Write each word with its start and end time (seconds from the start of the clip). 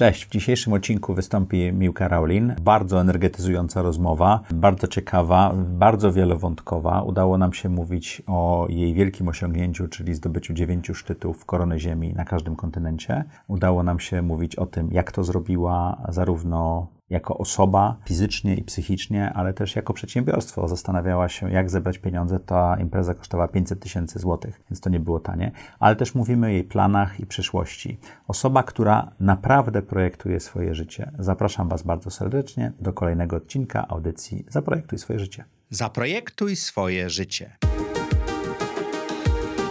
Cześć, 0.00 0.26
w 0.26 0.30
dzisiejszym 0.30 0.72
odcinku 0.72 1.14
wystąpi 1.14 1.72
Miłka 1.72 2.08
Raulin. 2.08 2.54
Bardzo 2.62 3.00
energetyzująca 3.00 3.82
rozmowa, 3.82 4.40
bardzo 4.50 4.86
ciekawa, 4.86 5.54
bardzo 5.54 6.12
wielowątkowa. 6.12 7.02
Udało 7.02 7.38
nam 7.38 7.52
się 7.52 7.68
mówić 7.68 8.22
o 8.26 8.66
jej 8.68 8.94
wielkim 8.94 9.28
osiągnięciu, 9.28 9.88
czyli 9.88 10.14
zdobyciu 10.14 10.54
dziewięciu 10.54 10.94
szczytów 10.94 11.44
korony 11.44 11.78
Ziemi 11.80 12.14
na 12.14 12.24
każdym 12.24 12.56
kontynencie. 12.56 13.24
Udało 13.48 13.82
nam 13.82 14.00
się 14.00 14.22
mówić 14.22 14.56
o 14.56 14.66
tym, 14.66 14.88
jak 14.92 15.12
to 15.12 15.24
zrobiła, 15.24 16.02
zarówno 16.08 16.86
jako 17.10 17.38
osoba 17.38 17.96
fizycznie 18.04 18.54
i 18.54 18.64
psychicznie, 18.64 19.32
ale 19.32 19.52
też 19.52 19.76
jako 19.76 19.94
przedsiębiorstwo. 19.94 20.68
Zastanawiała 20.68 21.28
się, 21.28 21.50
jak 21.50 21.70
zebrać 21.70 21.98
pieniądze. 21.98 22.40
Ta 22.40 22.76
impreza 22.80 23.14
kosztowała 23.14 23.48
500 23.48 23.80
tysięcy 23.80 24.18
złotych, 24.18 24.60
więc 24.70 24.80
to 24.80 24.90
nie 24.90 25.00
było 25.00 25.20
tanie, 25.20 25.52
ale 25.78 25.96
też 25.96 26.14
mówimy 26.14 26.46
o 26.46 26.50
jej 26.50 26.64
planach 26.64 27.20
i 27.20 27.26
przyszłości. 27.26 27.98
Osoba, 28.28 28.62
która 28.62 29.10
naprawdę 29.20 29.82
projektuje 29.82 30.40
swoje 30.40 30.74
życie. 30.74 31.10
Zapraszam 31.18 31.68
Was 31.68 31.82
bardzo 31.82 32.10
serdecznie 32.10 32.72
do 32.80 32.92
kolejnego 32.92 33.36
odcinka 33.36 33.88
audycji 33.88 34.44
Zaprojektuj 34.48 34.98
swoje 34.98 35.18
życie. 35.18 35.44
Zaprojektuj 35.70 36.56
swoje 36.56 37.10
życie. 37.10 37.56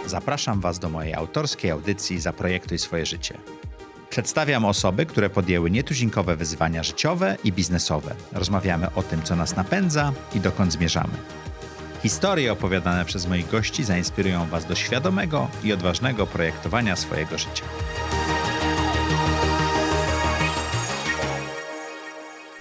Zapraszam 0.06 0.60
Was 0.60 0.78
do 0.78 0.88
mojej 0.88 1.14
autorskiej 1.14 1.70
audycji 1.70 2.20
Zaprojektuj 2.20 2.78
swoje 2.78 3.06
życie. 3.06 3.34
Przedstawiam 4.10 4.64
osoby, 4.64 5.06
które 5.06 5.30
podjęły 5.30 5.70
nietuzinkowe 5.70 6.36
wyzwania 6.36 6.82
życiowe 6.82 7.36
i 7.44 7.52
biznesowe. 7.52 8.14
Rozmawiamy 8.32 8.86
o 8.94 9.02
tym, 9.02 9.22
co 9.22 9.36
nas 9.36 9.56
napędza 9.56 10.12
i 10.34 10.40
dokąd 10.40 10.72
zmierzamy. 10.72 11.12
Historie 12.02 12.52
opowiadane 12.52 13.04
przez 13.04 13.26
moich 13.26 13.50
gości 13.50 13.84
zainspirują 13.84 14.46
Was 14.46 14.64
do 14.64 14.74
świadomego 14.74 15.48
i 15.64 15.72
odważnego 15.72 16.26
projektowania 16.26 16.96
swojego 16.96 17.38
życia. 17.38 17.64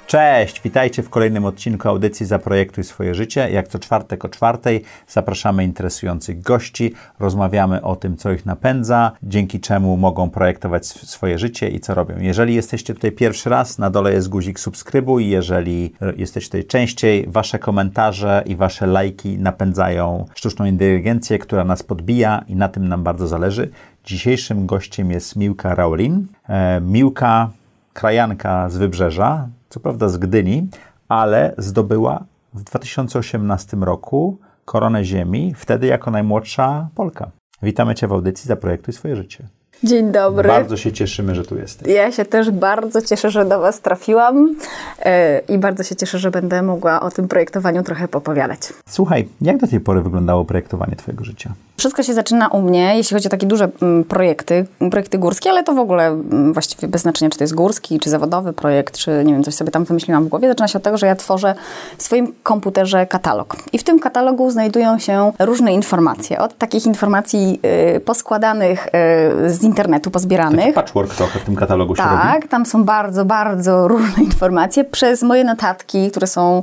Cześć, 0.09 0.61
witajcie 0.61 1.03
w 1.03 1.09
kolejnym 1.09 1.45
odcinku 1.45 1.89
audycji 1.89 2.25
Zaprojektuj 2.25 2.83
swoje 2.83 3.15
życie. 3.15 3.49
Jak 3.51 3.67
co 3.67 3.79
czwartek 3.79 4.25
o 4.25 4.29
czwartej 4.29 4.83
zapraszamy 5.07 5.63
interesujących 5.63 6.41
gości, 6.41 6.93
rozmawiamy 7.19 7.81
o 7.81 7.95
tym, 7.95 8.17
co 8.17 8.31
ich 8.31 8.45
napędza, 8.45 9.11
dzięki 9.23 9.59
czemu 9.59 9.97
mogą 9.97 10.29
projektować 10.29 10.85
swoje 10.87 11.37
życie 11.37 11.69
i 11.69 11.79
co 11.79 11.93
robią. 11.93 12.15
Jeżeli 12.19 12.55
jesteście 12.55 12.93
tutaj 12.93 13.11
pierwszy 13.11 13.49
raz, 13.49 13.77
na 13.77 13.89
dole 13.89 14.13
jest 14.13 14.29
guzik 14.29 14.59
subskrybuj. 14.59 15.29
Jeżeli 15.29 15.93
jesteście 16.17 16.49
tutaj 16.49 16.63
częściej, 16.63 17.25
wasze 17.27 17.59
komentarze 17.59 18.43
i 18.45 18.55
wasze 18.55 18.87
lajki 18.87 19.39
napędzają 19.39 20.25
sztuczną 20.35 20.65
inteligencję, 20.65 21.39
która 21.39 21.63
nas 21.63 21.83
podbija 21.83 22.43
i 22.47 22.55
na 22.55 22.69
tym 22.69 22.87
nam 22.87 23.03
bardzo 23.03 23.27
zależy. 23.27 23.69
Dzisiejszym 24.05 24.65
gościem 24.65 25.11
jest 25.11 25.35
Miłka 25.35 25.75
Raulin. 25.75 26.27
E, 26.47 26.81
Miłka, 26.81 27.49
krajanka 27.93 28.69
z 28.69 28.77
Wybrzeża, 28.77 29.47
co 29.69 29.79
prawda 29.79 30.09
z 30.09 30.17
Gdyni, 30.17 30.67
ale 31.07 31.53
zdobyła 31.57 32.25
w 32.53 32.63
2018 32.63 33.77
roku 33.77 34.37
koronę 34.65 35.03
Ziemi, 35.05 35.53
wtedy 35.57 35.87
jako 35.87 36.11
najmłodsza 36.11 36.89
Polka. 36.95 37.31
Witamy 37.63 37.95
Cię 37.95 38.07
w 38.07 38.13
audycji 38.13 38.47
Zaprojektuj 38.47 38.93
swoje 38.93 39.15
życie. 39.15 39.47
Dzień 39.83 40.11
dobry. 40.11 40.47
Bardzo 40.47 40.77
się 40.77 40.91
cieszymy, 40.91 41.35
że 41.35 41.43
tu 41.43 41.57
jesteś. 41.57 41.93
Ja 41.93 42.11
się 42.11 42.25
też 42.25 42.51
bardzo 42.51 43.01
cieszę, 43.01 43.29
że 43.29 43.45
do 43.45 43.59
Was 43.59 43.81
trafiłam 43.81 44.47
yy, 44.47 45.55
i 45.55 45.57
bardzo 45.57 45.83
się 45.83 45.95
cieszę, 45.95 46.19
że 46.19 46.31
będę 46.31 46.61
mogła 46.61 47.01
o 47.01 47.11
tym 47.11 47.27
projektowaniu 47.27 47.83
trochę 47.83 48.07
popowiadać. 48.07 48.59
Słuchaj, 48.89 49.27
jak 49.41 49.57
do 49.57 49.67
tej 49.67 49.79
pory 49.79 50.01
wyglądało 50.01 50.45
projektowanie 50.45 50.95
Twojego 50.95 51.23
życia? 51.23 51.53
Wszystko 51.77 52.03
się 52.03 52.13
zaczyna 52.13 52.47
u 52.47 52.61
mnie, 52.61 52.97
jeśli 52.97 53.13
chodzi 53.13 53.27
o 53.27 53.31
takie 53.31 53.47
duże 53.47 53.69
mm, 53.81 54.03
projekty, 54.03 54.65
projekty 54.91 55.17
górskie, 55.17 55.49
ale 55.49 55.63
to 55.63 55.73
w 55.73 55.79
ogóle 55.79 56.07
mm, 56.07 56.53
właściwie 56.53 56.87
bez 56.87 57.01
znaczenia, 57.01 57.29
czy 57.29 57.37
to 57.37 57.43
jest 57.43 57.55
górski, 57.55 57.99
czy 57.99 58.09
zawodowy 58.09 58.53
projekt, 58.53 58.97
czy 58.97 59.23
nie 59.25 59.33
wiem, 59.33 59.43
coś 59.43 59.53
sobie 59.53 59.71
tam 59.71 59.83
wymyśliłam 59.83 60.25
w 60.25 60.27
głowie. 60.27 60.47
Zaczyna 60.47 60.67
się 60.67 60.77
od 60.77 60.83
tego, 60.83 60.97
że 60.97 61.07
ja 61.07 61.15
tworzę 61.15 61.55
w 61.97 62.03
swoim 62.03 62.33
komputerze 62.43 63.05
katalog. 63.05 63.55
I 63.73 63.77
w 63.77 63.83
tym 63.83 63.99
katalogu 63.99 64.51
znajdują 64.51 64.99
się 64.99 65.31
różne 65.39 65.73
informacje. 65.73 66.39
Od 66.39 66.57
takich 66.57 66.85
informacji 66.85 67.59
y, 67.95 67.99
poskładanych 67.99 68.87
y, 68.87 69.49
z 69.49 69.63
internetu, 69.69 70.11
pozbieranych. 70.11 70.59
Taki 70.59 70.73
patchwork 70.73 71.15
trochę 71.15 71.39
w 71.39 71.43
tym 71.43 71.55
katalogu 71.55 71.95
się 71.95 72.03
tak, 72.03 72.33
robi. 72.33 72.47
tam 72.47 72.65
są 72.65 72.83
bardzo, 72.83 73.25
bardzo 73.25 73.87
różne 73.93 74.23
informacje 74.23 74.83
przez 74.83 75.23
moje 75.23 75.43
notatki, 75.43 76.11
które 76.11 76.27
są 76.27 76.61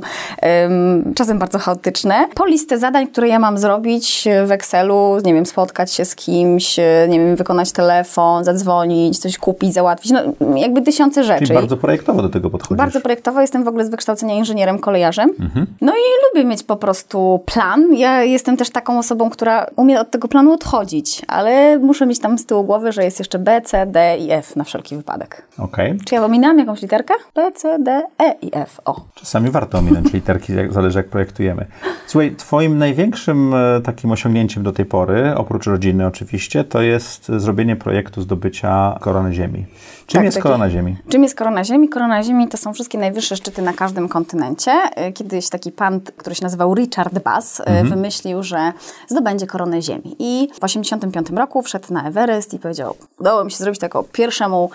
y, 1.09 1.13
czasem 1.13 1.39
bardzo 1.39 1.59
chaotyczne, 1.59 2.27
po 2.35 2.45
listę 2.45 2.77
zadań, 2.77 3.07
które 3.07 3.27
ja 3.27 3.39
mam 3.39 3.57
zrobić 3.57 4.27
w 4.45 4.51
Excelu, 4.51 5.17
nie 5.25 5.33
wiem, 5.33 5.45
spotkać 5.45 5.93
się 5.93 6.05
z 6.05 6.15
kimś, 6.15 6.79
e, 6.79 7.07
nie 7.09 7.19
wiem, 7.19 7.35
wykonać 7.35 7.71
telefon, 7.71 8.43
zadzwonić, 8.43 9.19
coś 9.19 9.37
kupić, 9.37 9.73
załatwić, 9.73 10.11
no 10.11 10.19
jakby 10.55 10.81
tysiące 10.81 11.23
rzeczy. 11.23 11.45
Czyli 11.45 11.59
bardzo 11.59 11.77
projektowo 11.77 12.21
do 12.21 12.29
tego 12.29 12.49
podchodzisz. 12.49 12.77
Bardzo 12.77 13.01
projektowo, 13.01 13.41
jestem 13.41 13.63
w 13.63 13.67
ogóle 13.67 13.85
z 13.85 13.89
wykształcenia 13.89 14.35
inżynierem 14.35 14.79
kolejarzem. 14.79 15.29
Mhm. 15.39 15.67
No 15.81 15.91
i 15.91 16.03
lubię 16.27 16.49
mieć 16.49 16.63
po 16.63 16.75
prostu 16.75 17.43
plan. 17.45 17.93
Ja 17.93 18.23
jestem 18.23 18.57
też 18.57 18.69
taką 18.69 18.99
osobą, 18.99 19.29
która 19.29 19.65
umie 19.75 20.01
od 20.01 20.11
tego 20.11 20.27
planu 20.27 20.53
odchodzić, 20.53 21.21
ale 21.27 21.79
muszę 21.79 22.05
mieć 22.05 22.19
tam 22.19 22.37
z 22.37 22.45
tyłu 22.45 22.63
głowy, 22.63 22.91
że 22.97 23.03
jest 23.03 23.19
jeszcze 23.19 23.39
B, 23.39 23.61
C, 23.61 23.85
D 23.85 24.17
i 24.17 24.31
F 24.31 24.55
na 24.55 24.63
wszelki 24.63 24.97
wypadek. 24.97 25.47
Okej. 25.57 25.91
Okay. 25.91 26.05
Czy 26.05 26.15
ja 26.15 26.25
ominam 26.25 26.59
jakąś 26.59 26.81
literkę? 26.81 27.13
B, 27.35 27.51
C, 27.51 27.79
D, 27.79 28.03
E 28.19 28.35
i 28.41 28.49
F. 28.53 28.81
O. 28.85 29.05
Czasami 29.15 29.51
warto 29.51 29.77
ominąć 29.77 30.13
literki, 30.13 30.53
zależy 30.69 30.99
jak 30.99 31.07
projektujemy. 31.07 31.65
Słuchaj, 32.07 32.35
twoim 32.35 32.77
największym 32.77 33.53
e, 33.53 33.81
takim 33.81 34.11
osiągnięciem 34.11 34.63
do 34.63 34.71
tej 34.71 34.85
pory, 34.85 35.35
oprócz 35.35 35.65
rodziny 35.65 36.07
oczywiście, 36.07 36.63
to 36.63 36.81
jest 36.81 37.31
zrobienie 37.37 37.75
projektu 37.75 38.21
zdobycia 38.21 38.97
korony 39.01 39.33
Ziemi. 39.33 39.65
Czym 40.07 40.17
tak, 40.17 40.25
jest 40.25 40.35
taki, 40.35 40.43
korona 40.43 40.69
Ziemi? 40.69 40.97
Czym 41.09 41.23
jest 41.23 41.35
korona 41.35 41.63
Ziemi? 41.63 41.89
Korona 41.89 42.23
Ziemi 42.23 42.47
to 42.47 42.57
są 42.57 42.73
wszystkie 42.73 42.97
najwyższe 42.97 43.37
szczyty 43.37 43.61
na 43.61 43.73
każdym 43.73 44.09
kontynencie. 44.09 44.71
E, 44.71 45.11
kiedyś 45.11 45.49
taki 45.49 45.71
pan, 45.71 46.01
który 46.17 46.35
się 46.35 46.43
nazywał 46.43 46.75
Richard 46.75 47.19
Bass, 47.19 47.59
e, 47.59 47.63
mhm. 47.65 47.89
wymyślił, 47.89 48.43
że 48.43 48.73
zdobędzie 49.07 49.47
koronę 49.47 49.81
Ziemi. 49.81 50.15
I 50.19 50.47
w 50.53 50.59
1985 50.59 51.39
roku 51.39 51.61
wszedł 51.61 51.93
na 51.93 52.07
Everest 52.07 52.53
i 52.53 52.59
powiedział, 52.59 52.95
udało 53.19 53.43
mi 53.43 53.51
się 53.51 53.57
zrobić 53.57 53.79
tego 53.79 54.03
pierwszemu 54.03 54.69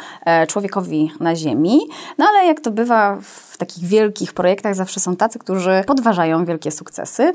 człowiekowi 0.48 1.12
na 1.20 1.36
Ziemi. 1.36 1.80
No 2.18 2.26
ale 2.28 2.46
jak 2.46 2.60
to 2.60 2.70
bywa 2.70 3.18
w 3.52 3.52
takich 3.58 3.84
wielkich 3.84 4.32
projektach, 4.32 4.74
zawsze 4.74 5.00
są 5.00 5.16
tacy, 5.16 5.38
którzy 5.38 5.84
podważają 5.86 6.44
wielkie 6.44 6.70
sukcesy. 6.70 7.32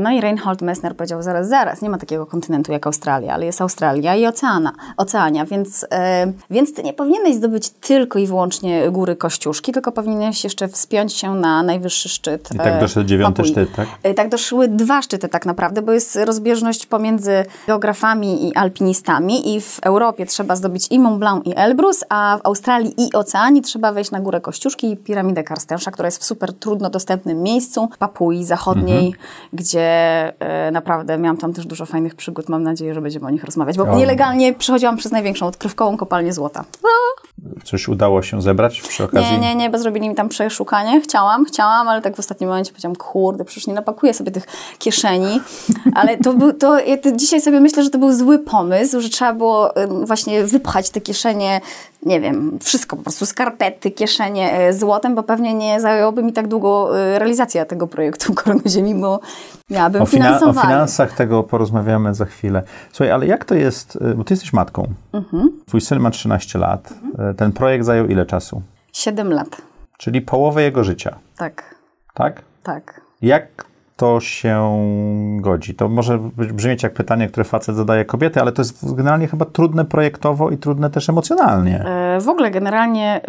No 0.00 0.10
i 0.10 0.20
Reinhold 0.20 0.62
Messner 0.62 0.96
powiedział, 0.96 1.22
zaraz, 1.22 1.48
zaraz, 1.48 1.82
nie 1.82 1.90
ma 1.90 1.98
takiego 1.98 2.26
kontynentu 2.26 2.72
jak 2.72 2.86
Australia, 2.86 3.34
ale 3.34 3.46
jest 3.46 3.60
Australia 3.60 4.16
i 4.16 4.26
oceana, 4.26 4.72
oceania, 4.96 5.44
więc, 5.44 5.86
e, 5.90 6.32
więc 6.50 6.74
ty 6.74 6.82
nie 6.82 6.92
powinieneś 7.16 7.36
zdobyć 7.36 7.70
tylko 7.70 8.18
i 8.18 8.26
wyłącznie 8.26 8.90
góry 8.90 9.16
Kościuszki, 9.16 9.72
tylko 9.72 9.92
powinieneś 9.92 10.44
jeszcze 10.44 10.68
wspiąć 10.68 11.12
się 11.12 11.34
na 11.34 11.62
najwyższy 11.62 12.08
szczyt. 12.08 12.48
I 12.54 12.58
tak 12.58 12.66
e, 12.66 12.80
doszedł 12.80 13.06
dziewiąty 13.08 13.36
Papui. 13.36 13.50
szczyt, 13.50 13.68
tak? 13.76 13.88
E, 14.02 14.14
tak 14.14 14.28
doszły 14.28 14.68
dwa 14.68 15.02
szczyty 15.02 15.28
tak 15.28 15.46
naprawdę, 15.46 15.82
bo 15.82 15.92
jest 15.92 16.16
rozbieżność 16.16 16.86
pomiędzy 16.86 17.44
geografami 17.66 18.48
i 18.48 18.54
alpinistami 18.54 19.54
i 19.54 19.60
w 19.60 19.78
Europie 19.82 20.26
trzeba 20.26 20.56
zdobyć 20.56 20.86
i 20.90 20.98
Mont 20.98 21.18
Blanc 21.18 21.46
i 21.46 21.52
Elbrus, 21.56 22.04
a 22.08 22.38
w 22.42 22.46
Australii 22.46 22.94
i 22.98 23.12
Oceanii 23.12 23.62
trzeba 23.62 23.92
wejść 23.92 24.10
na 24.10 24.20
górę 24.20 24.40
Kościuszki 24.40 24.90
i 24.90 24.96
piramidę 24.96 25.42
Karstensza, 25.42 25.90
która 25.90 26.06
jest 26.06 26.22
w 26.22 26.24
super 26.24 26.52
trudno 26.52 26.90
dostępnym 26.90 27.42
miejscu, 27.42 27.88
Papui 27.98 28.44
Zachodniej, 28.44 29.06
mhm. 29.06 29.24
gdzie 29.52 29.82
e, 30.40 30.70
naprawdę 30.70 31.18
miałam 31.18 31.36
tam 31.36 31.52
też 31.52 31.66
dużo 31.66 31.86
fajnych 31.86 32.14
przygód. 32.14 32.48
Mam 32.48 32.62
nadzieję, 32.62 32.94
że 32.94 33.00
będziemy 33.00 33.26
o 33.26 33.30
nich 33.30 33.44
rozmawiać, 33.44 33.76
bo 33.76 33.84
o. 33.84 33.96
nielegalnie 33.96 34.54
przechodziłam 34.54 34.96
przez 34.96 35.12
największą 35.12 35.46
odkrywkową 35.46 35.96
kopalnię 35.96 36.32
złota. 36.32 36.64
Coś 37.64 37.88
udało 37.88 38.22
się 38.22 38.42
zebrać 38.42 38.80
przy 38.80 39.04
okazji? 39.04 39.32
Nie, 39.32 39.38
nie, 39.38 39.54
nie, 39.54 39.70
bo 39.70 39.78
zrobili 39.78 40.08
mi 40.08 40.14
tam 40.14 40.28
przeszukanie. 40.28 41.00
Chciałam, 41.00 41.44
chciałam, 41.44 41.88
ale 41.88 42.02
tak 42.02 42.16
w 42.16 42.18
ostatnim 42.18 42.50
momencie 42.50 42.72
powiedziałam, 42.72 42.96
kurde, 42.96 43.44
przecież 43.44 43.66
nie 43.66 43.74
napakuję 43.74 44.14
sobie 44.14 44.30
tych 44.30 44.46
kieszeni. 44.78 45.40
Ale 45.94 46.16
to 46.16 46.32
był, 46.32 46.52
to, 46.52 46.78
ja 46.78 46.96
dzisiaj 47.16 47.40
sobie 47.40 47.60
myślę, 47.60 47.82
że 47.82 47.90
to 47.90 47.98
był 47.98 48.12
zły 48.12 48.38
pomysł, 48.38 49.00
że 49.00 49.08
trzeba 49.08 49.32
było 49.32 49.74
właśnie 50.02 50.44
wypchać 50.44 50.90
te 50.90 51.00
kieszenie 51.00 51.60
nie 52.06 52.20
wiem, 52.20 52.58
wszystko 52.62 52.96
po 52.96 53.02
prostu, 53.02 53.26
skarpety, 53.26 53.90
kieszenie 53.90 54.52
e, 54.52 54.72
złotem, 54.72 55.14
bo 55.14 55.22
pewnie 55.22 55.54
nie 55.54 55.80
zajęłoby 55.80 56.22
mi 56.22 56.32
tak 56.32 56.48
długo 56.48 57.00
e, 57.00 57.18
realizacja 57.18 57.64
tego 57.64 57.86
projektu 57.86 58.34
Korony 58.44 58.62
Ziemi, 58.66 58.94
bo 58.94 59.20
miałabym 59.70 60.02
o 60.02 60.06
finansowanie. 60.06 60.58
O 60.58 60.62
finansach 60.62 61.12
tego 61.12 61.42
porozmawiamy 61.42 62.14
za 62.14 62.24
chwilę. 62.24 62.62
Słuchaj, 62.92 63.10
ale 63.10 63.26
jak 63.26 63.44
to 63.44 63.54
jest, 63.54 63.98
e, 64.00 64.14
bo 64.14 64.24
ty 64.24 64.34
jesteś 64.34 64.52
matką, 64.52 64.88
mhm. 65.12 65.50
twój 65.66 65.80
syn 65.80 66.00
ma 66.00 66.10
13 66.10 66.58
lat, 66.58 66.92
mhm. 67.04 67.34
ten 67.34 67.52
projekt 67.52 67.84
zajął 67.84 68.06
ile 68.06 68.26
czasu? 68.26 68.62
7 68.92 69.32
lat. 69.32 69.62
Czyli 69.98 70.20
połowę 70.20 70.62
jego 70.62 70.84
życia. 70.84 71.18
Tak. 71.36 71.74
Tak? 72.14 72.42
Tak. 72.62 73.00
Jak 73.22 73.64
to 73.96 74.20
się 74.20 74.78
godzi? 75.40 75.74
To 75.74 75.88
może 75.88 76.18
brzmieć 76.36 76.82
jak 76.82 76.94
pytanie, 76.94 77.28
które 77.28 77.44
facet 77.44 77.76
zadaje 77.76 78.04
kobiety, 78.04 78.40
ale 78.40 78.52
to 78.52 78.62
jest 78.62 78.94
generalnie 78.94 79.28
chyba 79.28 79.44
trudne 79.44 79.84
projektowo 79.84 80.50
i 80.50 80.58
trudne 80.58 80.90
też 80.90 81.08
emocjonalnie. 81.08 81.84
E, 81.84 82.20
w 82.20 82.28
ogóle 82.28 82.50
generalnie 82.50 83.20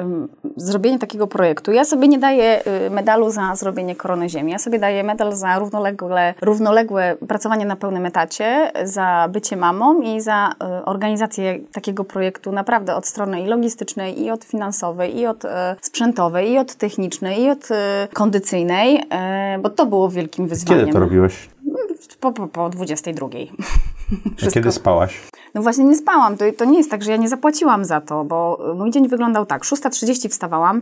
zrobienie 0.55 0.99
takiego 0.99 1.27
projektu. 1.27 1.71
Ja 1.71 1.85
sobie 1.85 2.07
nie 2.07 2.19
daję 2.19 2.61
y, 2.87 2.89
medalu 2.89 3.29
za 3.29 3.55
zrobienie 3.55 3.95
korony 3.95 4.29
ziemi. 4.29 4.51
Ja 4.51 4.59
sobie 4.59 4.79
daję 4.79 5.03
medal 5.03 5.35
za 5.35 5.59
równoległe, 5.59 6.33
równoległe 6.41 7.15
pracowanie 7.27 7.65
na 7.65 7.75
pełnym 7.75 8.05
etacie, 8.05 8.71
za 8.83 9.29
bycie 9.31 9.57
mamą 9.57 10.01
i 10.01 10.21
za 10.21 10.49
y, 10.81 10.85
organizację 10.85 11.59
takiego 11.71 12.03
projektu 12.03 12.51
naprawdę 12.51 12.95
od 12.95 13.07
strony 13.07 13.41
i 13.41 13.45
logistycznej, 13.45 14.21
i 14.21 14.31
od 14.31 14.43
finansowej, 14.43 15.19
i 15.19 15.27
od 15.27 15.45
y, 15.45 15.47
sprzętowej, 15.81 16.51
i 16.51 16.57
od 16.57 16.75
technicznej, 16.75 17.41
i 17.41 17.49
od 17.49 17.71
y, 17.71 17.73
kondycyjnej, 18.13 19.03
bo 19.63 19.69
to 19.69 19.85
było 19.85 20.09
wielkim 20.09 20.47
wyzwaniem. 20.47 20.56
Kiedy 20.65 20.91
to 20.93 20.99
robiłeś? 20.99 21.49
Po, 22.19 22.31
po, 22.31 22.47
po 22.47 22.69
22. 22.69 23.27
A 24.47 24.51
kiedy 24.51 24.71
spałaś? 24.71 25.21
No 25.53 25.61
właśnie 25.61 25.83
nie 25.83 25.95
spałam. 25.95 26.37
To, 26.37 26.45
to 26.57 26.65
nie 26.65 26.77
jest 26.77 26.91
tak, 26.91 27.03
że 27.03 27.11
ja 27.11 27.17
nie 27.17 27.29
zapłaciłam 27.29 27.85
za 27.85 28.01
to, 28.01 28.23
bo 28.23 28.59
mój 28.75 28.91
dzień 28.91 29.07
wyglądał 29.07 29.45
tak. 29.45 29.63
6.30 29.63 30.29
wstawałam, 30.29 30.81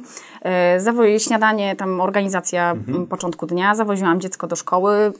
zawo- 0.77 1.19
śniadanie, 1.19 1.75
tam 1.75 2.01
organizacja 2.01 2.71
m, 2.71 3.07
początku 3.07 3.45
dnia, 3.47 3.75
zawoziłam 3.75 4.21
dziecko 4.21 4.47
do 4.47 4.55
szkoły, 4.55 5.13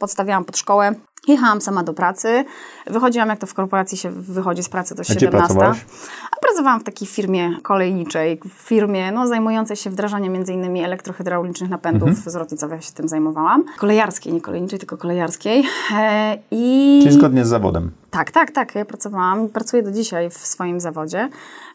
podstawiałam 0.00 0.44
pod 0.44 0.56
szkołę, 0.56 0.94
jechałam 1.26 1.60
sama 1.60 1.82
do 1.82 1.94
pracy, 1.94 2.44
wychodziłam, 2.86 3.28
jak 3.28 3.38
to 3.38 3.46
w 3.46 3.54
korporacji 3.54 3.98
się 3.98 4.10
wychodzi 4.10 4.62
z 4.62 4.68
pracy, 4.68 4.94
to 4.94 5.02
gdzie 5.02 5.14
17. 5.14 5.38
pracowałaś? 5.38 5.84
A 6.30 6.36
pracowałam 6.40 6.80
w 6.80 6.84
takiej 6.84 7.08
firmie 7.08 7.56
kolejniczej, 7.62 8.40
w 8.48 8.68
firmie 8.68 9.12
no, 9.12 9.26
zajmującej 9.26 9.76
się 9.76 9.90
wdrażaniem 9.90 10.32
między 10.32 10.52
innymi 10.52 10.84
elektrohydraulicznych 10.84 11.70
napędów 11.70 12.10
z 12.26 12.36
Rotnicowa, 12.36 12.74
ja 12.74 12.80
się 12.80 12.92
tym 12.92 13.08
zajmowałam. 13.08 13.64
Kolejarskiej, 13.78 14.32
nie 14.32 14.40
kolejniczej, 14.40 14.78
tylko 14.78 14.96
kolejarskiej. 14.96 15.64
E, 15.96 16.38
I... 16.50 17.00
Czyli 17.02 17.14
zgodnie 17.14 17.44
z 17.44 17.48
zawodem. 17.48 17.90
Tak, 18.10 18.30
tak, 18.30 18.50
tak. 18.50 18.74
Ja 18.74 18.84
pracowałam, 18.84 19.48
pracuję 19.48 19.82
do 19.82 19.90
dzisiaj 19.90 20.30
w 20.30 20.36
swoim 20.36 20.80
zawodzie, 20.80 21.28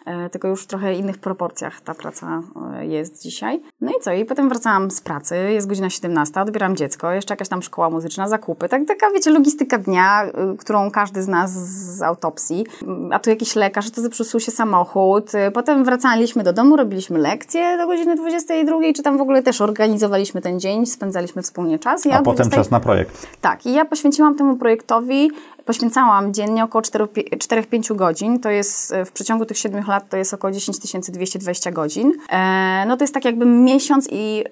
e, 0.05 0.29
tylko 0.29 0.47
już 0.47 0.63
w 0.63 0.67
trochę 0.67 0.95
innych 0.95 1.17
proporcjach 1.17 1.81
ta 1.81 1.93
praca 1.93 2.41
e, 2.75 2.85
jest 2.85 3.23
dzisiaj. 3.23 3.61
No 3.81 3.91
i 3.91 4.01
co? 4.01 4.13
I 4.13 4.25
potem 4.25 4.49
wracałam 4.49 4.91
z 4.91 5.01
pracy, 5.01 5.35
jest 5.35 5.67
godzina 5.67 5.89
17, 5.89 6.41
odbieram 6.41 6.75
dziecko, 6.75 7.11
jeszcze 7.11 7.33
jakaś 7.33 7.49
tam 7.49 7.61
szkoła 7.61 7.89
muzyczna, 7.89 8.27
zakupy. 8.27 8.69
Tak, 8.69 8.81
taka, 8.87 9.11
wiecie, 9.11 9.31
logistyka 9.41 9.77
dnia, 9.77 10.25
y, 10.53 10.57
którą 10.57 10.91
każdy 10.91 11.23
z 11.23 11.27
nas 11.27 11.51
z 11.51 12.01
autopsji. 12.01 12.65
A 13.11 13.19
tu 13.19 13.29
jakiś 13.29 13.55
lekarz, 13.55 13.91
to 13.91 14.01
zepsuł 14.01 14.39
się 14.39 14.51
samochód. 14.51 15.35
Y, 15.35 15.51
Potem 15.51 15.83
wracaliśmy 15.83 16.43
do 16.43 16.53
domu, 16.53 16.75
robiliśmy 16.77 17.19
lekcje 17.19 17.77
do 17.77 17.87
godziny 17.87 18.15
22, 18.15 18.77
czy 18.95 19.03
tam 19.03 19.17
w 19.17 19.21
ogóle 19.21 19.43
też 19.43 19.61
organizowaliśmy 19.61 20.41
ten 20.41 20.59
dzień, 20.59 20.85
spędzaliśmy 20.85 21.41
wspólnie 21.41 21.79
czas. 21.79 22.05
Ja 22.05 22.13
A 22.13 22.17
potem 22.17 22.35
20 22.35 22.55
czas 22.55 22.71
na 22.71 22.79
projekt. 22.79 23.27
tak, 23.41 23.65
i 23.65 23.73
ja 23.73 23.85
poświęciłam 23.85 24.35
temu 24.35 24.57
projektowi, 24.57 25.31
poświęcałam 25.65 26.33
dziennie 26.33 26.63
około 26.63 26.81
4-5 26.81 27.95
godzin. 27.95 28.39
To 28.39 28.49
jest 28.49 28.93
e, 28.93 29.05
w 29.05 29.11
przeciągu 29.11 29.45
tych 29.45 29.57
7 29.57 29.83
lat 29.87 30.09
to 30.09 30.17
jest 30.17 30.33
około 30.33 30.51
10 30.51 30.77
220 31.11 31.71
godzin. 31.71 32.13
E, 32.29 32.85
no 32.87 32.97
to 32.97 33.03
jest 33.03 33.13
tak 33.13 33.25
jakby 33.25 33.45
miesiąc 33.45 34.07
i, 34.11 34.43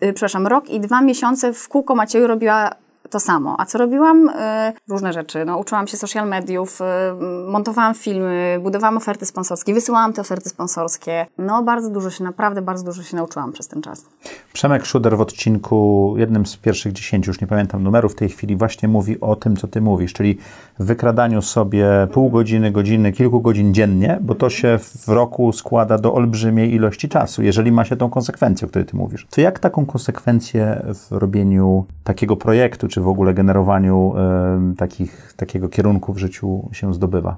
e, 0.00 0.12
przepraszam, 0.12 0.46
rok 0.46 0.70
i 0.70 0.80
dwa 0.80 1.00
miesiące 1.00 1.52
w 1.52 1.68
kółko 1.68 1.94
Macieju 1.94 2.26
robiła 2.26 2.70
to 3.12 3.20
samo. 3.20 3.54
A 3.58 3.66
co 3.66 3.78
robiłam? 3.78 4.28
E, 4.28 4.72
różne 4.88 5.12
rzeczy. 5.12 5.44
No, 5.44 5.58
uczyłam 5.58 5.86
się 5.86 5.96
social 5.96 6.28
mediów, 6.28 6.80
e, 6.80 6.84
montowałam 7.48 7.94
filmy, 7.94 8.58
budowałam 8.62 8.96
oferty 8.96 9.26
sponsorskie, 9.26 9.74
wysyłałam 9.74 10.12
te 10.12 10.20
oferty 10.20 10.48
sponsorskie. 10.48 11.26
No 11.38 11.62
bardzo 11.62 11.90
dużo 11.90 12.10
się, 12.10 12.24
naprawdę 12.24 12.62
bardzo 12.62 12.84
dużo 12.84 13.02
się 13.02 13.16
nauczyłam 13.16 13.52
przez 13.52 13.68
ten 13.68 13.82
czas. 13.82 14.04
Przemek 14.52 14.84
Szuder 14.84 15.16
w 15.16 15.20
odcinku, 15.20 16.14
jednym 16.16 16.46
z 16.46 16.56
pierwszych 16.56 16.92
dziesięciu, 16.92 17.30
już 17.30 17.40
nie 17.40 17.46
pamiętam 17.46 17.82
numeru 17.82 18.08
w 18.08 18.14
tej 18.14 18.28
chwili, 18.28 18.56
właśnie 18.56 18.88
mówi 18.88 19.20
o 19.20 19.36
tym, 19.36 19.56
co 19.56 19.68
ty 19.68 19.80
mówisz, 19.80 20.12
czyli 20.12 20.38
wykradaniu 20.78 21.42
sobie 21.42 21.86
pół 22.12 22.30
godziny, 22.30 22.70
godziny, 22.70 23.12
kilku 23.12 23.40
godzin 23.40 23.74
dziennie, 23.74 24.18
bo 24.20 24.34
to 24.34 24.50
się 24.50 24.78
w 24.78 25.08
roku 25.08 25.52
składa 25.52 25.98
do 25.98 26.14
olbrzymiej 26.14 26.74
ilości 26.74 27.08
czasu, 27.08 27.42
jeżeli 27.42 27.72
ma 27.72 27.84
się 27.84 27.96
tą 27.96 28.10
konsekwencję, 28.10 28.66
o 28.66 28.68
której 28.68 28.86
ty 28.86 28.96
mówisz. 28.96 29.26
To 29.30 29.40
jak 29.40 29.58
taką 29.58 29.86
konsekwencję 29.86 30.82
w 30.94 31.12
robieniu 31.12 31.86
takiego 32.04 32.36
projektu, 32.36 32.88
czy 32.88 33.01
w 33.02 33.08
ogóle 33.08 33.34
generowaniu 33.34 34.14
takich, 34.78 35.32
takiego 35.36 35.68
kierunku 35.68 36.12
w 36.12 36.18
życiu 36.18 36.68
się 36.72 36.94
zdobywa? 36.94 37.36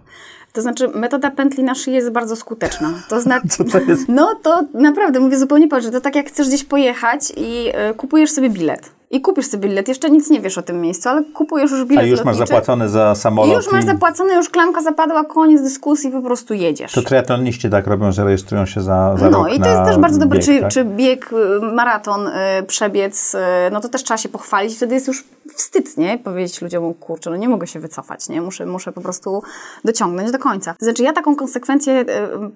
To 0.53 0.63
znaczy, 0.63 0.89
metoda 0.89 1.31
pętli 1.31 1.65
na 1.65 1.75
szyję 1.75 1.97
jest 1.97 2.11
bardzo 2.11 2.37
skuteczna. 2.37 2.91
To 3.09 3.21
znaczy, 3.21 3.49
Co 3.57 3.65
to 3.65 3.79
jest? 3.81 4.09
no 4.19 4.35
to 4.43 4.63
naprawdę, 4.75 5.21
mówię 5.21 5.39
zupełnie 5.39 5.69
poważnie, 5.69 5.91
to 5.91 6.01
tak 6.01 6.17
jak 6.17 6.27
chcesz 6.29 6.49
gdzieś 6.49 6.65
pojechać 6.65 7.33
i 7.37 7.69
y, 7.91 7.95
kupujesz 7.95 8.31
sobie 8.31 8.51
bilet. 8.51 8.91
I 9.11 9.21
kupisz 9.21 9.47
sobie 9.47 9.69
bilet, 9.69 9.89
jeszcze 9.89 10.11
nic 10.11 10.31
nie 10.31 10.41
wiesz 10.41 10.59
o 10.59 10.63
tym 10.63 10.81
miejscu, 10.81 11.09
ale 11.09 11.25
kupujesz 11.25 11.71
już 11.71 11.81
A 11.81 11.85
bilet 11.85 12.07
już 12.07 12.19
masz 12.25 12.27
lotniczy. 12.39 12.47
zapłacone 12.49 12.89
za 12.89 13.15
samolot. 13.15 13.51
I 13.51 13.55
już 13.55 13.73
masz 13.73 13.85
i- 13.85 13.87
zapłacone, 13.87 14.35
już 14.35 14.51
klamka 14.51 14.83
zapadła, 14.83 15.25
koniec 15.25 15.63
dyskusji, 15.63 16.11
po 16.11 16.23
prostu 16.23 16.55
jedziesz. 16.55 16.93
To 16.93 17.03
triatloniści 17.03 17.71
tak 17.71 17.87
robią, 17.87 18.13
że 18.13 18.25
rejestrują 18.25 18.67
się 18.67 18.81
za, 18.83 19.17
za 19.19 19.31
No 19.31 19.49
i 19.49 19.61
to 19.61 19.69
jest 19.69 19.85
też 19.85 19.99
bardzo 19.99 20.19
dobre, 20.19 20.39
bieg, 20.39 20.47
czy, 20.47 20.61
tak? 20.61 20.71
czy 20.73 20.85
bieg, 20.85 21.31
y, 21.33 21.75
maraton, 21.75 22.27
y, 22.29 22.33
przebiec, 22.67 23.35
y, 23.35 23.39
no 23.73 23.81
to 23.81 23.89
też 23.89 24.03
trzeba 24.05 24.19
się 24.19 24.29
pochwalić, 24.29 24.77
wtedy 24.77 24.95
jest 24.95 25.09
już 25.09 25.25
wstyd, 25.57 25.97
nie? 25.97 26.19
Powiedzieć 26.19 26.63
ludziom, 26.63 26.95
kurczę, 26.95 27.31
no 27.31 27.37
nie 27.37 27.49
mogę 27.49 27.67
się 27.67 27.81
wycofać, 27.81 28.29
nie? 28.29 28.43
Muszę, 28.43 28.67
muszę 28.67 28.93
po 28.93 29.01
prostu 29.01 29.43
dociągnąć 29.85 30.31
do 30.31 30.39
końca. 30.39 30.75
Znaczy 30.81 31.03
ja 31.03 31.13
taką 31.13 31.37
konsekwencję 31.37 32.01
y, 32.01 32.07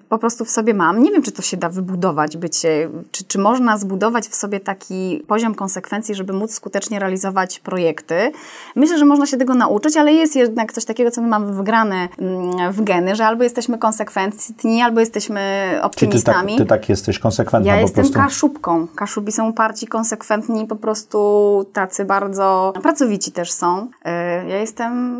po 0.09 0.17
prostu 0.17 0.45
w 0.45 0.49
sobie 0.49 0.73
mam. 0.73 1.03
Nie 1.03 1.11
wiem, 1.11 1.21
czy 1.21 1.31
to 1.31 1.41
się 1.41 1.57
da 1.57 1.69
wybudować, 1.69 2.37
bycie, 2.37 2.89
czy, 3.11 3.23
czy 3.23 3.39
można 3.39 3.77
zbudować 3.77 4.27
w 4.27 4.35
sobie 4.35 4.59
taki 4.59 5.23
poziom 5.27 5.55
konsekwencji, 5.55 6.15
żeby 6.15 6.33
móc 6.33 6.53
skutecznie 6.53 6.99
realizować 6.99 7.59
projekty. 7.59 8.31
Myślę, 8.75 8.97
że 8.97 9.05
można 9.05 9.25
się 9.25 9.37
tego 9.37 9.53
nauczyć, 9.53 9.97
ale 9.97 10.13
jest 10.13 10.35
jednak 10.35 10.73
coś 10.73 10.85
takiego, 10.85 11.11
co 11.11 11.21
my 11.21 11.27
mamy 11.27 11.53
wgrane 11.53 12.07
mm, 12.19 12.71
w 12.73 12.83
geny, 12.83 13.15
że 13.15 13.25
albo 13.25 13.43
jesteśmy 13.43 13.77
konsekwentni, 13.77 14.81
albo 14.81 14.99
jesteśmy 14.99 15.39
Czy 15.39 15.75
ty 15.75 15.77
tak, 15.77 15.85
optymistami. 15.85 16.57
ty 16.57 16.65
tak 16.65 16.89
jesteś 16.89 17.19
konsekwentna 17.19 17.71
Ja 17.71 17.77
po 17.77 17.81
jestem 17.81 18.03
prostu? 18.03 18.19
kaszubką. 18.19 18.87
Kaszubi 18.95 19.31
są 19.31 19.49
uparci, 19.49 19.87
konsekwentni, 19.87 20.67
po 20.67 20.75
prostu 20.75 21.65
tacy 21.73 22.05
bardzo 22.05 22.73
pracowici 22.81 23.31
też 23.31 23.51
są. 23.51 23.87
E, 24.05 24.49
Ja 24.49 24.57
jestem 24.57 25.19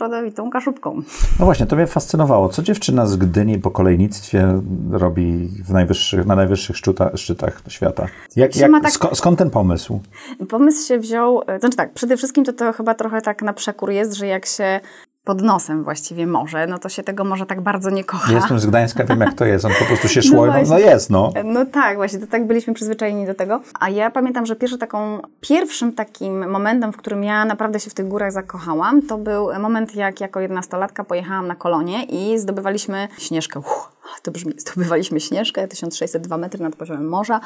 rodowitą 0.00 0.50
kaszubką. 0.50 1.02
No 1.38 1.44
właśnie, 1.44 1.66
to 1.66 1.76
mnie 1.76 1.86
fascynowało. 1.86 2.48
Co 2.48 2.62
dziewczyna 2.62 3.06
z 3.06 3.16
Gdyni 3.16 3.58
po 3.58 3.70
kolejnictwie 3.70 4.60
robi 4.90 5.48
w 5.64 5.70
najwyższych, 5.70 6.26
na 6.26 6.36
najwyższych 6.36 6.76
szczyta, 6.76 7.16
szczytach 7.16 7.62
świata? 7.68 8.06
Jak, 8.36 8.56
jak, 8.56 8.72
tak- 8.82 8.92
sko, 8.92 9.14
skąd 9.14 9.38
ten 9.38 9.50
pomysł? 9.50 10.00
Pomysł 10.48 10.88
się 10.88 10.98
wziął, 10.98 11.42
e, 11.46 11.60
znaczy 11.60 11.76
tak, 11.76 11.92
przede 11.92 12.16
wszystkim 12.16 12.44
to, 12.44 12.52
to 12.52 12.72
chyba 12.72 12.94
trochę 12.94 13.22
tak 13.22 13.42
na 13.42 13.52
przekór 13.52 13.90
jest, 13.90 14.12
że 14.14 14.26
jak 14.26 14.46
się 14.46 14.80
pod 15.24 15.42
nosem 15.42 15.84
właściwie 15.84 16.26
może, 16.26 16.66
no 16.66 16.78
to 16.78 16.88
się 16.88 17.02
tego 17.02 17.24
może 17.24 17.46
tak 17.46 17.60
bardzo 17.60 17.90
nie 17.90 18.04
kocha. 18.04 18.32
Jestem 18.32 18.58
z 18.58 18.66
Gdańska, 18.66 19.04
wiem 19.04 19.20
jak 19.20 19.34
to 19.34 19.44
jest. 19.44 19.64
On 19.64 19.72
po 19.78 19.84
prostu 19.84 20.08
się 20.08 20.22
szło, 20.28 20.46
no, 20.46 20.52
no, 20.52 20.64
właśnie. 20.64 20.80
jest, 20.80 21.10
no. 21.10 21.32
No 21.44 21.66
tak, 21.66 21.96
właśnie, 21.96 22.18
to 22.18 22.26
tak 22.26 22.46
byliśmy 22.46 22.74
przyzwyczajeni 22.74 23.26
do 23.26 23.34
tego. 23.34 23.60
A 23.80 23.90
ja 23.90 24.10
pamiętam, 24.10 24.46
że 24.46 24.56
pierwszy 24.56 24.78
taką, 24.78 25.18
pierwszym 25.40 25.92
takim 25.92 26.50
momentem, 26.50 26.92
w 26.92 26.96
którym 26.96 27.24
ja 27.24 27.44
naprawdę 27.44 27.80
się 27.80 27.90
w 27.90 27.94
tych 27.94 28.08
górach 28.08 28.32
zakochałam, 28.32 29.02
to 29.02 29.18
był 29.18 29.60
moment, 29.60 29.94
jak 29.94 30.20
jako 30.20 30.40
jednostolatka 30.40 31.04
pojechałam 31.04 31.46
na 31.46 31.54
kolonie 31.54 32.04
i 32.04 32.38
zdobywaliśmy 32.38 33.08
śnieżkę. 33.18 33.58
Uff, 33.58 33.90
to 34.22 34.30
brzmi, 34.30 34.52
zdobywaliśmy 34.58 35.20
śnieżkę, 35.20 35.68
1602 35.68 36.36
metry 36.36 36.62
nad 36.62 36.76
poziomem 36.76 37.08
morza. 37.08 37.40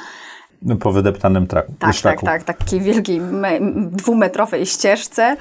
Po 0.81 0.93
wydeptanym 0.93 1.47
traku. 1.47 1.73
Tak, 1.73 1.79
tak, 1.79 1.95
szlaku. 1.95 2.27
tak, 2.27 2.45
takiej 2.45 2.81
wielkiej 2.81 3.21
me, 3.21 3.59
dwumetrowej 3.91 4.67
ścieżce. 4.67 5.37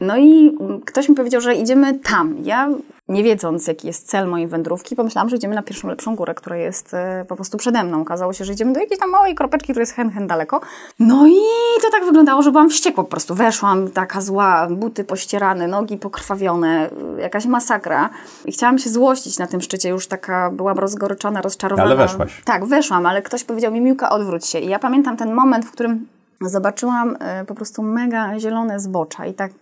No 0.00 0.16
i 0.18 0.56
ktoś 0.84 1.08
mi 1.08 1.14
powiedział, 1.14 1.40
że 1.40 1.54
idziemy 1.54 1.98
tam. 1.98 2.36
Ja, 2.42 2.68
nie 3.08 3.22
wiedząc, 3.22 3.66
jaki 3.66 3.86
jest 3.86 4.08
cel 4.08 4.28
mojej 4.28 4.46
wędrówki, 4.46 4.96
pomyślałam, 4.96 5.28
że 5.28 5.36
idziemy 5.36 5.54
na 5.54 5.62
pierwszą 5.62 5.88
lepszą 5.88 6.16
górę, 6.16 6.34
która 6.34 6.56
jest 6.56 6.94
e, 6.94 7.24
po 7.28 7.36
prostu 7.36 7.58
przede 7.58 7.84
mną. 7.84 8.00
Okazało 8.00 8.32
się, 8.32 8.44
że 8.44 8.52
idziemy 8.52 8.72
do 8.72 8.80
jakiejś 8.80 9.00
tam 9.00 9.10
małej 9.10 9.34
kropeczki, 9.34 9.72
która 9.72 9.82
jest 9.82 9.92
hen, 9.92 10.10
hen 10.10 10.26
daleko. 10.26 10.60
No 10.98 11.26
i 11.26 11.40
to 11.82 11.90
tak 11.90 12.04
wyglądało, 12.04 12.42
że 12.42 12.50
byłam 12.50 12.70
wściekła 12.70 13.04
po 13.04 13.10
prostu. 13.10 13.34
Weszłam 13.34 13.90
taka 13.90 14.20
zła, 14.20 14.68
buty 14.70 15.04
pościerane, 15.04 15.68
nogi 15.68 15.96
pokrwawione, 15.96 16.90
y, 17.18 17.20
jakaś 17.20 17.46
masakra. 17.46 18.10
I 18.44 18.52
chciałam 18.52 18.78
się 18.78 18.90
złościć 18.90 19.38
na 19.38 19.46
tym 19.46 19.60
szczycie, 19.60 19.88
już 19.88 20.06
taka 20.06 20.50
byłam 20.50 20.78
rozgoryczona, 20.78 21.42
rozczarowana. 21.42 21.86
Ale 21.86 21.96
weszłaś. 21.96 22.42
Tak, 22.44 22.64
weszłam, 22.64 23.06
ale 23.06 23.22
ktoś 23.22 23.44
powiedział 23.44 23.72
mi, 23.72 23.80
Miłka, 23.80 24.10
odwróć 24.10 24.46
się. 24.46 24.58
I 24.58 24.68
ja 24.68 24.78
pamiętam 24.78 25.16
ten 25.16 25.34
moment, 25.34 25.64
w 25.64 25.70
którym 25.70 26.06
zobaczyłam 26.40 27.16
e, 27.20 27.44
po 27.44 27.54
prostu 27.54 27.82
mega 27.82 28.38
zielone 28.38 28.80
zbocza 28.80 29.26
i 29.26 29.34
tak 29.34 29.52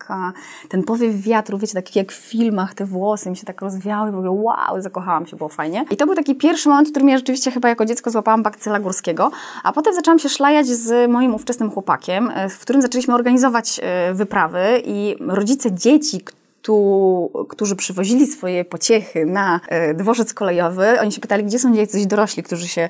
ten 0.68 0.82
powiew 0.82 1.16
wiatru, 1.16 1.58
wiecie, 1.58 1.74
tak 1.74 1.96
jak 1.96 2.12
w 2.12 2.14
filmach, 2.14 2.74
te 2.74 2.84
włosy 2.84 3.30
mi 3.30 3.36
się 3.36 3.46
tak 3.46 3.60
rozwiały, 3.60 4.12
ogóle 4.16 4.30
wow, 4.30 4.80
zakochałam 4.80 5.26
się, 5.26 5.36
było 5.36 5.48
fajnie. 5.48 5.84
I 5.90 5.96
to 5.96 6.06
był 6.06 6.14
taki 6.14 6.34
pierwszy 6.34 6.68
moment, 6.68 6.88
w 6.88 6.90
którym 6.90 7.08
ja 7.08 7.16
rzeczywiście 7.16 7.50
chyba 7.50 7.68
jako 7.68 7.84
dziecko 7.84 8.10
złapałam 8.10 8.42
bakcyla 8.42 8.80
górskiego, 8.80 9.30
a 9.62 9.72
potem 9.72 9.94
zaczęłam 9.94 10.18
się 10.18 10.28
szlajać 10.28 10.66
z 10.66 11.10
moim 11.10 11.34
ówczesnym 11.34 11.70
chłopakiem, 11.70 12.30
e, 12.34 12.48
w 12.48 12.58
którym 12.58 12.82
zaczęliśmy 12.82 13.14
organizować 13.14 13.80
e, 13.82 14.14
wyprawy 14.14 14.82
i 14.84 15.16
rodzice 15.20 15.72
dzieci, 15.72 16.24
tu, 16.64 17.30
którzy 17.48 17.76
przywozili 17.76 18.26
swoje 18.26 18.64
pociechy 18.64 19.26
na 19.26 19.60
e, 19.68 19.94
dworzec 19.94 20.34
kolejowy, 20.34 21.00
oni 21.00 21.12
się 21.12 21.20
pytali, 21.20 21.44
gdzie 21.44 21.58
są 21.58 21.72
jacyś 21.72 22.06
dorośli, 22.06 22.42
którzy 22.42 22.68
się 22.68 22.88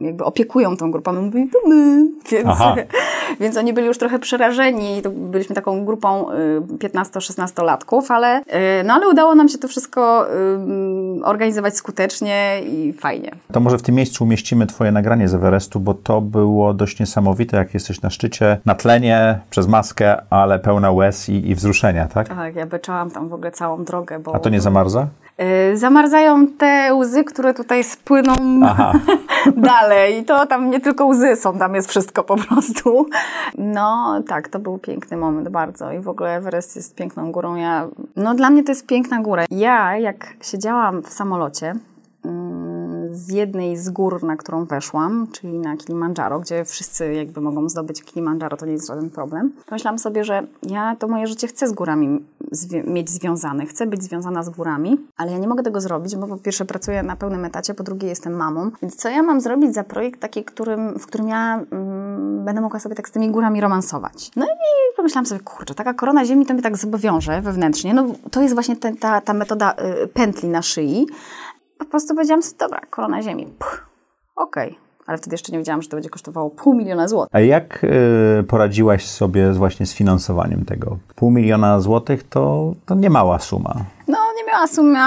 jakby 0.00 0.24
opiekują 0.24 0.76
tą 0.76 0.90
grupą. 0.90 1.12
My 1.12 1.20
mówili, 1.20 1.48
to 1.48 1.58
my. 1.68 2.06
Więc, 2.32 2.58
więc 3.40 3.56
oni 3.56 3.72
byli 3.72 3.86
już 3.86 3.98
trochę 3.98 4.18
przerażeni. 4.18 5.02
To 5.02 5.10
byliśmy 5.10 5.54
taką 5.54 5.84
grupą 5.84 6.26
15-16-latków, 6.78 8.02
ale, 8.08 8.42
no, 8.84 8.94
ale 8.94 9.08
udało 9.08 9.34
nam 9.34 9.48
się 9.48 9.58
to 9.58 9.68
wszystko 9.68 10.26
organizować 11.22 11.76
skutecznie 11.76 12.60
i 12.66 12.92
fajnie. 12.92 13.30
To 13.52 13.60
może 13.60 13.78
w 13.78 13.82
tym 13.82 13.94
miejscu 13.94 14.24
umieścimy 14.24 14.66
Twoje 14.66 14.92
nagranie 14.92 15.28
z 15.28 15.34
Everestu, 15.34 15.80
bo 15.80 15.94
to 15.94 16.20
było 16.20 16.74
dość 16.74 17.00
niesamowite, 17.00 17.56
jak 17.56 17.74
jesteś 17.74 18.02
na 18.02 18.10
szczycie, 18.10 18.58
na 18.64 18.74
tlenie, 18.74 19.38
przez 19.50 19.66
maskę, 19.68 20.16
ale 20.30 20.58
pełna 20.58 20.90
łez 20.90 21.28
i, 21.28 21.50
i 21.50 21.54
wzruszenia, 21.54 22.08
tak? 22.08 22.28
Tak, 22.28 22.56
ja 22.56 22.66
tam 23.10 23.28
w 23.28 23.34
ogóle 23.34 23.52
całą 23.52 23.84
drogę. 23.84 24.18
Bo... 24.18 24.34
A 24.34 24.38
to 24.38 24.48
nie 24.48 24.60
zamarza? 24.60 25.06
Yy, 25.38 25.76
zamarzają 25.76 26.46
te 26.46 26.94
łzy, 26.94 27.24
które 27.24 27.54
tutaj 27.54 27.84
spłyną 27.84 28.34
dalej. 29.56 30.18
I 30.18 30.24
to 30.24 30.46
tam 30.46 30.70
nie 30.70 30.80
tylko 30.80 31.06
łzy 31.06 31.36
są, 31.36 31.58
tam 31.58 31.74
jest 31.74 31.88
wszystko 31.88 32.24
po 32.24 32.36
prostu. 32.36 33.06
No 33.58 34.20
tak, 34.28 34.48
to 34.48 34.58
był 34.58 34.78
piękny 34.78 35.16
moment 35.16 35.48
bardzo. 35.48 35.92
I 35.92 36.00
w 36.00 36.08
ogóle 36.08 36.36
Everest 36.36 36.76
jest 36.76 36.94
piękną 36.94 37.32
górą. 37.32 37.56
Ja, 37.56 37.88
no 38.16 38.34
dla 38.34 38.50
mnie 38.50 38.64
to 38.64 38.72
jest 38.72 38.86
piękna 38.86 39.20
góra. 39.20 39.44
Ja 39.50 39.96
jak 39.96 40.26
siedziałam 40.42 41.02
w 41.02 41.12
samolocie, 41.12 41.74
z 43.16 43.28
jednej 43.28 43.76
z 43.76 43.90
gór, 43.90 44.22
na 44.22 44.36
którą 44.36 44.64
weszłam, 44.64 45.26
czyli 45.32 45.58
na 45.58 45.76
Kilimandżaro, 45.76 46.40
gdzie 46.40 46.64
wszyscy 46.64 47.14
jakby 47.14 47.40
mogą 47.40 47.68
zdobyć 47.68 48.02
Kilimandżaro, 48.02 48.56
to 48.56 48.66
nie 48.66 48.72
jest 48.72 48.86
żaden 48.86 49.10
problem. 49.10 49.52
Pomyślałam 49.66 49.98
sobie, 49.98 50.24
że 50.24 50.46
ja 50.62 50.96
to 50.96 51.08
moje 51.08 51.26
życie 51.26 51.46
chcę 51.46 51.68
z 51.68 51.72
górami 51.72 52.24
mieć 52.86 53.10
związane, 53.10 53.66
chcę 53.66 53.86
być 53.86 54.02
związana 54.02 54.42
z 54.42 54.50
górami, 54.50 54.96
ale 55.16 55.32
ja 55.32 55.38
nie 55.38 55.48
mogę 55.48 55.62
tego 55.62 55.80
zrobić, 55.80 56.16
bo 56.16 56.26
po 56.26 56.36
pierwsze 56.36 56.64
pracuję 56.64 57.02
na 57.02 57.16
pełnym 57.16 57.44
etacie, 57.44 57.74
po 57.74 57.82
drugie 57.82 58.08
jestem 58.08 58.32
mamą, 58.32 58.70
więc 58.82 58.96
co 58.96 59.08
ja 59.08 59.22
mam 59.22 59.40
zrobić 59.40 59.74
za 59.74 59.84
projekt 59.84 60.20
taki, 60.20 60.44
którym, 60.44 60.98
w 60.98 61.06
którym 61.06 61.28
ja 61.28 61.64
mm, 61.70 62.44
będę 62.44 62.60
mogła 62.60 62.80
sobie 62.80 62.94
tak 62.94 63.08
z 63.08 63.12
tymi 63.12 63.30
górami 63.30 63.60
romansować. 63.60 64.30
No 64.36 64.46
i 64.46 64.96
pomyślałam 64.96 65.26
sobie, 65.26 65.40
kurczę, 65.40 65.74
taka 65.74 65.94
korona 65.94 66.24
ziemi 66.24 66.46
to 66.46 66.54
mnie 66.54 66.62
tak 66.62 66.76
zobowiąże 66.76 67.42
wewnętrznie. 67.42 67.94
No 67.94 68.06
to 68.30 68.42
jest 68.42 68.54
właśnie 68.54 68.76
te, 68.76 68.94
ta, 68.94 69.20
ta 69.20 69.34
metoda 69.34 69.74
y, 70.04 70.08
pętli 70.08 70.48
na 70.48 70.62
szyi, 70.62 71.06
po 71.78 71.84
prostu 71.84 72.14
powiedziałam 72.14 72.42
sobie, 72.42 72.58
dobra, 72.58 72.80
korona 72.90 73.22
ziemi, 73.22 73.46
okej. 74.36 74.68
Okay. 74.70 74.86
Ale 75.06 75.18
wtedy 75.18 75.34
jeszcze 75.34 75.52
nie 75.52 75.58
wiedziałam, 75.58 75.82
że 75.82 75.88
to 75.88 75.96
będzie 75.96 76.10
kosztowało 76.10 76.50
pół 76.50 76.74
miliona 76.74 77.08
złotych. 77.08 77.34
A 77.34 77.40
jak 77.40 77.84
y, 78.40 78.44
poradziłaś 78.48 79.06
sobie 79.06 79.52
właśnie 79.52 79.86
z 79.86 79.94
finansowaniem 79.94 80.64
tego? 80.64 80.98
Pół 81.14 81.30
miliona 81.30 81.80
złotych 81.80 82.22
to, 82.22 82.74
to 82.86 82.94
nie 82.94 83.10
mała 83.10 83.38
suma. 83.38 83.84
No, 84.08 84.18
nie 84.36 84.44
miała 84.44 84.66
sumy, 84.66 84.98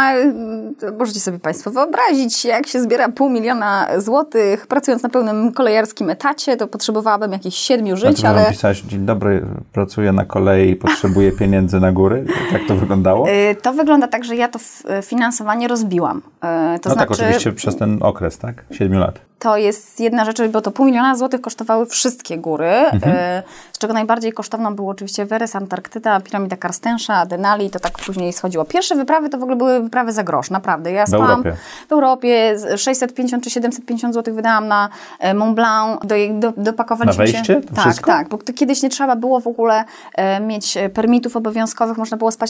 możecie 1.00 1.20
sobie 1.20 1.40
Państwo 1.40 1.72
wyobrazić, 1.72 2.46
jak 2.46 2.68
się 2.68 2.82
zbiera 2.82 3.10
pół 3.10 3.30
miliona 3.30 3.88
złotych, 3.98 4.68
pracując 4.68 5.04
na 5.04 5.10
pełnym 5.10 5.52
kolejarskim 5.52 6.10
etacie, 6.10 6.58
to 6.58 6.68
potrzebowałabym 6.68 7.32
jakichś 7.32 7.58
siedmiu 7.58 7.98
żyć, 7.98 8.26
ale... 8.26 8.50
Pisałaś, 8.50 8.82
dzień 8.82 9.06
dobry, 9.06 9.46
pracuję 9.74 10.12
na 10.12 10.26
kolei 10.26 10.70
i 10.70 10.76
potrzebuję 10.76 11.32
pieniędzy 11.32 11.80
na 11.80 11.92
góry? 11.92 12.26
Tak 12.52 12.62
to 12.68 12.76
wyglądało? 12.76 13.30
Y, 13.30 13.56
to 13.62 13.74
wygląda 13.74 14.08
tak, 14.08 14.24
że 14.24 14.36
ja 14.36 14.48
to 14.48 14.60
finansowanie 15.04 15.68
rozbiłam. 15.68 16.18
Y, 16.18 16.22
to 16.42 16.50
no 16.50 16.80
tak, 16.80 16.94
znaczy... 16.94 16.98
tak, 16.98 17.12
oczywiście 17.12 17.52
przez 17.52 17.78
ten 17.78 17.98
okres, 18.04 18.38
tak? 18.38 18.64
Siedmiu 18.72 19.00
lat. 19.00 19.20
To 19.40 19.58
jest 19.58 20.00
jedna 20.00 20.26
rzecz, 20.26 20.42
bo 20.52 20.62
to 20.62 20.72
pół 20.72 20.86
miliona 20.86 21.16
złotych 21.16 21.42
kosztowały 21.42 21.86
wszystkie 21.86 22.38
góry, 22.38 22.70
mhm. 22.70 23.16
Y, 23.16 23.44
z 23.74 23.78
czego 23.78 23.94
najbardziej 23.94 24.34
kosztowną 24.34 24.76
był 24.76 24.90
oczywiście 24.90 25.26
Weres, 25.26 25.56
Antarktyda, 25.56 26.20
piramida 26.20 26.58
Karstensza, 26.58 27.26
Denali, 27.26 27.70
to 27.70 27.80
tak 27.80 27.94
później 27.94 28.34
schodziło. 28.34 28.66
Pierwsze 28.66 28.89
wyprawy 28.96 29.30
to 29.30 29.38
w 29.38 29.44
ogóle 29.44 29.56
były 29.56 29.82
wyprawy 29.82 30.12
za 30.12 30.24
grosz, 30.24 30.50
naprawdę. 30.50 30.92
Ja 30.92 31.06
w 31.06 31.14
Europie. 31.14 31.56
w 31.88 31.92
Europie 31.92 32.56
650 32.78 33.44
czy 33.44 33.50
750 33.50 34.14
zł 34.14 34.36
wydałam 34.36 34.68
na 34.68 34.90
e, 35.20 35.34
Mont 35.34 35.56
Blanc, 35.56 36.00
do, 36.06 36.16
do, 36.34 36.54
dopakowaliśmy 36.58 37.26
na 37.26 37.32
wejście? 37.32 37.54
się. 37.54 37.62
Tak, 37.76 37.86
wszystko? 37.86 38.12
tak, 38.12 38.30
bo 38.30 38.38
kiedyś 38.38 38.84
nie 38.84 38.90
trzeba 38.90 39.16
było 39.16 39.40
w 39.40 39.48
ogóle 39.48 39.86
e, 40.16 40.40
mieć 40.40 40.78
permitów 40.94 41.36
obowiązkowych, 41.36 41.98
można 41.98 42.18
było 42.18 42.32
spać 42.32 42.50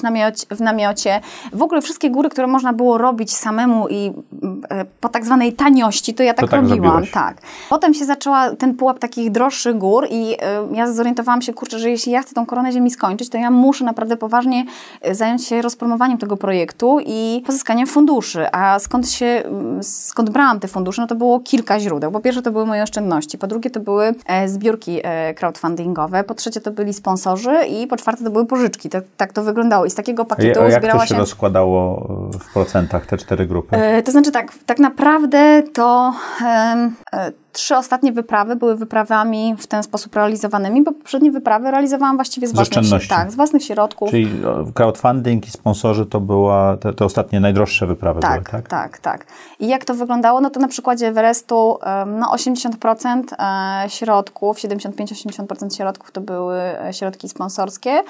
w 0.52 0.62
namiocie. 0.62 1.22
W 1.54 1.62
ogóle 1.62 1.82
wszystkie 1.82 2.10
góry, 2.10 2.30
które 2.30 2.48
można 2.48 2.74
było 2.74 2.98
robić 2.98 3.36
samemu 3.36 3.88
i 3.90 4.14
e, 4.70 4.86
po 4.86 5.10
tak 5.10 5.26
zwanej 5.26 5.54
taniości, 5.54 6.14
to 6.14 6.24
ja 6.24 6.34
tak, 6.34 6.46
to 6.46 6.52
tak 6.52 6.62
robiłam. 6.62 7.08
Tak. 7.14 7.38
Potem 7.70 7.94
się 7.94 8.06
zaczęła 8.06 8.56
ten 8.56 8.76
pułap 8.76 9.00
takich 9.00 9.32
droższych 9.32 9.78
gór 9.78 10.08
i 10.10 10.38
ja 10.72 10.94
zorientowałam 10.94 11.42
się, 11.42 11.54
kurczę, 11.54 11.80
że 11.80 11.90
jeśli 11.90 12.12
ja 12.12 12.22
chcę 12.22 12.34
tą 12.34 12.46
koronę 12.46 12.72
ziemi 12.72 12.92
skończyć, 12.92 13.30
to 13.30 13.38
ja 13.38 13.52
muszę 13.52 13.86
naprawdę 13.86 14.18
poważnie 14.18 14.66
zająć 15.12 15.46
się 15.46 15.62
rozpromowaniem 15.62 16.18
tego 16.18 16.29
projektu 16.38 17.00
i 17.06 17.44
pozyskaniem 17.46 17.88
funduszy. 17.88 18.52
A 18.52 18.80
skąd 18.80 19.10
się, 19.10 19.44
skąd 19.82 20.30
brałam 20.30 20.60
te 20.60 20.68
fundusze? 20.68 21.02
No 21.02 21.08
to 21.08 21.16
było 21.16 21.40
kilka 21.40 21.80
źródeł. 21.80 22.12
Po 22.12 22.20
pierwsze 22.20 22.42
to 22.42 22.52
były 22.52 22.66
moje 22.66 22.84
oszczędności, 22.84 23.38
po 23.38 23.48
drugie 23.48 23.70
to 23.70 23.80
były 23.80 24.14
e, 24.26 24.50
zbiórki 24.50 25.00
e, 25.04 25.34
crowdfundingowe, 25.34 26.24
po 26.24 26.34
trzecie 26.34 26.62
to 26.62 26.72
byli 26.72 26.94
sponsorzy 26.94 27.56
i 27.70 27.88
po 27.88 27.98
czwarte 27.98 28.24
to 28.24 28.32
były 28.32 28.46
pożyczki. 28.46 28.90
Tak, 28.90 29.04
tak 29.18 29.34
to 29.34 29.44
wyglądało. 29.44 29.86
I 29.86 29.90
z 29.90 29.96
takiego 29.96 30.26
pakietu 30.26 30.62
A 30.62 30.64
jak 30.64 30.82
zbierała 30.82 31.02
to 31.02 31.08
się, 31.08 31.16
się 31.16 31.20
rozkładało 31.20 32.08
w 32.40 32.54
procentach 32.54 33.06
te 33.06 33.18
cztery 33.18 33.46
grupy? 33.46 33.76
E, 33.76 34.04
to 34.04 34.12
znaczy 34.12 34.32
tak, 34.32 34.54
tak 34.66 34.80
naprawdę 34.80 35.64
to 35.74 36.14
trzy 37.52 37.78
ostatnie 37.78 38.12
wyprawy 38.12 38.56
były 38.56 38.76
wyprawami 38.76 39.56
w 39.58 39.68
ten 39.68 39.84
sposób 39.84 40.16
realizowanymi, 40.16 40.84
bo 40.84 40.92
poprzednie 40.92 41.32
wyprawy 41.32 41.72
realizowałam 41.72 42.16
właściwie 42.16 42.48
z, 42.48 42.52
z 42.52 42.54
własnych, 42.54 43.08
tak, 43.08 43.32
z 43.32 43.36
własnych 43.36 43.64
środków. 43.64 44.10
Czyli 44.10 44.42
crowdfunding 44.74 45.48
i 45.48 45.52
sponsorzy 45.52 46.06
to 46.06 46.20
była 46.20 46.78
te, 46.78 46.94
te 46.94 47.06
ostatnie 47.06 47.40
najdroższe 47.40 47.88
wyprawy 47.88 48.20
tak, 48.20 48.32
były, 48.32 48.52
tak? 48.52 48.70
Tak, 48.70 48.98
tak. 48.98 49.26
I 49.60 49.68
jak 49.68 49.86
to 49.86 49.94
wyglądało? 49.94 50.42
No 50.42 50.50
to 50.50 50.60
na 50.60 50.68
przykładzie 50.68 51.08
Everestu 51.08 51.80
no 52.06 52.32
80% 52.36 53.24
e, 53.86 53.90
środków, 53.90 54.58
75-80% 54.58 55.78
środków 55.78 56.12
to 56.12 56.22
były 56.22 56.58
e, 56.58 56.94
środki 56.94 57.30
sponsorskie. 57.30 58.02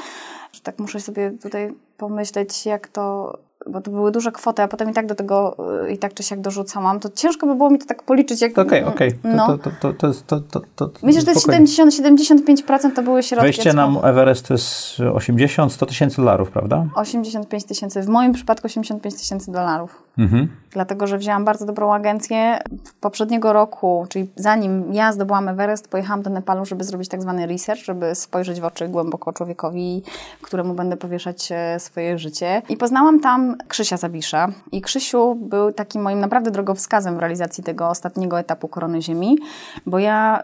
Że 0.52 0.62
tak 0.62 0.80
muszę 0.80 1.00
sobie 1.00 1.32
tutaj 1.32 1.74
pomyśleć, 1.98 2.66
jak 2.66 2.88
to 2.88 3.34
bo 3.70 3.82
to 3.82 3.92
były 3.92 4.12
duże 4.12 4.32
kwoty, 4.32 4.62
a 4.62 4.68
potem 4.68 4.90
i 4.90 4.94
tak 4.94 5.06
do 5.06 5.16
tego 5.16 5.56
i 5.90 5.98
tak 5.98 6.14
czy 6.14 6.24
siak 6.24 6.42
dorzucałam, 6.42 7.00
to 7.00 7.10
ciężko 7.10 7.48
by 7.48 7.56
było 7.56 7.70
mi 7.70 7.80
to 7.80 7.86
tak 7.86 8.04
policzyć. 8.04 8.44
Okej, 8.44 8.54
okej. 8.54 8.84
Okay, 8.84 9.08
okay. 9.08 9.36
no. 9.36 9.48
to, 9.48 9.58
to, 9.58 9.72
to, 9.82 9.94
to, 9.94 10.08
jest, 10.08 10.28
to, 10.28 10.40
to, 10.40 10.62
to, 10.76 10.90
Myślę, 11.04 11.22
że 11.22 11.26
to 11.26 11.32
jest 11.32 11.48
70-75% 11.48 12.94
to 12.96 13.04
były 13.04 13.24
środki. 13.24 13.44
Wejście 13.44 13.74
na 13.74 14.02
Everest 14.04 14.48
to 14.48 14.54
jest 14.54 15.00
80-100 15.00 15.86
tysięcy 15.86 16.18
dolarów, 16.18 16.52
prawda? 16.52 16.86
85 16.96 17.66
tysięcy. 17.66 18.02
W 18.02 18.08
moim 18.08 18.34
przypadku 18.34 18.68
85 18.68 19.16
tysięcy 19.16 19.52
dolarów. 19.52 20.04
Mhm. 20.18 20.48
Dlatego, 20.72 21.08
że 21.08 21.18
wzięłam 21.18 21.46
bardzo 21.46 21.66
dobrą 21.66 21.94
agencję. 21.94 22.60
Poprzedniego 23.02 23.54
roku, 23.54 24.06
czyli 24.10 24.30
zanim 24.36 24.94
ja 24.94 25.14
zdobyłam 25.14 25.48
Everest, 25.48 25.88
pojechałam 25.88 26.22
do 26.22 26.30
Nepalu, 26.30 26.66
żeby 26.66 26.84
zrobić 26.84 27.10
tak 27.10 27.22
zwany 27.22 27.48
research, 27.48 27.84
żeby 27.84 28.16
spojrzeć 28.16 28.62
w 28.62 28.66
oczy 28.66 28.88
głęboko 28.88 29.34
człowiekowi, 29.34 30.04
któremu 30.42 30.74
będę 30.74 30.98
powieszać 30.98 31.50
e, 31.52 31.80
swoje 31.80 32.18
życie. 32.18 32.62
I 32.70 32.78
poznałam 32.78 33.20
tam 33.20 33.56
Krzysia 33.68 33.98
Zabisza. 33.98 34.48
I 34.72 34.82
Krzysiu 34.82 35.36
był 35.36 35.72
takim 35.72 36.02
moim 36.02 36.20
naprawdę 36.20 36.52
drogowskazem 36.52 37.16
w 37.16 37.20
realizacji 37.20 37.64
tego 37.64 37.90
ostatniego 37.90 38.40
etapu 38.40 38.68
Korony 38.68 39.02
Ziemi, 39.02 39.38
bo 39.86 40.00
ja 40.00 40.44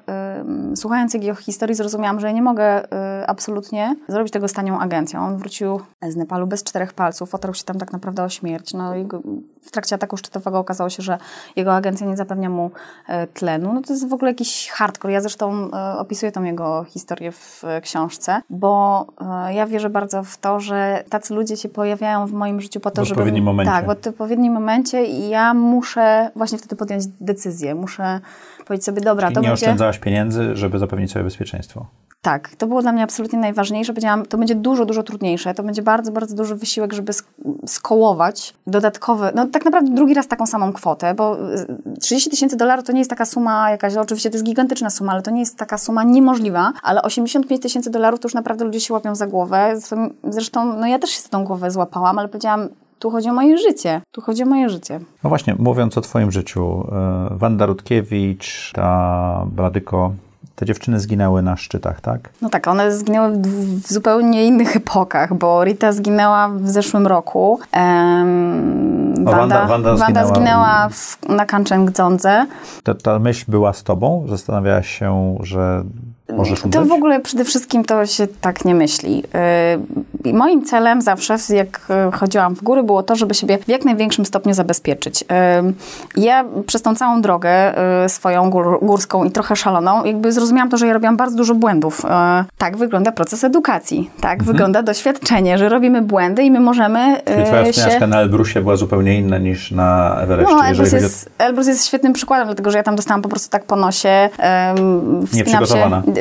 y, 0.73 0.77
słuchając 0.77 1.13
jego 1.13 1.35
historii 1.35 1.75
zrozumiałam, 1.75 2.19
że 2.19 2.33
nie 2.33 2.41
mogę 2.41 2.83
y, 2.83 2.87
absolutnie 3.27 3.95
zrobić 4.07 4.33
tego 4.33 4.47
z 4.47 4.53
tanią 4.53 4.79
agencją. 4.79 5.25
On 5.25 5.37
wrócił 5.37 5.81
z 6.07 6.15
Nepalu 6.15 6.47
bez 6.47 6.63
czterech 6.63 6.93
palców, 6.93 7.35
otarł 7.35 7.53
się 7.53 7.63
tam 7.63 7.77
tak 7.77 7.93
naprawdę 7.93 8.23
o 8.23 8.29
śmierć. 8.29 8.73
No 8.73 8.95
i 8.95 9.07
w 9.61 9.71
trakcie 9.71 9.95
ataku 9.95 10.17
szczytowego 10.17 10.59
okazało 10.59 10.89
się, 10.89 11.03
że 11.03 11.17
jego 11.55 11.75
agencja 11.75 12.07
nie 12.07 12.17
zapewnia 12.17 12.49
mu 12.49 12.71
y, 13.09 13.27
tlenu. 13.27 13.73
No 13.73 13.81
to 13.81 13.93
jest 13.93 14.09
w 14.09 14.13
ogóle 14.13 14.31
jakiś 14.31 14.69
hardcore. 14.69 15.13
Ja 15.13 15.21
zresztą 15.21 15.71
opisuję 15.97 16.31
tą 16.31 16.43
jego 16.43 16.83
historię 16.83 17.31
w 17.31 17.63
książce, 17.81 18.41
bo 18.49 19.05
ja 19.49 19.67
wierzę 19.67 19.89
bardzo 19.89 20.23
w 20.23 20.37
to, 20.37 20.59
że 20.59 21.03
tacy 21.09 21.33
ludzie 21.33 21.57
się 21.57 21.69
pojawiają 21.69 22.27
w 22.27 22.31
moim 22.31 22.61
życiu 22.61 22.79
po 22.79 22.91
to, 22.91 23.04
w 23.09 23.11
odpowiednim 23.11 23.43
momencie. 23.43 23.71
Tak, 23.71 23.85
w 23.85 23.89
odpowiednim 23.89 24.53
momencie 24.53 25.05
i 25.05 25.29
ja 25.29 25.53
muszę 25.53 26.31
właśnie 26.35 26.57
wtedy 26.57 26.75
podjąć 26.75 27.07
decyzję. 27.21 27.75
Muszę 27.75 28.19
powiedzieć 28.65 28.85
sobie, 28.85 29.01
dobra, 29.01 29.27
Czyli 29.27 29.35
to 29.35 29.41
nie 29.41 29.47
będzie... 29.47 29.65
oszczędzałaś 29.65 29.99
pieniędzy, 29.99 30.55
żeby 30.55 30.79
zapewnić 30.79 31.11
sobie 31.11 31.25
bezpieczeństwo. 31.25 31.85
Tak, 32.25 32.49
to 32.57 32.67
było 32.67 32.81
dla 32.81 32.91
mnie 32.91 33.03
absolutnie 33.03 33.39
najważniejsze. 33.39 33.93
Powiedziałam, 33.93 34.25
to 34.25 34.37
będzie 34.37 34.55
dużo, 34.55 34.85
dużo 34.85 35.03
trudniejsze. 35.03 35.53
To 35.53 35.63
będzie 35.63 35.81
bardzo, 35.81 36.11
bardzo 36.11 36.35
duży 36.35 36.55
wysiłek, 36.55 36.93
żeby 36.93 37.13
skołować 37.65 38.53
dodatkowe, 38.67 39.31
no 39.35 39.47
tak 39.47 39.65
naprawdę 39.65 39.91
drugi 39.95 40.13
raz 40.13 40.27
taką 40.27 40.45
samą 40.47 40.73
kwotę, 40.73 41.13
bo 41.13 41.37
30 42.01 42.29
y, 42.29 42.31
tysięcy 42.31 42.57
dolarów 42.57 42.85
to 42.85 42.91
nie 42.91 42.99
jest 42.99 43.09
taka 43.09 43.25
suma 43.25 43.71
jakaś, 43.71 43.95
oczywiście 43.95 44.29
to 44.29 44.35
jest 44.35 44.45
gigantyczna 44.45 44.89
suma, 44.89 45.11
ale 45.11 45.21
to 45.21 45.31
nie 45.31 45.39
jest 45.39 45.57
taka 45.57 45.77
suma 45.77 46.03
niemożliwa, 46.03 46.73
ale 46.83 47.01
85 47.01 47.61
tysięcy 47.61 47.89
dolarów 47.89 48.19
to 48.19 48.27
już 48.27 48.33
naprawdę 48.33 48.65
ludzie 48.65 48.79
się 48.79 48.93
łapią 48.93 49.15
za 49.15 49.27
głowę. 49.27 49.75
Zresztą, 50.23 50.77
no 50.79 50.87
ja 50.87 50.99
też 50.99 51.09
się 51.09 51.19
z 51.19 51.29
tą 51.29 51.43
głowę 51.43 51.71
złapałam, 51.71 52.19
ale 52.19 52.27
powiedziałam, 52.27 52.69
tu 52.99 53.11
chodzi 53.11 53.29
o 53.29 53.33
moje 53.33 53.57
życie. 53.57 54.01
Tu 54.11 54.21
chodzi 54.21 54.43
o 54.43 54.45
moje 54.45 54.69
życie. 54.69 54.99
No 55.23 55.29
właśnie, 55.29 55.55
mówiąc 55.59 55.97
o 55.97 56.01
Twoim 56.01 56.31
życiu, 56.31 56.87
e, 56.91 57.37
Wanda 57.37 57.65
Rutkiewicz, 57.65 58.71
ta 58.75 59.45
Bradyko 59.51 60.11
te 60.55 60.65
dziewczyny 60.65 60.99
zginęły 60.99 61.41
na 61.41 61.57
szczytach, 61.57 62.01
tak? 62.01 62.29
No 62.41 62.49
tak, 62.49 62.67
one 62.67 62.91
zginęły 62.91 63.31
w, 63.31 63.47
w 63.81 63.93
zupełnie 63.93 64.45
innych 64.45 64.75
epokach, 64.75 65.33
bo 65.33 65.63
Rita 65.63 65.91
zginęła 65.91 66.49
w 66.49 66.69
zeszłym 66.69 67.07
roku. 67.07 67.59
Um, 67.73 69.25
Wanda, 69.25 69.65
Wanda, 69.65 69.95
Wanda 69.95 70.25
zginęła, 70.25 70.89
w, 70.89 71.17
na 71.29 71.45
Kanchenjunga. 71.45 72.45
Ta, 72.83 72.93
ta 72.93 73.19
myśl 73.19 73.45
była 73.47 73.73
z 73.73 73.83
tobą? 73.83 74.25
Zastanawiałaś 74.29 74.99
się, 74.99 75.37
że 75.39 75.83
możesz? 76.33 76.61
To 76.71 76.85
w 76.85 76.91
ogóle 76.91 77.19
przede 77.19 77.45
wszystkim 77.45 77.83
to 77.83 78.05
się 78.05 78.27
tak 78.41 78.65
nie 78.65 78.75
myśli. 78.75 79.23
Yy, 80.23 80.33
moim 80.33 80.65
celem 80.65 81.01
zawsze, 81.01 81.37
jak 81.49 81.87
chodziłam 82.13 82.55
w 82.55 82.63
góry, 82.63 82.83
było 82.83 83.03
to, 83.03 83.15
żeby 83.15 83.33
siebie 83.33 83.57
w 83.57 83.67
jak 83.67 83.85
największym 83.85 84.25
stopniu 84.25 84.53
zabezpieczyć. 84.53 85.21
Yy, 86.15 86.23
ja 86.23 86.45
przez 86.67 86.81
tą 86.81 86.95
całą 86.95 87.21
drogę 87.21 87.73
yy, 88.01 88.09
swoją 88.09 88.49
gór, 88.49 88.79
górską 88.81 89.23
i 89.23 89.31
trochę 89.31 89.55
szaloną, 89.55 90.05
jakby 90.05 90.31
zrozumiałam 90.31 90.69
to, 90.69 90.77
że 90.77 90.87
ja 90.87 90.93
robiłam 90.93 91.17
bardzo 91.17 91.37
dużo 91.37 91.55
błędów. 91.55 92.03
Yy, 92.03 92.09
tak 92.57 92.77
wygląda 92.77 93.11
proces 93.11 93.43
edukacji. 93.43 94.09
Tak 94.21 94.39
mhm. 94.39 94.51
wygląda 94.51 94.83
doświadczenie, 94.83 95.57
że 95.57 95.69
robimy 95.69 96.01
błędy 96.01 96.43
i 96.43 96.51
my 96.51 96.59
możemy 96.59 97.17
Czyli 97.25 97.45
twoja 97.45 97.73
się... 97.73 98.07
na 98.07 98.21
Elbrusie 98.21 98.61
była 98.61 98.75
zupełnie 98.75 99.19
inna 99.19 99.37
niż 99.37 99.71
na 99.71 100.17
Everestie. 100.21 100.55
No, 100.55 100.65
Elbrus 100.65 100.91
jest, 100.91 101.29
Elbrus 101.37 101.67
jest 101.67 101.87
świetnym 101.87 102.13
przykładem, 102.13 102.47
dlatego 102.47 102.71
że 102.71 102.77
ja 102.77 102.83
tam 102.83 102.95
dostałam 102.95 103.21
po 103.21 103.29
prostu 103.29 103.49
tak 103.49 103.63
po 103.63 103.75
nosie. 103.75 104.29
Um, 104.75 105.25
Nieprzygotowana. 105.33 106.03
Się, 106.05 106.14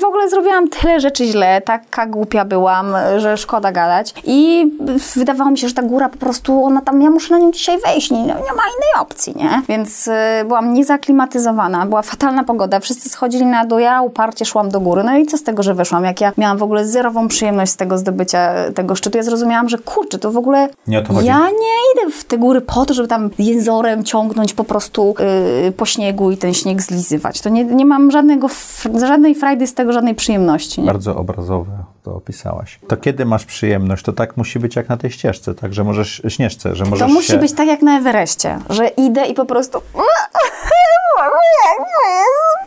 w 0.00 0.04
ogóle 0.04 0.28
zrobiłam 0.28 0.68
tyle 0.68 1.00
rzeczy 1.00 1.24
źle, 1.26 1.60
taka 1.60 2.06
głupia 2.06 2.44
byłam, 2.44 2.94
że 3.16 3.36
szkoda 3.36 3.72
gadać. 3.72 4.14
I 4.24 4.70
wydawało 5.16 5.50
mi 5.50 5.58
się, 5.58 5.68
że 5.68 5.74
ta 5.74 5.82
góra 5.82 6.08
po 6.08 6.18
prostu, 6.18 6.64
ona 6.64 6.80
tam, 6.80 7.02
ja 7.02 7.10
muszę 7.10 7.34
na 7.34 7.40
nią 7.40 7.52
dzisiaj 7.52 7.78
wejść, 7.80 8.10
nie, 8.10 8.22
nie 8.22 8.32
ma 8.32 8.34
innej 8.42 8.94
opcji, 9.00 9.34
nie? 9.36 9.62
Więc 9.68 10.08
y, 10.08 10.12
byłam 10.44 10.74
niezaklimatyzowana, 10.74 11.86
była 11.86 12.02
fatalna 12.02 12.44
pogoda, 12.44 12.80
wszyscy 12.80 13.08
schodzili 13.08 13.46
na 13.46 13.64
dół, 13.64 13.78
ja 13.78 14.02
uparcie 14.02 14.44
szłam 14.44 14.68
do 14.68 14.80
góry. 14.80 15.04
No 15.04 15.16
i 15.16 15.26
co 15.26 15.38
z 15.38 15.42
tego, 15.42 15.62
że 15.62 15.74
weszłam? 15.74 16.04
Jak 16.04 16.20
ja 16.20 16.32
miałam 16.38 16.58
w 16.58 16.62
ogóle 16.62 16.86
zerową 16.86 17.28
przyjemność 17.28 17.72
z 17.72 17.76
tego 17.76 17.98
zdobycia 17.98 18.54
tego 18.74 18.94
szczytu, 18.94 19.18
ja 19.18 19.24
zrozumiałam, 19.24 19.68
że 19.68 19.78
kurczę, 19.78 20.18
to 20.18 20.30
w 20.30 20.36
ogóle 20.36 20.68
nie 20.86 21.02
to 21.02 21.20
ja 21.22 21.40
nie 21.40 22.02
idę 22.02 22.12
w 22.12 22.24
te 22.24 22.38
góry 22.38 22.60
po 22.60 22.86
to, 22.86 22.94
żeby 22.94 23.08
tam 23.08 23.30
jęzorem 23.38 24.04
ciągnąć 24.04 24.54
po 24.54 24.64
prostu 24.64 25.14
yy, 25.64 25.72
po 25.72 25.86
śniegu 25.86 26.30
i 26.30 26.36
ten 26.36 26.54
śnieg 26.54 26.82
zlizywać. 26.82 27.40
To 27.40 27.48
nie, 27.48 27.64
nie 27.64 27.86
mam 27.86 28.10
żadnego, 28.10 28.48
żadnej 28.94 29.33
frajdy 29.34 29.66
z 29.66 29.74
tego 29.74 29.92
żadnej 29.92 30.14
przyjemności. 30.14 30.80
Nie? 30.80 30.86
Bardzo 30.86 31.16
obrazowe 31.16 31.84
to 32.02 32.14
opisałaś. 32.14 32.78
To 32.88 32.96
kiedy 32.96 33.24
masz 33.24 33.44
przyjemność, 33.44 34.04
to 34.04 34.12
tak 34.12 34.36
musi 34.36 34.58
być 34.58 34.76
jak 34.76 34.88
na 34.88 34.96
tej 34.96 35.10
ścieżce, 35.10 35.54
tak, 35.54 35.74
że 35.74 35.84
możesz, 35.84 36.22
śnieżce, 36.28 36.76
że 36.76 36.84
możesz 36.84 37.08
To 37.08 37.14
musi 37.14 37.32
się... 37.32 37.38
być 37.38 37.52
tak 37.52 37.66
jak 37.68 37.82
na 37.82 37.98
Everestie, 37.98 38.58
że 38.70 38.88
idę 38.88 39.26
i 39.26 39.34
po 39.34 39.44
prostu 39.44 39.80
jest 39.94 40.64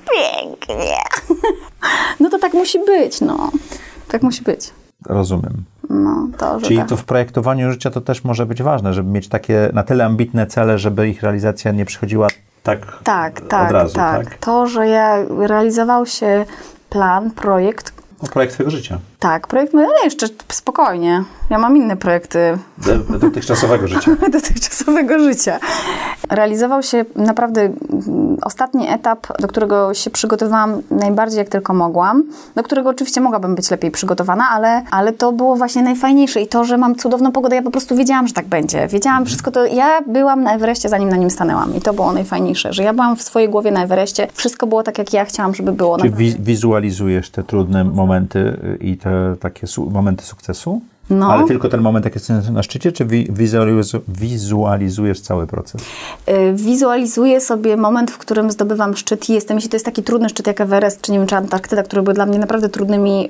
pięknie. 0.13 0.97
No 2.19 2.29
to 2.29 2.39
tak 2.39 2.53
musi 2.53 2.79
być, 2.85 3.21
no. 3.21 3.51
Tak 4.07 4.23
musi 4.23 4.43
być. 4.43 4.71
Rozumiem. 5.05 5.63
No, 5.89 6.27
to, 6.37 6.61
Czyli 6.61 6.77
tak. 6.77 6.89
to 6.89 6.97
w 6.97 7.03
projektowaniu 7.03 7.71
życia 7.71 7.91
to 7.91 8.01
też 8.01 8.23
może 8.23 8.45
być 8.45 8.63
ważne, 8.63 8.93
żeby 8.93 9.09
mieć 9.09 9.29
takie 9.29 9.69
na 9.73 9.83
tyle 9.83 10.05
ambitne 10.05 10.47
cele, 10.47 10.79
żeby 10.79 11.09
ich 11.09 11.23
realizacja 11.23 11.71
nie 11.71 11.85
przychodziła 11.85 12.27
tak, 12.67 12.97
tak, 13.03 13.41
tak 13.41 13.65
od 13.65 13.71
razu, 13.71 13.95
tak. 13.95 14.25
tak? 14.25 14.37
To, 14.37 14.67
że 14.67 14.87
ja 14.87 15.17
realizował 15.39 16.05
się 16.05 16.45
plan, 16.89 17.31
projekt. 17.31 17.93
O 18.21 18.27
projekt 18.27 18.53
twojego 18.53 18.71
życia. 18.71 18.99
Tak, 19.19 19.47
projekt, 19.47 19.73
no 19.73 19.87
jeszcze 20.03 20.27
spokojnie. 20.49 21.23
Ja 21.49 21.57
mam 21.57 21.77
inne 21.77 21.97
projekty. 21.97 22.57
Do, 22.77 23.19
dotychczasowego 23.19 23.87
życia. 23.87 24.11
dotychczasowego 24.31 25.19
życia. 25.19 25.59
Realizował 26.29 26.83
się 26.83 27.05
naprawdę 27.15 27.61
mm, 27.61 28.37
ostatni 28.41 28.89
etap, 28.89 29.27
do 29.39 29.47
którego 29.47 29.93
się 29.93 30.09
przygotowałam 30.09 30.81
najbardziej 30.91 31.37
jak 31.37 31.49
tylko 31.49 31.73
mogłam, 31.73 32.23
do 32.55 32.63
którego 32.63 32.89
oczywiście 32.89 33.21
mogłabym 33.21 33.55
być 33.55 33.71
lepiej 33.71 33.91
przygotowana, 33.91 34.43
ale, 34.51 34.83
ale 34.91 35.13
to 35.13 35.31
było 35.31 35.55
właśnie 35.55 35.83
najfajniejsze 35.83 36.41
i 36.41 36.47
to, 36.47 36.65
że 36.65 36.77
mam 36.77 36.95
cudowną 36.95 37.31
pogodę, 37.31 37.55
ja 37.55 37.61
po 37.61 37.71
prostu 37.71 37.95
wiedziałam, 37.95 38.27
że 38.27 38.33
tak 38.33 38.47
będzie. 38.47 38.87
Wiedziałam 38.87 39.25
wszystko 39.25 39.51
to, 39.51 39.65
ja 39.65 40.01
byłam 40.07 40.43
na 40.43 40.55
Everestie 40.55 40.89
zanim 40.89 41.09
na 41.09 41.17
nim 41.17 41.29
stanęłam 41.29 41.75
i 41.75 41.81
to 41.81 41.93
było 41.93 42.13
najfajniejsze, 42.13 42.73
że 42.73 42.83
ja 42.83 42.93
byłam 42.93 43.15
w 43.15 43.21
swojej 43.21 43.49
głowie 43.49 43.71
na 43.71 43.83
Everestie, 43.83 44.27
wszystko 44.33 44.67
było 44.67 44.83
tak, 44.83 44.97
jak 44.97 45.13
ja 45.13 45.25
chciałam, 45.25 45.55
żeby 45.55 45.71
było. 45.71 45.97
Czy 45.97 46.09
wi 46.09 46.35
wizualizujesz 46.39 47.29
te 47.29 47.43
trudne 47.43 47.83
momenty 47.83 48.39
y, 48.39 48.77
i 48.81 48.97
te 48.97 49.06
takie 49.39 49.67
su 49.67 49.89
momenty 49.89 50.23
sukcesu? 50.23 50.81
No. 51.09 51.31
Ale 51.31 51.47
tylko 51.47 51.69
ten 51.69 51.81
moment, 51.81 52.05
jak 52.05 52.15
jesteś 52.15 52.49
na 52.49 52.63
szczycie, 52.63 52.91
czy 52.91 53.05
wizualizujesz 54.09 55.21
cały 55.21 55.47
proces? 55.47 55.81
Yy, 56.27 56.53
wizualizuję 56.53 57.41
sobie 57.41 57.77
moment, 57.77 58.11
w 58.11 58.17
którym 58.17 58.51
zdobywam 58.51 58.97
szczyt 58.97 59.29
i 59.29 59.33
jestem, 59.33 59.57
jeśli 59.57 59.69
to 59.69 59.75
jest 59.75 59.85
taki 59.85 60.03
trudny 60.03 60.29
szczyt 60.29 60.47
jak 60.47 60.61
Everest, 60.61 61.01
czy 61.01 61.11
nie 61.11 61.17
wiem, 61.17 61.27
czy 61.27 61.35
Antarktyda, 61.35 61.83
który 61.83 62.01
był 62.01 62.13
dla 62.13 62.25
mnie 62.25 62.39
naprawdę 62.39 62.69
trudnymi 62.69 63.29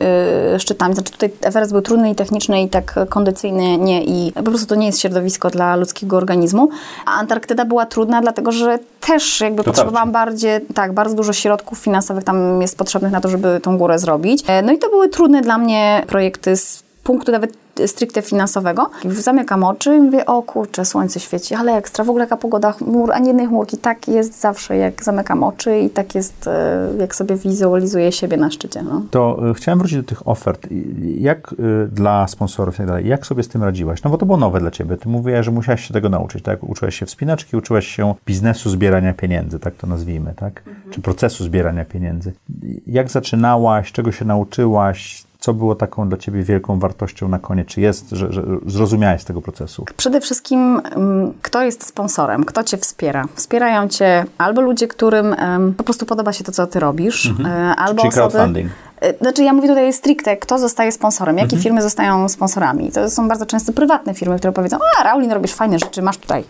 yy, 0.51 0.60
szczytami. 0.60 0.93
Znaczy 0.93 1.12
tutaj 1.12 1.29
Everest 1.41 1.72
był 1.72 1.81
trudny 1.81 2.12
i 2.12 2.15
techniczny 2.15 2.63
i 2.63 2.69
tak 2.69 2.96
kondycyjny 3.10 3.77
nie 3.77 4.03
i 4.03 4.31
po 4.31 4.43
prostu 4.43 4.67
to 4.67 4.75
nie 4.75 4.86
jest 4.86 5.01
środowisko 5.01 5.50
dla 5.50 5.75
ludzkiego 5.75 6.17
organizmu. 6.17 6.69
A 7.05 7.12
Antarktyda 7.12 7.65
była 7.65 7.86
trudna, 7.86 8.22
dlatego 8.22 8.51
że 8.51 8.79
też 9.07 9.41
jakby 9.41 9.57
to 9.57 9.63
potrzebowałam 9.63 10.12
bardziej, 10.12 10.62
tak, 10.74 10.93
bardzo 10.93 11.15
dużo 11.15 11.34
środków 11.34 11.79
finansowych 11.79 12.24
tam 12.24 12.62
jest 12.62 12.77
potrzebnych 12.77 13.12
na 13.12 13.22
to, 13.22 13.29
żeby 13.29 13.60
tą 13.63 13.77
górę 13.77 14.00
zrobić. 14.00 14.43
E, 14.48 14.61
no 14.61 14.72
i 14.72 14.77
to 14.77 14.90
były 14.90 15.09
trudne 15.09 15.42
dla 15.42 15.57
mnie 15.57 16.03
projekty 16.07 16.57
z 16.57 16.87
punktu 17.07 17.31
nawet 17.31 17.57
stricte 17.85 18.22
finansowego. 18.22 18.89
Zamykam 19.05 19.63
oczy 19.63 19.96
i 19.96 20.01
mówię, 20.01 20.25
o 20.25 20.41
kurczę, 20.43 20.85
słońce 20.85 21.20
świeci, 21.20 21.55
ale 21.55 21.74
ekstra, 21.74 22.03
w 22.03 22.09
ogóle 22.09 22.24
jaka 22.24 22.37
pogoda, 22.37 22.72
chmur, 22.72 23.11
ani 23.11 23.27
jednej 23.27 23.48
chmurki. 23.48 23.77
Tak 23.77 24.07
jest 24.07 24.41
zawsze, 24.41 24.77
jak 24.77 25.03
zamykam 25.03 25.43
oczy 25.43 25.79
i 25.79 25.89
tak 25.89 26.15
jest, 26.15 26.48
e, 26.48 26.89
jak 27.00 27.15
sobie 27.15 27.35
wizualizuję 27.35 28.11
siebie 28.11 28.37
na 28.37 28.51
szczycie. 28.51 28.83
No. 28.83 29.01
To 29.11 29.50
y, 29.50 29.53
chciałem 29.53 29.79
wrócić 29.79 29.98
do 29.98 30.03
tych 30.03 30.27
ofert. 30.27 30.67
Jak 31.17 31.53
y, 31.53 31.87
dla 31.91 32.27
sponsorów 32.27 32.75
i 32.75 32.77
tak 32.77 32.87
dalej, 32.87 33.07
jak 33.07 33.25
sobie 33.25 33.43
z 33.43 33.48
tym 33.48 33.63
radziłaś? 33.63 34.03
No 34.03 34.09
bo 34.09 34.17
to 34.17 34.25
było 34.25 34.37
nowe 34.37 34.59
dla 34.59 34.72
ciebie. 34.72 34.98
Ty 34.98 35.09
mówiłaś, 35.09 35.46
że 35.46 35.51
musiałaś 35.51 35.87
się 35.87 35.93
tego 35.93 36.09
nauczyć, 36.09 36.43
tak? 36.43 36.63
Uczyłaś 36.63 36.96
się 36.96 37.05
wspinaczki, 37.05 37.57
uczyłaś 37.57 37.87
się 37.87 38.13
biznesu 38.25 38.70
zbierania 38.70 39.13
pieniędzy, 39.13 39.59
tak 39.59 39.75
to 39.75 39.87
nazwijmy, 39.87 40.33
tak? 40.35 40.63
Mhm. 40.67 40.91
Czy 40.91 41.01
procesu 41.01 41.43
zbierania 41.43 41.85
pieniędzy. 41.85 42.33
Jak 42.87 43.09
zaczynałaś, 43.09 43.91
czego 43.91 44.11
się 44.11 44.25
nauczyłaś, 44.25 45.26
co 45.40 45.54
było 45.54 45.76
taką 45.76 46.10
dla 46.10 46.18
Ciebie 46.18 46.44
wielką 46.44 46.80
wartością 46.80 47.28
na 47.28 47.40
koniec? 47.40 47.68
Czy 47.68 47.82
jest, 47.82 48.10
że, 48.10 48.34
że 48.34 48.44
zrozumiałeś 48.66 49.24
tego 49.24 49.42
procesu? 49.42 49.86
Przede 49.98 50.22
wszystkim, 50.22 50.82
mm, 50.86 51.34
kto 51.42 51.64
jest 51.64 51.88
sponsorem, 51.88 52.44
kto 52.44 52.64
Cię 52.64 52.78
wspiera? 52.78 53.26
Wspierają 53.36 53.88
Cię 53.88 54.26
albo 54.38 54.62
ludzie, 54.62 54.88
którym 54.88 55.36
po 55.78 55.84
prostu 55.84 56.06
podoba 56.06 56.34
się 56.34 56.44
to, 56.44 56.52
co 56.52 56.68
Ty 56.68 56.80
robisz, 56.80 57.26
mhm. 57.26 57.70
E, 57.72 57.76
albo 57.76 58.02
Czyli 58.02 58.10
osoby... 58.10 58.32
crowdfunding. 58.32 58.72
E, 59.02 59.18
znaczy 59.18 59.44
ja 59.44 59.54
mówię 59.54 59.68
tutaj 59.68 59.94
stricte, 59.94 60.38
kto 60.38 60.60
zostaje 60.60 60.92
sponsorem, 60.92 61.38
jakie 61.38 61.56
mhm. 61.56 61.64
firmy 61.64 61.82
zostają 61.82 62.30
sponsorami. 62.30 62.92
To 62.92 63.10
są 63.10 63.28
bardzo 63.28 63.46
często 63.46 63.74
prywatne 63.74 64.14
firmy, 64.14 64.38
które 64.38 64.54
powiedzą, 64.54 64.78
a 65.00 65.04
Raulin, 65.04 65.32
robisz 65.32 65.54
fajne 65.54 65.80
rzeczy, 65.80 66.02
masz 66.02 66.18
tutaj 66.18 66.44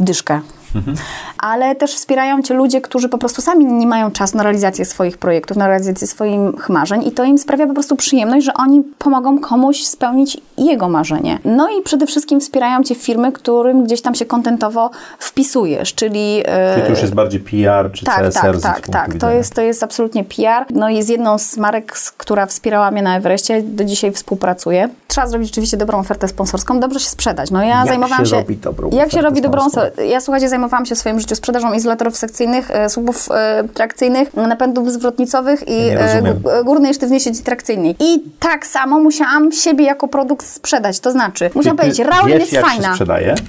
dyszkę. 0.00 0.40
Mhm. 0.74 0.96
Ale 1.38 1.74
też 1.74 1.94
wspierają 1.94 2.42
cię 2.42 2.54
ludzie, 2.54 2.80
którzy 2.80 3.08
po 3.08 3.18
prostu 3.18 3.42
sami 3.42 3.64
nie 3.64 3.86
mają 3.86 4.10
czasu 4.10 4.36
na 4.36 4.42
realizację 4.42 4.84
swoich 4.84 5.18
projektów, 5.18 5.56
na 5.56 5.66
realizację 5.66 6.06
swoich 6.06 6.68
marzeń 6.68 7.06
i 7.06 7.12
to 7.12 7.24
im 7.24 7.38
sprawia 7.38 7.66
po 7.66 7.74
prostu 7.74 7.96
przyjemność, 7.96 8.46
że 8.46 8.54
oni 8.54 8.82
pomogą 8.98 9.38
komuś 9.38 9.84
spełnić 9.84 10.38
jego 10.58 10.88
marzenie. 10.88 11.38
No 11.44 11.68
i 11.68 11.82
przede 11.82 12.06
wszystkim 12.06 12.40
wspierają 12.40 12.82
cię 12.82 12.94
firmy, 12.94 13.32
którym 13.32 13.84
gdzieś 13.84 14.02
tam 14.02 14.14
się 14.14 14.26
kontentowo 14.26 14.90
wpisujesz, 15.18 15.94
czyli... 15.94 16.42
E, 16.44 16.74
czyli 16.74 16.86
to 16.86 16.90
już 16.90 17.00
jest 17.02 17.14
bardziej 17.14 17.40
PR 17.40 17.92
czy 17.92 18.04
tak, 18.04 18.16
CSR? 18.16 18.60
Tak, 18.60 18.80
tak, 18.80 18.88
tak. 18.88 19.14
To 19.14 19.30
jest, 19.30 19.54
to 19.54 19.62
jest 19.62 19.82
absolutnie 19.82 20.24
PR. 20.24 20.66
No 20.70 20.88
i 20.88 20.96
jest 20.96 21.10
jedną 21.10 21.38
z 21.38 21.56
marek, 21.56 21.92
która 22.16 22.46
wspierała 22.46 22.90
mnie 22.90 23.02
na 23.02 23.16
Everestie, 23.16 23.62
do 23.62 23.84
dzisiaj 23.84 24.12
współpracuję. 24.12 24.88
Trzeba 25.08 25.26
zrobić 25.26 25.50
oczywiście 25.50 25.76
dobrą 25.76 25.98
ofertę 25.98 26.28
sponsorską, 26.28 26.80
dobrze 26.80 27.00
się 27.00 27.10
sprzedać. 27.10 27.50
No 27.50 27.62
ja 27.62 27.78
jak 27.78 27.86
zajmowałam 27.86 28.24
się... 28.24 28.30
się 28.30 28.36
robi 28.36 28.56
dobrą 28.56 28.90
Jak 28.92 29.12
się 29.12 29.22
robi 29.22 29.42
dobrą... 29.42 29.66
Ja 30.08 30.20
słuchajcie, 30.20 30.48
zajmowałam 30.48 30.59
się 30.84 30.94
w 30.94 30.98
swoim 30.98 31.20
życiu 31.20 31.34
sprzedażą 31.36 31.72
izolatorów 31.72 32.16
sekcyjnych, 32.16 32.70
e, 32.70 32.88
słupów 32.88 33.28
e, 33.30 33.64
trakcyjnych, 33.74 34.34
napędów 34.34 34.92
zwrotnicowych 34.92 35.68
i 35.68 35.78
e, 35.88 36.64
górnej 36.64 36.94
sztywnej 36.94 37.20
sieci 37.20 37.42
trakcyjnej. 37.42 37.96
I 38.00 38.22
tak 38.38 38.66
samo 38.66 39.00
musiałam 39.00 39.52
siebie 39.52 39.84
jako 39.84 40.08
produkt 40.08 40.46
sprzedać. 40.46 41.00
To 41.00 41.12
znaczy, 41.12 41.50
musiałam 41.54 41.76
ty, 41.76 41.82
powiedzieć, 41.82 42.06
Raulin 42.06 42.38
wiesz, 42.38 42.52
jest 42.52 42.66
fajna. 42.66 42.94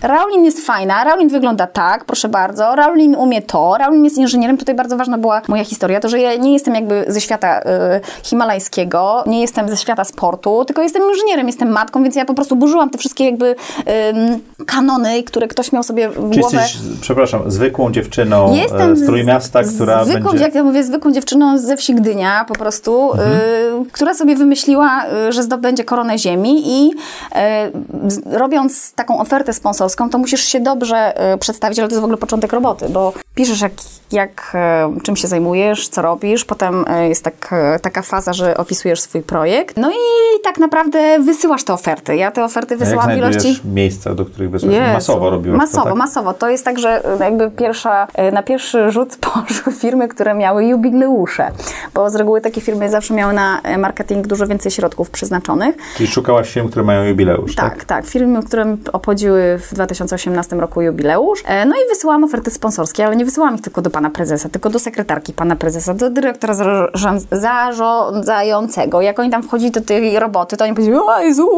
Raulin 0.02 0.46
jest 0.46 0.66
fajna, 0.66 1.04
Raulin 1.04 1.30
wygląda 1.30 1.68
tak, 1.68 2.06
proszę 2.06 2.30
bardzo, 2.30 2.76
Raulin 2.76 3.16
umie 3.16 3.42
to, 3.42 3.76
Raulin 3.80 4.04
jest 4.04 4.18
inżynierem. 4.18 4.58
Tutaj 4.58 4.76
bardzo 4.76 4.98
ważna 4.98 5.18
była 5.18 5.42
moja 5.48 5.64
historia, 5.64 6.00
to, 6.00 6.10
że 6.10 6.20
ja 6.20 6.36
nie 6.36 6.54
jestem 6.54 6.76
jakby 6.76 7.06
ze 7.08 7.22
świata 7.22 7.62
y, 7.62 7.64
himalajskiego, 8.24 9.24
nie 9.28 9.42
jestem 9.42 9.70
ze 9.70 9.78
świata 9.78 10.04
sportu, 10.04 10.66
tylko 10.66 10.82
jestem 10.82 11.04
inżynierem, 11.14 11.48
jestem 11.48 11.70
matką, 11.70 12.04
więc 12.04 12.16
ja 12.16 12.26
po 12.26 12.34
prostu 12.34 12.56
burzyłam 12.56 12.90
te 12.90 12.98
wszystkie 12.98 13.26
jakby 13.26 13.56
y, 14.60 14.66
kanony, 14.66 15.24
które 15.24 15.48
ktoś 15.48 15.72
miał 15.72 15.84
sobie 15.84 16.10
w 16.10 16.32
Czy 16.34 16.40
głowę. 16.40 16.58
Jesteś, 16.58 16.82
przepraszam, 17.02 17.52
zwykłą 17.52 17.92
dziewczyną 17.92 18.56
Jestem 18.56 18.96
z 18.96 19.06
Trójmiasta, 19.06 19.64
która 19.64 20.06
zwykłą, 20.06 20.30
będzie... 20.30 20.44
jak 20.44 20.56
ja 20.56 20.64
mówię, 20.64 20.84
zwykłą 20.84 21.12
dziewczyną 21.12 21.58
ze 21.58 21.78
wsi 21.78 21.96
Gdynia, 21.96 22.46
po 22.48 22.54
prostu. 22.54 23.12
Mhm. 23.12 23.86
która 23.92 24.14
sobie 24.14 24.36
wymyśliła, 24.36 25.06
y, 25.30 25.32
że 25.32 25.44
zdobędzie 25.44 25.84
koronę 25.84 26.18
ziemi 26.18 26.64
i 26.66 26.92
y, 26.92 28.38
robiąc 28.38 28.94
taką 28.94 29.20
ofertę 29.20 29.54
sponsorską, 29.54 30.10
to 30.10 30.18
musisz 30.18 30.44
się 30.44 30.60
dobrze 30.60 31.34
y, 31.34 31.38
przedstawić, 31.38 31.80
ale 31.80 31.88
to 31.88 31.94
jest 31.94 32.02
w 32.02 32.04
ogóle 32.04 32.18
początek 32.18 32.54
roboty, 32.54 32.90
bo 32.90 33.14
piszesz 33.36 33.62
jak, 33.62 33.72
jak 34.12 34.54
y, 34.98 35.02
czym 35.02 35.16
się 35.16 35.28
zajmujesz, 35.28 35.88
co 35.88 36.02
robisz, 36.02 36.46
potem 36.46 36.86
y, 36.88 37.10
jest 37.10 37.24
tak, 37.24 37.54
y, 37.76 37.80
taka 37.80 38.02
faza, 38.02 38.34
że 38.34 38.58
opisujesz 38.58 39.02
swój 39.02 39.22
projekt, 39.22 39.78
no 39.78 39.92
i 39.92 39.96
tak 40.44 40.58
naprawdę 40.58 41.20
wysyłasz 41.20 41.64
te 41.64 41.74
oferty. 41.74 42.16
Ja 42.16 42.32
te 42.32 42.44
oferty 42.44 42.76
A 42.76 42.78
jak 42.78 42.80
wysyłam 42.80 43.12
w 43.12 43.18
ilości... 43.18 43.60
miejsca, 43.66 44.16
do 44.16 44.26
których 44.26 44.52
wysłać? 44.52 44.74
Jezu. 44.74 44.94
Masowo 44.94 45.30
robiłeś 45.30 45.58
Masowo, 45.58 45.84
to, 45.84 45.90
tak? 45.90 45.98
masowo. 45.98 46.34
To 46.34 46.50
jest 46.50 46.66
tak, 46.66 46.80
że 46.80 46.91
y, 46.98 47.24
jakby 47.24 47.52
pierwsza, 47.52 48.08
y, 48.30 48.32
na 48.32 48.44
pierwszy 48.44 48.92
rzut 48.92 49.18
poszły 49.34 49.74
firmy, 49.74 50.08
które 50.08 50.34
miały 50.34 50.66
jubileusze, 50.66 51.52
bo 51.94 52.10
z 52.10 52.16
reguły 52.16 52.42
takie 52.42 52.62
firmy 52.62 52.90
zawsze 52.90 53.14
miały 53.14 53.34
na 53.34 53.62
y, 53.76 53.78
marketing 53.78 54.28
dużo 54.28 54.48
więcej 54.48 54.72
środków 54.72 55.10
przeznaczonych. 55.10 55.76
Czyli 55.98 56.08
szukałaś 56.08 56.54
firm, 56.54 56.70
które 56.70 56.86
mają 56.86 57.04
jubileusz, 57.04 57.56
tak? 57.56 57.74
Tak, 57.74 57.86
tak. 57.86 58.06
Firmy, 58.06 58.44
które 58.44 58.78
obchodziły 58.94 59.60
w 59.70 59.74
2018 59.74 60.56
roku 60.56 60.82
jubileusz. 60.82 61.44
E, 61.46 61.66
No 61.66 61.76
i 61.76 61.90
wysyłałam 61.90 62.24
oferty 62.24 62.52
sponsorskie, 62.52 63.06
ale 63.06 63.16
nie 63.16 63.26
wysyłałam 63.26 63.56
ich 63.56 63.62
tylko 63.62 63.82
do 63.82 63.90
pana 63.90 64.10
prezesa, 64.10 64.50
tylko 64.50 64.70
do 64.70 64.80
sekretarki 64.80 65.34
pana 65.34 65.56
prezesa, 65.56 65.94
do 65.94 66.10
dyrektora 66.10 66.54
zarząd- 66.54 67.28
zarządzającego. 67.32 69.02
Jak 69.02 69.20
oni 69.20 69.30
tam 69.30 69.44
wchodzili 69.44 69.72
do 69.72 69.82
tej 69.82 70.20
roboty, 70.20 70.58
to 70.58 70.64
oni 70.66 70.74
powiedzieli, 70.74 70.98
o 70.98 71.20
Jezu, 71.22 71.50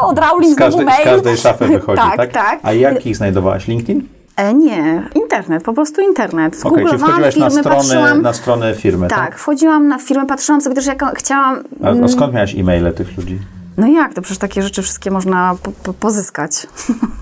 od 0.00 0.18
Rauli 0.18 0.54
znowu 0.54 0.82
mail. 0.82 1.02
z 1.02 1.04
każdej 1.04 1.36
szafy 1.36 1.66
wychodzi, 1.66 2.02
tak? 2.10 2.16
tak, 2.16 2.32
tak. 2.32 2.58
A 2.62 2.72
jak 2.72 3.06
ich 3.06 3.16
znajdowałaś? 3.16 3.68
LinkedIn? 3.68 4.08
E, 4.42 4.54
nie, 4.54 5.08
internet, 5.14 5.62
po 5.62 5.72
prostu 5.72 6.00
internet. 6.00 6.60
Okej, 6.64 6.70
czyli 6.70 6.84
Googlowałam 6.84 7.22
wchodziłaś 7.22 7.36
na 7.36 7.48
firmy, 7.48 7.60
strony, 7.60 7.76
patrzyłam. 7.76 8.22
na 8.22 8.32
stronę 8.32 8.74
firmy, 8.74 9.08
tak? 9.08 9.18
Tak, 9.18 9.38
wchodziłam 9.38 9.88
na 9.88 9.98
firmę, 9.98 10.26
patrzyłam 10.26 10.60
sobie 10.60 10.76
też, 10.76 10.86
jak 10.86 11.18
chciałam. 11.18 11.62
A, 11.82 12.04
a 12.04 12.08
skąd 12.08 12.34
miałaś 12.34 12.54
e-maile 12.54 12.92
tych 12.92 13.16
ludzi? 13.16 13.38
No 13.76 13.86
jak, 13.86 14.14
to 14.14 14.22
przecież 14.22 14.38
takie 14.38 14.62
rzeczy 14.62 14.82
wszystkie 14.82 15.10
można 15.10 15.56
po, 15.62 15.72
po, 15.72 15.92
pozyskać. 15.92 16.52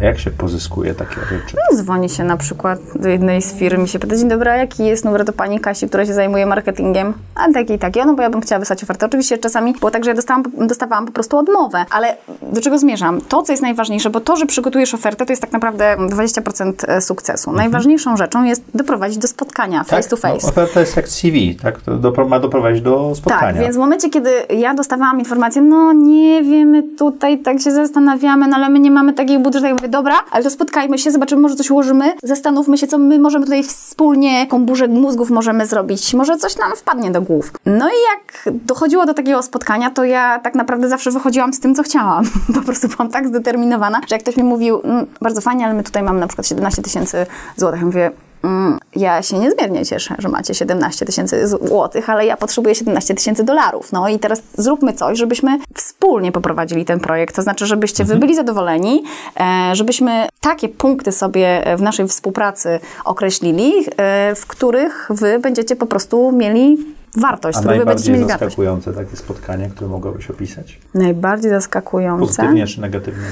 A 0.00 0.04
jak 0.04 0.18
się 0.18 0.30
pozyskuje 0.30 0.94
takie 0.94 1.14
rzeczy? 1.14 1.56
Dzwoni 1.74 2.08
się 2.08 2.24
na 2.24 2.36
przykład 2.36 2.78
do 2.94 3.08
jednej 3.08 3.42
z 3.42 3.54
firm 3.54 3.84
i 3.84 3.88
się 3.88 3.98
pyta, 3.98 4.16
dzień 4.16 4.28
dobry, 4.28 4.50
jaki 4.50 4.86
jest 4.86 5.04
numer 5.04 5.24
do 5.24 5.32
pani 5.32 5.60
Kasi, 5.60 5.88
która 5.88 6.06
się 6.06 6.14
zajmuje 6.14 6.46
marketingiem? 6.46 7.14
A 7.34 7.52
taki 7.52 7.72
i 7.72 7.78
taki, 7.78 8.00
no 8.06 8.14
bo 8.14 8.22
ja 8.22 8.30
bym 8.30 8.40
chciała 8.40 8.58
wysłać 8.58 8.82
ofertę. 8.82 9.06
Oczywiście 9.06 9.38
czasami 9.38 9.72
było 9.72 9.90
tak, 9.90 10.04
że 10.04 10.10
ja 10.10 10.16
dostałam, 10.16 10.42
dostawałam 10.58 11.06
po 11.06 11.12
prostu 11.12 11.38
odmowę, 11.38 11.84
ale 11.90 12.16
do 12.42 12.60
czego 12.60 12.78
zmierzam? 12.78 13.20
To, 13.20 13.42
co 13.42 13.52
jest 13.52 13.62
najważniejsze, 13.62 14.10
bo 14.10 14.20
to, 14.20 14.36
że 14.36 14.46
przygotujesz 14.46 14.94
ofertę, 14.94 15.26
to 15.26 15.32
jest 15.32 15.42
tak 15.42 15.52
naprawdę 15.52 15.96
20% 15.96 17.00
sukcesu. 17.00 17.52
Najważniejszą 17.52 18.16
rzeczą 18.16 18.44
jest 18.44 18.62
doprowadzić 18.74 19.18
do 19.18 19.28
spotkania 19.28 19.84
face 19.84 20.08
to 20.08 20.16
face. 20.16 20.38
No, 20.42 20.48
oferta 20.48 20.80
jest 20.80 20.96
jak 20.96 21.08
CV, 21.08 21.56
tak? 21.62 21.80
To 22.14 22.24
ma 22.24 22.40
doprowadzić 22.40 22.82
do 22.82 23.14
spotkania. 23.14 23.52
Tak, 23.52 23.62
więc 23.62 23.76
w 23.76 23.78
momencie, 23.78 24.10
kiedy 24.10 24.30
ja 24.50 24.74
dostawałam 24.74 25.18
informację, 25.18 25.62
no 25.62 25.92
nie 25.92 26.42
wiemy, 26.42 26.82
tutaj 26.98 27.38
tak 27.38 27.60
się 27.60 27.70
zastanawiamy, 27.70 28.48
no 28.48 28.56
ale 28.56 28.68
my 28.68 28.80
nie 28.80 28.90
mamy 28.90 29.12
takiego 29.12 29.40
budżetu, 29.40 29.66
ja 29.66 29.74
mówię, 29.74 29.87
dobra, 29.88 30.14
ale 30.30 30.44
to 30.44 30.50
spotkajmy 30.50 30.98
się, 30.98 31.10
zobaczymy, 31.10 31.42
może 31.42 31.56
coś 31.56 31.70
ułożymy, 31.70 32.12
zastanówmy 32.22 32.78
się, 32.78 32.86
co 32.86 32.98
my 32.98 33.18
możemy 33.18 33.44
tutaj 33.44 33.62
wspólnie, 33.62 34.38
jaką 34.38 34.66
burzę 34.66 34.88
mózgów 34.88 35.30
możemy 35.30 35.66
zrobić, 35.66 36.14
może 36.14 36.36
coś 36.36 36.56
nam 36.56 36.76
wpadnie 36.76 37.10
do 37.10 37.22
głów. 37.22 37.52
No 37.66 37.88
i 37.88 37.98
jak 38.12 38.54
dochodziło 38.54 39.06
do 39.06 39.14
takiego 39.14 39.42
spotkania, 39.42 39.90
to 39.90 40.04
ja 40.04 40.38
tak 40.38 40.54
naprawdę 40.54 40.88
zawsze 40.88 41.10
wychodziłam 41.10 41.52
z 41.52 41.60
tym, 41.60 41.74
co 41.74 41.82
chciałam. 41.82 42.24
Po 42.54 42.60
prostu 42.60 42.88
byłam 42.88 43.10
tak 43.10 43.28
zdeterminowana, 43.28 44.00
że 44.08 44.14
jak 44.14 44.22
ktoś 44.22 44.36
mi 44.36 44.44
mówił, 44.44 44.80
mm, 44.84 45.06
bardzo 45.20 45.40
fajnie, 45.40 45.64
ale 45.64 45.74
my 45.74 45.82
tutaj 45.82 46.02
mamy 46.02 46.20
na 46.20 46.26
przykład 46.26 46.46
17 46.46 46.82
tysięcy 46.82 47.26
złotych, 47.56 47.80
ja 47.80 47.86
mówię, 47.86 48.10
Ja 48.96 49.22
się 49.22 49.38
niezmiernie 49.38 49.86
cieszę, 49.86 50.14
że 50.18 50.28
macie 50.28 50.54
17 50.54 51.06
tysięcy 51.06 51.48
złotych, 51.48 52.10
ale 52.10 52.26
ja 52.26 52.36
potrzebuję 52.36 52.74
17 52.74 53.14
tysięcy 53.14 53.44
dolarów. 53.44 53.92
No 53.92 54.08
i 54.08 54.18
teraz 54.18 54.42
zróbmy 54.58 54.92
coś, 54.92 55.18
żebyśmy 55.18 55.58
wspólnie 55.74 56.32
poprowadzili 56.32 56.84
ten 56.84 57.00
projekt. 57.00 57.36
To 57.36 57.42
znaczy, 57.42 57.66
żebyście 57.66 58.04
wy 58.04 58.16
byli 58.16 58.34
zadowoleni, 58.34 59.04
e, 59.40 59.70
żebyśmy 59.76 60.28
takie 60.40 60.68
punkty 60.68 61.12
sobie 61.12 61.64
w 61.76 61.82
naszej 61.82 62.08
współpracy 62.08 62.80
określili, 63.04 63.72
e, 63.96 64.34
w 64.34 64.46
których 64.46 65.08
wy 65.10 65.38
będziecie 65.38 65.76
po 65.76 65.86
prostu 65.86 66.32
mieli 66.32 66.78
wartość, 67.16 67.58
A 67.58 67.60
w 67.60 67.64
których 67.64 67.80
wy 67.80 67.86
będziecie 67.86 68.12
mieli 68.12 68.24
wartość. 68.24 68.40
zaskakujące 68.44 68.92
takie 68.92 69.16
spotkanie, 69.16 69.70
które 69.74 69.90
mogłabyś 69.90 70.30
opisać? 70.30 70.78
Najbardziej 70.94 71.50
zaskakujące. 71.50 72.26
Pozytywnie 72.26 72.66
czy 72.66 72.80
negatywnie? 72.80 73.24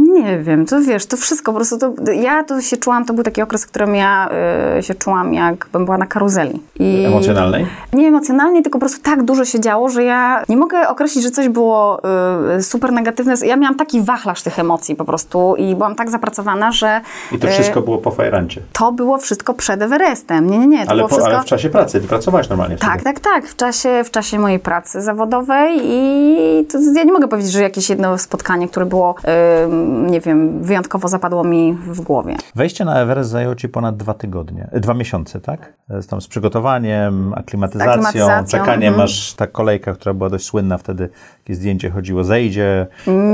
Nie 0.00 0.38
wiem, 0.38 0.66
to 0.66 0.80
wiesz, 0.80 1.06
to 1.06 1.16
wszystko 1.16 1.52
po 1.52 1.56
prostu, 1.56 1.78
to, 1.78 2.12
ja 2.12 2.44
to 2.44 2.60
się 2.60 2.76
czułam, 2.76 3.04
to 3.04 3.12
był 3.14 3.24
taki 3.24 3.42
okres, 3.42 3.64
w 3.64 3.66
którym 3.66 3.94
ja 3.94 4.30
y, 4.78 4.82
się 4.82 4.94
czułam, 4.94 5.34
jakbym 5.34 5.84
była 5.84 5.98
na 5.98 6.06
karuzeli. 6.06 6.62
I 6.78 7.04
Emocjonalnej? 7.06 7.66
Nie 7.92 8.08
emocjonalnie, 8.08 8.62
tylko 8.62 8.78
po 8.78 8.86
prostu 8.86 9.02
tak 9.02 9.22
dużo 9.22 9.44
się 9.44 9.60
działo, 9.60 9.88
że 9.88 10.04
ja 10.04 10.44
nie 10.48 10.56
mogę 10.56 10.88
określić, 10.88 11.24
że 11.24 11.30
coś 11.30 11.48
było 11.48 12.00
y, 12.58 12.62
super 12.62 12.92
negatywne. 12.92 13.34
Ja 13.44 13.56
miałam 13.56 13.76
taki 13.76 14.00
wachlarz 14.00 14.42
tych 14.42 14.58
emocji 14.58 14.96
po 14.96 15.04
prostu 15.04 15.54
i 15.58 15.74
byłam 15.74 15.94
tak 15.94 16.10
zapracowana, 16.10 16.72
że 16.72 17.00
I 17.32 17.38
to 17.38 17.48
y, 17.48 17.50
wszystko 17.50 17.82
było 17.82 17.98
po 17.98 18.10
fajrancie. 18.10 18.60
to 18.72 18.92
było 18.92 19.18
wszystko 19.18 19.54
przed 19.54 19.82
Everestem. 19.82 20.50
Nie, 20.50 20.58
nie, 20.58 20.66
nie, 20.66 20.84
to 20.84 20.90
Ale, 20.90 20.98
było 20.98 21.08
po, 21.08 21.14
wszystko... 21.14 21.34
ale 21.34 21.42
w 21.42 21.48
czasie 21.48 21.70
pracy, 21.70 22.00
ty 22.00 22.08
pracowałaś 22.08 22.48
normalnie 22.48 22.76
wtedy. 22.76 22.92
Tak, 22.92 23.02
tak, 23.02 23.20
tak. 23.20 23.46
W 23.46 23.56
czasie, 23.56 24.02
w 24.04 24.10
czasie 24.10 24.38
mojej 24.38 24.58
pracy 24.58 25.02
zawodowej 25.02 25.80
i 25.84 26.66
to, 26.72 26.78
ja 26.94 27.04
nie 27.04 27.12
mogę 27.12 27.28
powiedzieć, 27.28 27.52
że 27.52 27.62
jakieś 27.62 27.90
jedno 27.90 28.18
spotkanie, 28.18 28.68
które 28.68 28.86
było, 28.86 29.14
nie 29.90 30.20
wiem, 30.20 30.62
wyjątkowo 30.62 31.08
zapadło 31.08 31.44
mi 31.44 31.72
w 31.72 32.00
głowie. 32.00 32.36
Wejście 32.54 32.84
na 32.84 33.00
Everest 33.00 33.30
zajęło 33.30 33.54
Ci 33.54 33.68
ponad 33.68 33.96
dwa 33.96 34.14
tygodnie, 34.14 34.68
e, 34.72 34.80
dwa 34.80 34.94
miesiące, 34.94 35.40
tak? 35.40 35.72
Z, 35.88 36.06
tam 36.06 36.20
z 36.20 36.28
przygotowaniem, 36.28 37.34
aklimatyzacją, 37.36 37.92
Aklimatyzacją, 37.92 38.58
czekaniem, 38.58 38.88
mhm. 38.88 39.04
aż 39.04 39.34
ta 39.34 39.46
kolejka, 39.46 39.92
która 39.92 40.14
była 40.14 40.30
dość 40.30 40.44
słynna 40.44 40.78
wtedy, 40.78 41.08
takie 41.44 41.54
zdjęcie 41.54 41.90
chodziło, 41.90 42.24
zejdzie, 42.24 42.86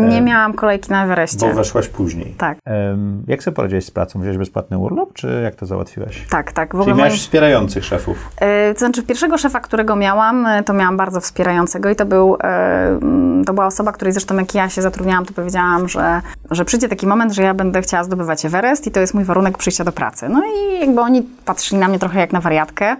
Nie 0.08 0.22
miałam 0.22 0.52
kolejki 0.54 0.90
na 0.90 1.04
Everestie. 1.04 1.46
bo 1.48 1.54
weszłaś 1.54 1.88
później. 1.88 2.34
Tak, 2.38 2.58
Em, 2.64 3.22
jak 3.28 3.42
sobie 3.42 3.54
poradziłeś 3.54 3.84
z 3.84 3.90
pracą? 3.90 4.20
Wziąłeś 4.20 4.38
bezpłatny 4.38 4.78
urlop, 4.78 5.12
czy 5.12 5.40
jak 5.44 5.54
to 5.54 5.66
załatwiłaś? 5.66 6.26
tak, 6.30 6.52
tak. 6.52 6.68
W 6.68 6.70
Czyli 6.70 6.80
ogóle 6.80 6.96
miałeś 6.96 7.12
moi- 7.12 7.18
wspierających 7.20 7.84
szefów. 7.84 8.16
E, 8.40 8.74
To 8.74 8.78
znaczy, 8.78 9.02
pierwszego 9.02 9.38
szefa, 9.38 9.60
którego 9.60 9.96
miałam, 9.96 10.46
e, 10.46 10.62
to 10.62 10.72
miałam 10.72 10.96
bardzo 10.96 11.20
wspierającego 11.20 11.90
i 11.90 11.96
to 11.96 12.06
był, 12.06 12.36
e, 12.44 12.98
to 13.46 13.52
była 13.54 13.66
osoba, 13.66 13.92
której 13.92 14.12
zresztą 14.12 14.36
jak 14.36 14.54
ja 14.54 14.68
się 14.68 14.82
zatrudniałam, 14.82 15.26
to 15.26 15.32
powiedziałam, 15.34 15.88
że, 15.88 16.20
że 16.50 16.64
przyjdzie 16.64 16.88
taki 16.88 17.06
moment, 17.06 17.32
że 17.32 17.42
ja 17.42 17.54
będę 17.54 17.82
chciała 17.82 18.04
zdobywać 18.04 18.44
Everest 18.44 18.86
i 18.86 18.90
to 18.90 19.00
jest 19.00 19.14
mój 19.14 19.24
warunek 19.24 19.58
przyjścia 19.58 19.84
do 19.84 19.92
pracy. 19.92 20.28
No 20.28 20.42
i 20.44 20.80
jakby 20.80 21.00
oni 21.00 21.22
patrzyli 21.44 21.80
na 21.80 21.88
mnie 21.88 21.98
trochę 21.98 22.20
jak 22.20 22.32
na 22.32 22.40
wariatkę, 22.40 22.96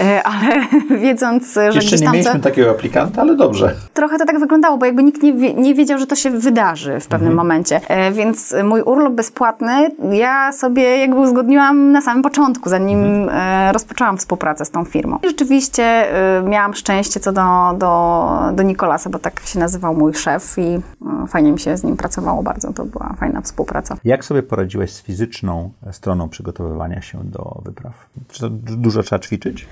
e, 0.00 0.22
ale 0.22 0.60
wiedząc, 1.02 1.54
że 1.54 1.64
Jeszcze 1.74 1.96
nie 1.96 2.10
mieliśmy 2.10 2.40
takiego 2.40 2.70
aplikanta, 2.70 3.20
ale 3.22 3.36
dobrze. 3.36 3.74
Trochę 3.94 4.18
to 4.18 4.24
tak 4.26 4.40
wyglądało, 4.42 4.78
bo 4.78 4.86
jakby 4.86 5.02
nikt 5.02 5.22
nie, 5.22 5.32
wie, 5.32 5.54
nie 5.54 5.74
wiedział, 5.74 5.98
że 5.98 6.06
to 6.06 6.16
się 6.16 6.30
wydarzy 6.30 7.00
w 7.00 7.06
pewnym 7.06 7.34
momencie. 7.34 7.80
E, 7.88 8.12
więc 8.12 8.54
mój 8.64 8.82
urlop 8.82 9.12
bezpłatny 9.12 9.90
ja 10.12 10.52
sobie 10.52 10.98
jakby 10.98 11.16
uzgodniłam 11.16 11.92
na 11.92 12.00
samym 12.00 12.22
początku, 12.22 12.68
zanim 12.68 13.28
e, 13.28 13.72
rozpoczęłam 13.72 14.18
współpracę 14.18 14.64
z 14.64 14.70
tą 14.70 14.84
firmą. 14.84 15.18
I 15.22 15.28
rzeczywiście 15.28 15.84
e, 15.84 16.42
miałam 16.42 16.74
szczęście 16.74 17.20
co 17.20 17.32
do, 17.32 17.42
do, 17.78 18.28
do 18.52 18.62
Nikolasa, 18.62 19.10
bo 19.10 19.18
tak 19.18 19.40
się 19.40 19.58
nazywał 19.58 19.94
mój 19.94 20.14
szef 20.14 20.58
i 20.58 20.80
fajnie 21.28 21.52
mi 21.52 21.60
się 21.60 21.76
z 21.76 21.84
nim 21.84 21.96
pracowało 21.96 22.42
bardzo. 22.42 22.72
To 22.72 22.84
była 22.84 23.14
fajna 23.18 23.40
współpraca. 23.40 23.96
Jak 24.04 24.24
sobie 24.24 24.42
poradziłeś 24.42 24.92
z 24.92 25.02
fizyczną 25.02 25.70
stroną 25.92 26.28
przygotowywania 26.28 27.02
się 27.02 27.18
do 27.24 27.60
wypraw? 27.64 27.94
Czy 28.28 28.50
dużo 28.50 29.02
trzeba 29.02 29.20
ćwiczyć? 29.20 29.68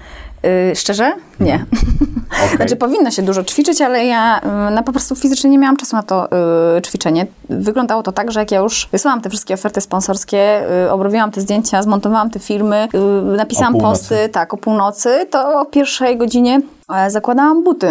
Szczerze? 0.75 1.13
Nie. 1.41 1.55
Okej. 2.45 2.57
Znaczy 2.57 2.77
powinno 2.77 3.11
się 3.11 3.23
dużo 3.23 3.45
ćwiczyć, 3.45 3.81
ale 3.81 4.07
ja 4.07 4.41
no, 4.71 4.83
po 4.83 4.93
prostu 4.93 5.17
fizycznie 5.17 5.51
nie 5.51 5.59
miałam 5.59 5.77
czasu 5.77 5.97
na 5.97 6.03
to 6.03 6.29
y, 6.79 6.83
ćwiczenie. 6.83 7.27
Wyglądało 7.49 8.03
to 8.03 8.13
tak, 8.13 8.33
że 8.33 8.41
jak 8.41 8.51
ja 8.51 8.61
już 8.61 8.89
wysłałam 8.93 9.21
te 9.21 9.31
wszystkie 9.31 9.55
oferty 9.55 9.81
sponsorskie, 9.81 10.63
y, 10.87 10.91
obrobiłam 10.91 11.31
te 11.31 11.41
zdjęcia, 11.41 11.83
zmontowałam 11.83 12.31
te 12.31 12.39
filmy, 12.39 12.89
y, 13.35 13.37
napisałam 13.37 13.79
posty, 13.79 14.29
tak, 14.29 14.55
o 14.55 14.57
północy, 14.57 15.27
to 15.31 15.61
o 15.61 15.65
pierwszej 15.65 16.19
godzinie 16.19 16.61
e, 16.95 17.11
zakładałam 17.11 17.65
buty 17.65 17.87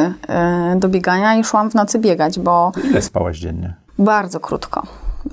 y, 0.75 0.79
do 0.79 0.89
biegania 0.89 1.35
i 1.35 1.43
szłam 1.43 1.71
w 1.71 1.75
nocy 1.75 1.99
biegać, 1.99 2.39
bo 2.39 2.71
Ile 2.83 3.01
spałaś 3.01 3.39
dziennie? 3.39 3.73
bardzo 3.99 4.39
krótko. 4.39 4.83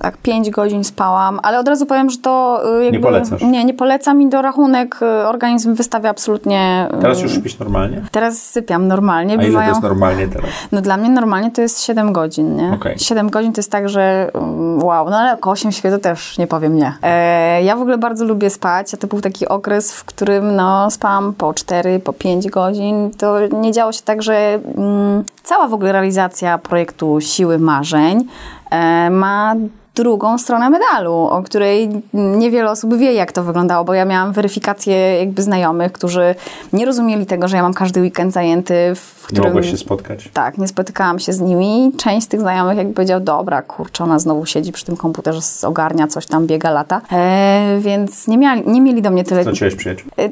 Tak, 0.01 0.17
5 0.17 0.49
godzin 0.49 0.83
spałam, 0.83 1.39
ale 1.43 1.59
od 1.59 1.67
razu 1.67 1.85
powiem, 1.85 2.09
że 2.09 2.17
to 2.17 2.61
y, 2.79 2.85
jakby... 2.85 2.99
polecasz? 2.99 3.41
Nie, 3.41 3.65
nie 3.65 3.73
polecam 3.73 4.21
i 4.21 4.29
do 4.29 4.41
rachunek 4.41 4.99
y, 5.01 5.27
organizm 5.27 5.73
wystawia 5.73 6.09
absolutnie... 6.09 6.87
y, 6.97 7.01
Teraz 7.01 7.21
już 7.21 7.31
śpisz 7.31 7.59
normalnie? 7.59 8.01
Teraz 8.11 8.43
sypiam 8.43 8.87
normalnie. 8.87 9.33
A 9.33 9.35
ile 9.35 9.43
to 9.43 9.49
Bywają... 9.49 9.69
jest 9.69 9.81
normalnie 9.81 10.27
teraz? 10.27 10.49
No 10.71 10.81
dla 10.81 10.97
mnie 10.97 11.09
normalnie 11.09 11.51
to 11.51 11.61
jest 11.61 11.81
7 11.83 12.13
godzin, 12.13 12.55
nie? 12.55 12.71
Okej. 12.73 12.99
7 12.99 13.29
godzin 13.29 13.53
to 13.53 13.59
jest 13.59 13.71
tak, 13.71 13.89
że 13.89 14.31
um, 14.33 14.83
wow, 14.83 15.09
no 15.09 15.17
ale 15.17 15.29
jak 15.29 15.47
8 15.47 15.71
śpię, 15.71 15.91
to 15.91 15.97
też 15.97 16.37
nie 16.37 16.47
powiem 16.47 16.75
nie. 16.75 16.93
E, 17.01 17.63
ja 17.63 17.75
w 17.75 17.81
ogóle 17.81 17.97
bardzo 17.97 18.25
lubię 18.25 18.49
spać, 18.49 18.93
a 18.93 18.97
to 18.97 19.07
był 19.07 19.21
taki 19.21 19.47
okres, 19.47 19.93
w 19.93 20.05
którym 20.05 20.55
no 20.55 20.91
spałam 20.91 21.33
po 21.33 21.53
4, 21.53 21.99
po 21.99 22.13
5 22.13 22.49
godzin. 22.49 23.11
To 23.17 23.47
nie 23.47 23.71
działo 23.71 23.91
się 23.91 24.01
tak, 24.05 24.23
że 24.23 24.59
mm, 24.77 25.23
cała 25.43 25.67
w 25.67 25.73
ogóle 25.73 25.91
realizacja 25.91 26.57
projektu 26.57 27.21
Siły 27.21 27.59
Marzeń 27.59 28.25
e, 28.71 29.09
ma 29.09 29.55
drugą 29.97 30.37
stronę 30.37 30.69
medalu, 30.69 31.13
o 31.13 31.43
której 31.43 31.89
niewiele 32.13 32.71
osób 32.71 32.95
wie, 32.95 33.13
jak 33.13 33.31
to 33.31 33.43
wyglądało, 33.43 33.85
bo 33.85 33.93
ja 33.93 34.05
miałam 34.05 34.33
weryfikację 34.33 34.95
jakby 35.19 35.41
znajomych, 35.41 35.91
którzy 35.91 36.35
nie 36.73 36.85
rozumieli 36.85 37.25
tego, 37.25 37.47
że 37.47 37.57
ja 37.57 37.63
mam 37.63 37.73
każdy 37.73 38.01
weekend 38.01 38.33
zajęty, 38.33 38.73
w 38.95 39.17
Nie 39.21 39.27
którym... 39.27 39.43
mogłaś 39.43 39.71
się 39.71 39.77
spotkać? 39.77 40.29
Tak, 40.33 40.57
nie 40.57 40.67
spotykałam 40.67 41.19
się 41.19 41.33
z 41.33 41.39
nimi. 41.41 41.91
Część 41.97 42.25
z 42.25 42.29
tych 42.29 42.39
znajomych 42.39 42.77
jakby 42.77 42.93
powiedział, 42.93 43.19
dobra, 43.19 43.61
kurczę, 43.61 44.03
ona 44.03 44.19
znowu 44.19 44.45
siedzi 44.45 44.71
przy 44.71 44.85
tym 44.85 44.97
komputerze, 44.97 45.39
ogarnia 45.63 46.07
coś 46.07 46.25
tam, 46.27 46.47
biega 46.47 46.71
lata. 46.71 47.01
E, 47.11 47.77
więc 47.79 48.27
nie, 48.27 48.37
miali, 48.37 48.63
nie 48.67 48.81
mieli 48.81 49.01
do 49.01 49.09
mnie 49.11 49.23
tyle... 49.23 49.41
Straciłeś 49.41 49.75
przyjaciół? 49.75 50.11
E, 50.17 50.29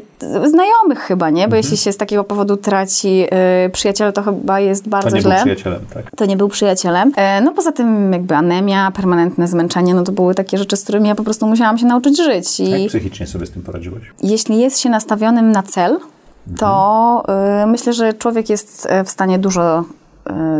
Znajomych 0.50 1.00
chyba, 1.00 1.30
nie? 1.30 1.44
Mhm. 1.44 1.50
Bo 1.50 1.56
jeśli 1.56 1.78
się 1.78 1.92
z 1.92 1.98
takiego 1.98 2.24
powodu 2.24 2.58
traci 2.58 3.26
e, 3.32 3.70
przyjaciel, 3.70 4.14
to 4.14 4.24
chyba 4.24 4.60
jest 4.60 4.84
To 4.84 4.90
bardzo 4.90 5.16
nie 5.16 5.22
źle. 5.22 5.36
był 5.36 5.42
przyjacielem, 5.44 5.80
tak? 5.94 6.12
To 6.16 6.26
nie 6.26 6.38
był 6.38 6.50
przyjacielem. 6.50 7.12
E, 7.16 7.42
No 7.42 7.52
poza 7.52 7.72
tym 7.72 8.14
jakby 8.14 8.36
anemia, 8.36 8.92
permanentne 8.96 9.48
zmęczenie, 9.56 9.94
no 9.94 10.04
to 10.04 10.12
były 10.12 10.36
takie 10.36 10.58
rzeczy, 10.58 10.78
z 10.78 10.84
którymi 10.84 11.08
ja 11.08 11.16
po 11.16 11.24
prostu 11.24 11.48
musiałam 11.48 11.78
się 11.78 11.86
nauczyć 11.86 12.18
żyć. 12.18 12.60
I 12.60 12.70
Jak 12.70 12.90
psychicznie 12.90 13.28
sobie 13.28 13.46
z 13.46 13.52
tym 13.52 13.62
poradziłaś? 13.62 14.02
jeśli 14.24 14.60
jest 14.60 14.80
się 14.80 14.90
nastawionym 14.90 15.52
na 15.52 15.64
cel, 15.64 16.00
to 16.60 17.24
y, 17.64 17.68
myślę, 17.68 17.94
że 17.94 18.14
człowiek 18.14 18.50
jest 18.50 18.88
e, 18.90 19.04
w 19.04 19.10
stanie 19.10 19.40
dużo 19.40 19.80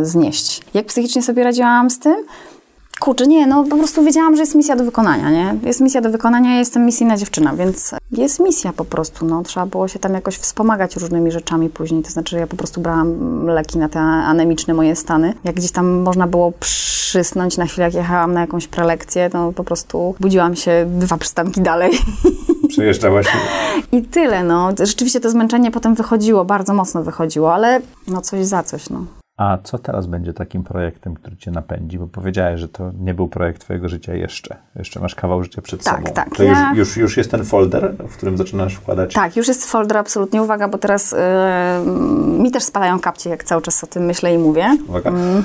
y, 0.00 0.04
znieść. 0.04 0.62
Jak 0.74 0.86
psychicznie 0.86 1.22
sobie 1.22 1.44
radziłam 1.44 1.90
z 1.90 1.98
tym? 1.98 2.16
Kurczę, 3.00 3.26
nie, 3.26 3.46
no 3.46 3.64
po 3.64 3.76
prostu 3.76 4.04
wiedziałam, 4.04 4.36
że 4.36 4.42
jest 4.42 4.54
misja 4.54 4.76
do 4.76 4.84
wykonania, 4.84 5.30
nie? 5.30 5.58
Jest 5.62 5.80
misja 5.80 6.00
do 6.00 6.10
wykonania, 6.10 6.52
ja 6.52 6.58
jestem 6.58 6.86
misyjna 6.86 7.16
dziewczyna, 7.16 7.56
więc 7.56 7.94
jest 8.12 8.40
misja 8.40 8.72
po 8.72 8.84
prostu, 8.84 9.26
no. 9.26 9.42
Trzeba 9.42 9.66
było 9.66 9.88
się 9.88 9.98
tam 9.98 10.14
jakoś 10.14 10.36
wspomagać 10.36 10.96
różnymi 10.96 11.30
rzeczami 11.30 11.70
później, 11.70 12.02
to 12.02 12.10
znaczy 12.10 12.36
ja 12.36 12.46
po 12.46 12.56
prostu 12.56 12.80
brałam 12.80 13.46
leki 13.46 13.78
na 13.78 13.88
te 13.88 14.00
anemiczne 14.00 14.74
moje 14.74 14.96
stany. 14.96 15.34
Jak 15.44 15.54
gdzieś 15.54 15.72
tam 15.72 16.02
można 16.02 16.26
było 16.26 16.52
przysnąć 16.60 17.56
na 17.56 17.66
chwilę, 17.66 17.84
jak 17.84 17.94
jechałam 17.94 18.32
na 18.32 18.40
jakąś 18.40 18.68
prelekcję, 18.68 19.30
to 19.30 19.52
po 19.52 19.64
prostu 19.64 20.14
budziłam 20.20 20.56
się 20.56 20.86
dwa 20.88 21.16
przystanki 21.16 21.60
dalej 21.60 21.92
Przejeżdżałaś 22.68 23.26
i 23.92 24.02
tyle, 24.02 24.44
no. 24.44 24.70
Rzeczywiście 24.82 25.20
to 25.20 25.30
zmęczenie 25.30 25.70
potem 25.70 25.94
wychodziło, 25.94 26.44
bardzo 26.44 26.74
mocno 26.74 27.02
wychodziło, 27.02 27.54
ale 27.54 27.80
no 28.08 28.20
coś 28.20 28.46
za 28.46 28.62
coś, 28.62 28.90
no. 28.90 29.04
A 29.36 29.58
co 29.64 29.78
teraz 29.78 30.06
będzie 30.06 30.32
takim 30.32 30.64
projektem, 30.64 31.14
który 31.14 31.36
cię 31.36 31.50
napędzi? 31.50 31.98
Bo 31.98 32.06
powiedziałeś, 32.06 32.60
że 32.60 32.68
to 32.68 32.90
nie 33.00 33.14
był 33.14 33.28
projekt 33.28 33.60
twojego 33.60 33.88
życia 33.88 34.14
jeszcze. 34.14 34.56
Jeszcze 34.76 35.00
masz 35.00 35.14
kawał 35.14 35.42
życia 35.42 35.62
przed 35.62 35.84
Tak, 35.84 35.98
sobą. 35.98 36.12
tak. 36.12 36.36
To 36.36 36.42
Ja- 36.42 36.68
już, 36.70 36.78
już, 36.78 36.96
już 36.96 37.16
jest 37.16 37.30
ten 37.30 37.44
folder, 37.44 37.94
w 38.08 38.16
którym 38.16 38.36
zaczynasz 38.36 38.74
wkładać 38.74 39.14
Tak, 39.14 39.36
już 39.36 39.48
jest 39.48 39.64
folder, 39.64 39.96
absolutnie. 39.98 40.42
Uwaga, 40.42 40.68
bo 40.68 40.78
teraz 40.78 41.12
yy, 41.84 41.92
mi 42.42 42.50
też 42.50 42.62
spadają 42.62 43.00
kapcie, 43.00 43.30
jak 43.30 43.44
cały 43.44 43.62
czas 43.62 43.84
o 43.84 43.86
tym 43.86 44.04
myślę 44.04 44.34
i 44.34 44.38
mówię. 44.38 44.76
Uwaga. 44.88 45.10
Mm. 45.10 45.44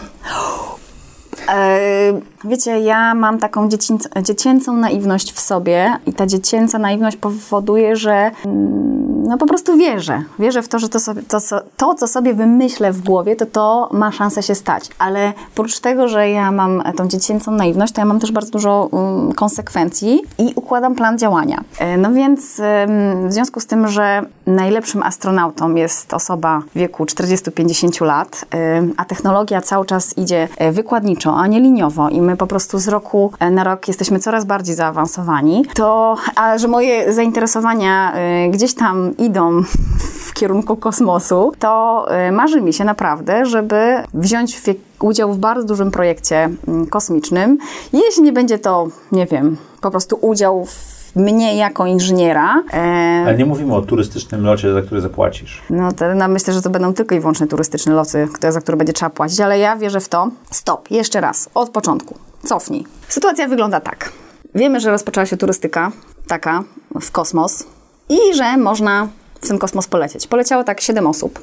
E, 1.50 2.22
Wiecie, 2.50 2.80
ja 2.80 3.14
mam 3.16 3.40
taką 3.40 3.70
dziecięc 3.70 4.10
dziecięcą 4.24 4.78
naiwność 4.78 5.32
w 5.34 5.40
sobie 5.40 5.94
i 6.06 6.14
ta 6.14 6.26
dziecięca 6.28 6.80
naiwność 6.80 7.18
powoduje, 7.18 7.96
że 7.96 8.32
mm, 8.46 9.11
no 9.32 9.38
po 9.38 9.46
prostu 9.46 9.78
wierzę. 9.78 10.24
Wierzę 10.40 10.62
w 10.62 10.68
to, 10.68 10.80
że 10.80 10.90
to, 10.90 11.00
sobie, 11.00 11.22
to, 11.24 11.38
to, 11.78 11.94
co 11.94 12.08
sobie 12.08 12.34
wymyślę 12.34 12.92
w 12.92 13.02
głowie, 13.02 13.36
to 13.36 13.46
to 13.46 13.90
ma 13.92 14.12
szansę 14.12 14.44
się 14.44 14.56
stać. 14.56 14.90
Ale 15.00 15.34
oprócz 15.54 15.80
tego, 15.80 16.08
że 16.08 16.30
ja 16.30 16.52
mam 16.52 16.84
tą 16.96 17.08
dziecięcą 17.08 17.52
naiwność, 17.52 17.94
to 17.94 18.02
ja 18.02 18.06
mam 18.06 18.20
też 18.20 18.32
bardzo 18.32 18.52
dużo 18.52 18.90
mm, 18.94 19.34
konsekwencji 19.34 20.22
i 20.38 20.54
układam 20.56 20.96
plan 20.96 21.18
działania. 21.18 21.64
E, 21.80 21.98
No 21.98 22.12
więc 22.12 22.60
em, 22.60 23.30
w 23.30 23.34
związku 23.34 23.60
z 23.60 23.66
tym, 23.66 23.88
że 23.88 24.26
najlepszym 24.48 25.04
astronautą 25.04 25.76
jest 25.76 26.14
osoba 26.14 26.62
w 26.76 26.78
wieku 26.78 27.06
40-50 27.06 28.06
lat, 28.06 28.46
em, 28.52 28.94
a 28.98 29.06
technologia 29.06 29.62
cały 29.62 29.86
czas 29.86 30.18
idzie 30.18 30.48
e, 30.58 30.72
wykładniczo, 30.72 31.36
a 31.36 31.48
nie 31.48 31.60
liniowo 31.60 32.10
i 32.10 32.22
my 32.22 32.38
po 32.38 32.48
prostu 32.48 32.80
z 32.80 32.88
roku 32.88 33.32
e, 33.40 33.52
na 33.52 33.64
rok 33.64 33.88
jesteśmy 33.88 34.20
coraz 34.20 34.46
bardziej 34.46 34.76
zaawansowani, 34.76 35.66
to, 35.74 36.16
a 36.36 36.58
że 36.58 36.68
moje 36.68 37.14
zainteresowania 37.14 38.14
e, 38.14 38.50
gdzieś 38.50 38.74
tam 38.76 39.14
idą 39.22 39.64
w 40.00 40.34
kierunku 40.34 40.76
kosmosu, 40.76 41.52
to 41.60 42.06
e, 42.10 42.32
marzy 42.32 42.62
mi 42.62 42.74
się 42.74 42.84
naprawdę, 42.84 43.46
żeby 43.46 43.96
wziąć 44.14 44.60
w, 44.60 44.66
udział 45.04 45.34
w 45.34 45.38
bardzo 45.38 45.68
dużym 45.68 45.92
projekcie 45.92 46.50
mm, 46.68 46.88
kosmicznym. 46.88 47.58
Jeśli 47.94 48.24
nie 48.24 48.34
będzie 48.34 48.60
to, 48.60 48.88
nie 49.12 49.26
wiem, 49.26 49.58
po 49.82 49.92
prostu 49.92 50.18
udział 50.22 50.66
w 50.66 51.02
mnie 51.16 51.56
jako 51.56 51.86
inżyniera, 51.86 52.64
e, 52.74 53.24
Ale 53.26 53.38
nie 53.38 53.46
mówimy 53.46 53.76
o 53.76 53.82
turystycznym 53.82 54.46
locie, 54.46 54.74
za 54.74 54.82
który 54.82 55.02
zapłacisz. 55.02 55.62
no 55.70 55.92
to 55.92 56.16
no, 56.16 56.28
myślę, 56.28 56.54
że 56.54 56.62
to 56.62 56.70
będą 56.70 56.94
tylko 56.94 57.16
i 57.16 57.20
wyłącznie 57.20 57.48
turystyczne 57.48 57.94
loty, 57.94 58.28
które, 58.34 58.52
za 58.52 58.62
które 58.62 58.78
będzie 58.78 58.94
trzeba 58.94 59.10
płacić, 59.10 59.40
ale 59.40 59.60
ja 59.60 59.76
wierzę 59.76 60.00
w 60.00 60.10
to. 60.10 60.30
Stop, 60.52 60.92
jeszcze 60.92 61.22
raz, 61.22 61.50
od 61.54 61.70
początku. 61.70 62.16
Cofnij. 62.44 62.86
Sytuacja 63.08 63.48
wygląda 63.48 63.80
tak. 63.80 64.12
Wiemy, 64.56 64.80
że 64.80 64.92
rozpoczęła 64.92 65.26
się 65.26 65.38
turystyka 65.38 65.92
taka 66.28 66.64
w 67.02 67.12
kosmos 67.12 67.66
i 68.12 68.34
że 68.34 68.58
można 68.58 69.08
w 69.42 69.48
ten 69.48 69.60
kosmos 69.60 69.88
polecieć. 69.88 70.28
Poleciało 70.28 70.64
tak 70.64 70.82
7 70.82 71.08
osób. 71.08 71.40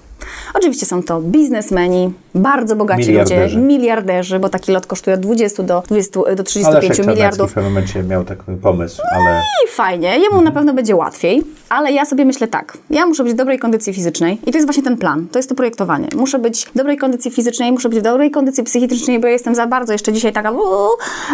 Oczywiście 0.55 0.87
są 0.87 1.03
to 1.03 1.21
biznesmeni, 1.21 2.13
bardzo 2.35 2.77
bogaci 2.77 3.09
Miliarderzy. 3.09 3.57
ludzie, 3.57 3.69
miliarderzy, 3.69 4.39
bo 4.39 4.49
taki 4.49 4.73
lot 4.73 4.87
kosztuje 4.87 5.15
od 5.15 5.21
20 5.21 5.63
do, 5.63 5.83
20, 5.89 6.21
do 6.21 6.27
Ale 6.27 6.43
35 6.45 6.75
Leszek 6.75 6.97
Czarnecki 6.97 7.09
miliardów. 7.09 7.51
w 7.51 7.55
pewnym 7.55 7.73
momencie 7.73 8.03
miał 8.03 8.25
taki 8.25 8.43
pomysł, 8.63 9.03
ale 9.13 9.41
I 9.65 9.69
fajnie, 9.71 10.19
jemu 10.19 10.41
na 10.43 10.51
pewno 10.51 10.75
będzie 10.75 10.97
łatwiej, 10.97 11.43
ale 11.69 11.93
ja 11.93 12.05
sobie 12.05 12.25
myślę 12.25 12.49
tak, 12.49 12.79
ja 12.91 13.07
muszę 13.07 13.25
być 13.25 13.33
w 13.33 13.37
dobrej 13.37 13.59
kondycji 13.59 13.95
fizycznej 13.95 14.39
i 14.47 14.53
to 14.53 14.59
jest 14.59 14.67
właśnie 14.67 14.83
ten 14.83 14.97
plan, 14.97 15.27
to 15.33 15.39
jest 15.39 15.49
to 15.49 15.55
projektowanie. 15.55 16.09
Muszę 16.17 16.39
być 16.39 16.65
w 16.65 16.75
dobrej 16.79 16.97
kondycji 16.97 17.31
fizycznej, 17.31 17.73
muszę 17.73 17.89
być 17.89 17.99
w 17.99 18.03
dobrej 18.03 18.31
kondycji 18.31 18.65
psychicznej, 18.65 19.21
bo 19.21 19.27
ja 19.27 19.33
jestem 19.33 19.55
za 19.55 19.67
bardzo 19.67 19.93
jeszcze 19.93 20.13
dzisiaj 20.13 20.33
taka 20.33 20.51
uuu, 20.51 20.89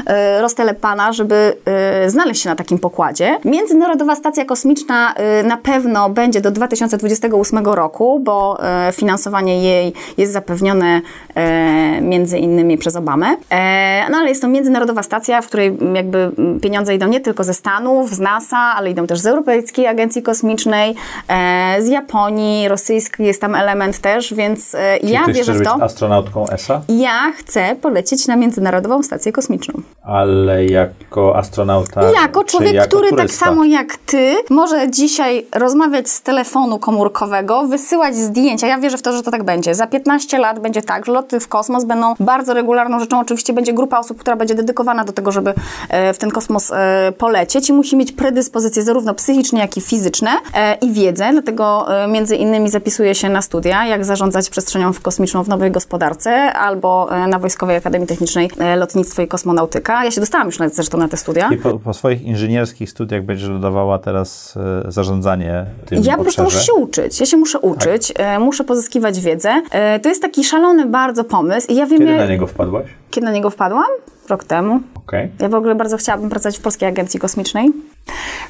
e, 0.07 0.41
roztelepana, 0.41 1.13
żeby 1.13 1.57
e, 1.65 2.11
znaleźć 2.11 2.43
się 2.43 2.49
na 2.49 2.57
takim 2.57 2.79
pokładzie. 2.79 3.39
Międzynarodowa 3.45 4.17
Stacja 4.17 4.45
Kosmiczna 4.45 5.15
e, 5.15 5.43
na 5.43 5.57
pewno 5.57 6.11
będzie 6.11 6.41
do 6.41 6.51
2028 6.51 7.67
roku, 7.67 8.21
bo 8.21 8.59
e, 8.63 8.74
finansowanie 8.93 9.63
jej 9.63 9.93
jest 10.19 10.33
zapewnione 10.33 11.01
e, 11.35 12.01
między 12.01 12.39
innymi 12.39 12.79
przez 12.79 12.97
Obamę. 12.97 13.27
E, 13.51 14.07
no 14.11 14.19
ale 14.19 14.29
jest 14.29 14.43
to 14.43 14.49
międzynarodowa 14.49 15.03
stacja, 15.03 15.41
w 15.43 15.47
której 15.47 15.79
jakby 15.95 16.31
pieniądze 16.63 16.95
idą 16.95 17.07
nie 17.07 17.21
tylko 17.21 17.45
ze 17.45 17.55
Stanów, 17.55 18.11
z 18.11 18.21
NASA, 18.21 18.57
ale 18.59 18.91
idą 18.91 19.07
też 19.07 19.19
z 19.21 19.27
Europejskiej 19.27 19.87
Agencji 19.87 20.23
Kosmicznej, 20.23 20.95
e, 21.29 21.77
z 21.83 21.89
Japonii, 21.89 22.69
rosyjski 22.69 23.23
jest 23.25 23.41
tam 23.41 23.55
element 23.55 23.99
też, 23.99 24.35
więc 24.35 24.77
Czyli 25.01 25.13
ja 25.13 25.25
ty 25.25 25.33
wierzę 25.33 25.53
w 25.53 25.59
być 25.59 25.69
to. 25.69 25.75
astronautką 25.83 26.49
ESA, 26.49 26.81
Ja 26.89 27.33
chcę 27.37 27.77
polecieć 27.83 28.27
na 28.27 28.37
Międzynarodową 28.37 29.03
Stację 29.03 29.33
Kosmiczną. 29.33 29.75
ale 30.03 30.65
jako 30.67 31.37
astronauta 31.37 32.01
Jako 32.23 32.45
człowiek, 32.45 32.73
jako 32.75 32.89
który 32.89 33.09
tak 33.11 33.19
turysta? 33.19 33.45
samo 33.47 33.65
jak 33.65 33.97
ty 33.97 34.37
może 34.51 34.91
dzisiaj 34.91 35.47
rozmawiać 35.55 36.09
z 36.09 36.23
telefonu 36.23 36.79
komórkowego, 36.79 37.63
wysyłać 37.67 38.17
zdjęcia. 38.17 38.64
Ja 38.67 38.79
wierzę 38.79 38.99
w 38.99 39.03
to, 39.03 39.13
że 39.13 39.23
to 39.23 39.31
tak 39.31 39.45
będzie. 39.45 39.75
Za 39.75 39.87
15 39.87 40.39
lat 40.39 40.59
będzie 40.59 40.83
tak, 40.83 41.07
że 41.07 41.13
loty 41.13 41.41
w 41.41 41.49
kosmos 41.49 41.85
będą 41.85 42.15
bardzo 42.21 42.55
regularną 42.55 43.01
rzeczą. 43.01 43.21
Oczywiście 43.21 43.53
będzie 43.53 43.73
grupa 43.73 43.99
osób, 43.99 44.19
która 44.19 44.37
będzie 44.37 44.55
dedykowana 44.55 45.05
do 45.05 45.13
tego, 45.13 45.33
żeby 45.33 45.55
e, 45.89 46.13
w 46.13 46.19
ten 46.19 46.31
kosmos 46.31 46.73
e, 46.73 47.13
polecieć 47.19 47.69
i 47.69 47.73
musi 47.73 47.97
mieć 47.97 48.13
predyspozycje 48.13 48.83
zarówno 48.83 49.15
psychiczne, 49.15 49.61
jak 49.61 49.77
i 49.77 49.81
fizyczne 49.81 50.31
e, 50.55 50.75
i 50.75 50.93
wiedzę. 50.93 51.29
Dlatego 51.33 51.87
między 52.09 52.37
innymi 52.37 52.71
zapisuje 52.71 53.15
się 53.15 53.29
na 53.29 53.43
studia, 53.43 53.87
jak 53.87 54.05
zarządzać 54.05 54.51
przestrzenią 54.51 54.93
kosmiczną 55.03 55.43
w 55.43 55.49
nowej 55.49 55.71
gospodarce 55.71 56.53
albo 56.53 57.09
na 57.29 57.39
Wojskowej 57.39 57.77
Akademii 57.77 58.07
Technicznej 58.07 58.51
Lotnictwo 58.77 59.23
i 59.23 59.29
Kosmonautyka. 59.29 60.05
Ja 60.05 60.11
się 60.11 60.21
dostałam 60.21 60.47
już 60.47 60.59
na, 60.59 60.69
zresztą 60.69 60.99
na 60.99 61.09
te 61.09 61.17
studia. 61.17 61.49
I 61.53 61.57
po, 61.57 61.79
po 61.79 61.95
swoich 61.95 62.23
inżynierskich 62.23 62.91
studiach 62.91 63.23
będziesz 63.23 63.49
dodawała 63.49 63.99
teraz 63.99 64.59
zarządzanie 64.89 65.67
tym 65.87 66.03
Ja 66.03 66.17
po 66.17 66.23
prostu 66.23 66.43
muszę 66.43 66.61
się 66.61 66.75
uczyć. 66.75 67.21
Ja 67.21 67.27
się 67.27 67.37
muszę 67.37 67.59
uczyć, 67.59 68.13
e, 68.17 68.39
muszę 68.55 68.65
pozyskiwać 68.65 69.21
wiedzę. 69.21 69.63
E, 69.71 70.01
to 70.01 70.09
jest 70.09 70.23
taki 70.23 70.45
szalony 70.45 70.87
bardzo 70.87 71.25
pomysł 71.25 71.73
i 71.73 71.75
ja 71.75 71.87
wiem, 71.87 71.99
Kiedy 71.99 72.11
jak- 72.11 72.21
na 72.21 72.27
niego 72.27 72.47
wpadłaś? 72.47 72.87
kiedy 73.11 73.25
na 73.27 73.33
niego 73.33 73.51
wpadłam? 73.51 73.85
Rok 74.29 74.45
temu. 74.45 74.81
Okej. 74.95 75.31
Ja 75.41 75.49
w 75.49 75.55
ogóle 75.55 75.75
bardzo 75.75 75.97
chciałabym 75.97 76.31
pracować 76.31 76.59
w 76.59 76.61
Polskiej 76.63 76.89
Agencji 76.89 77.21
Kosmicznej, 77.21 77.73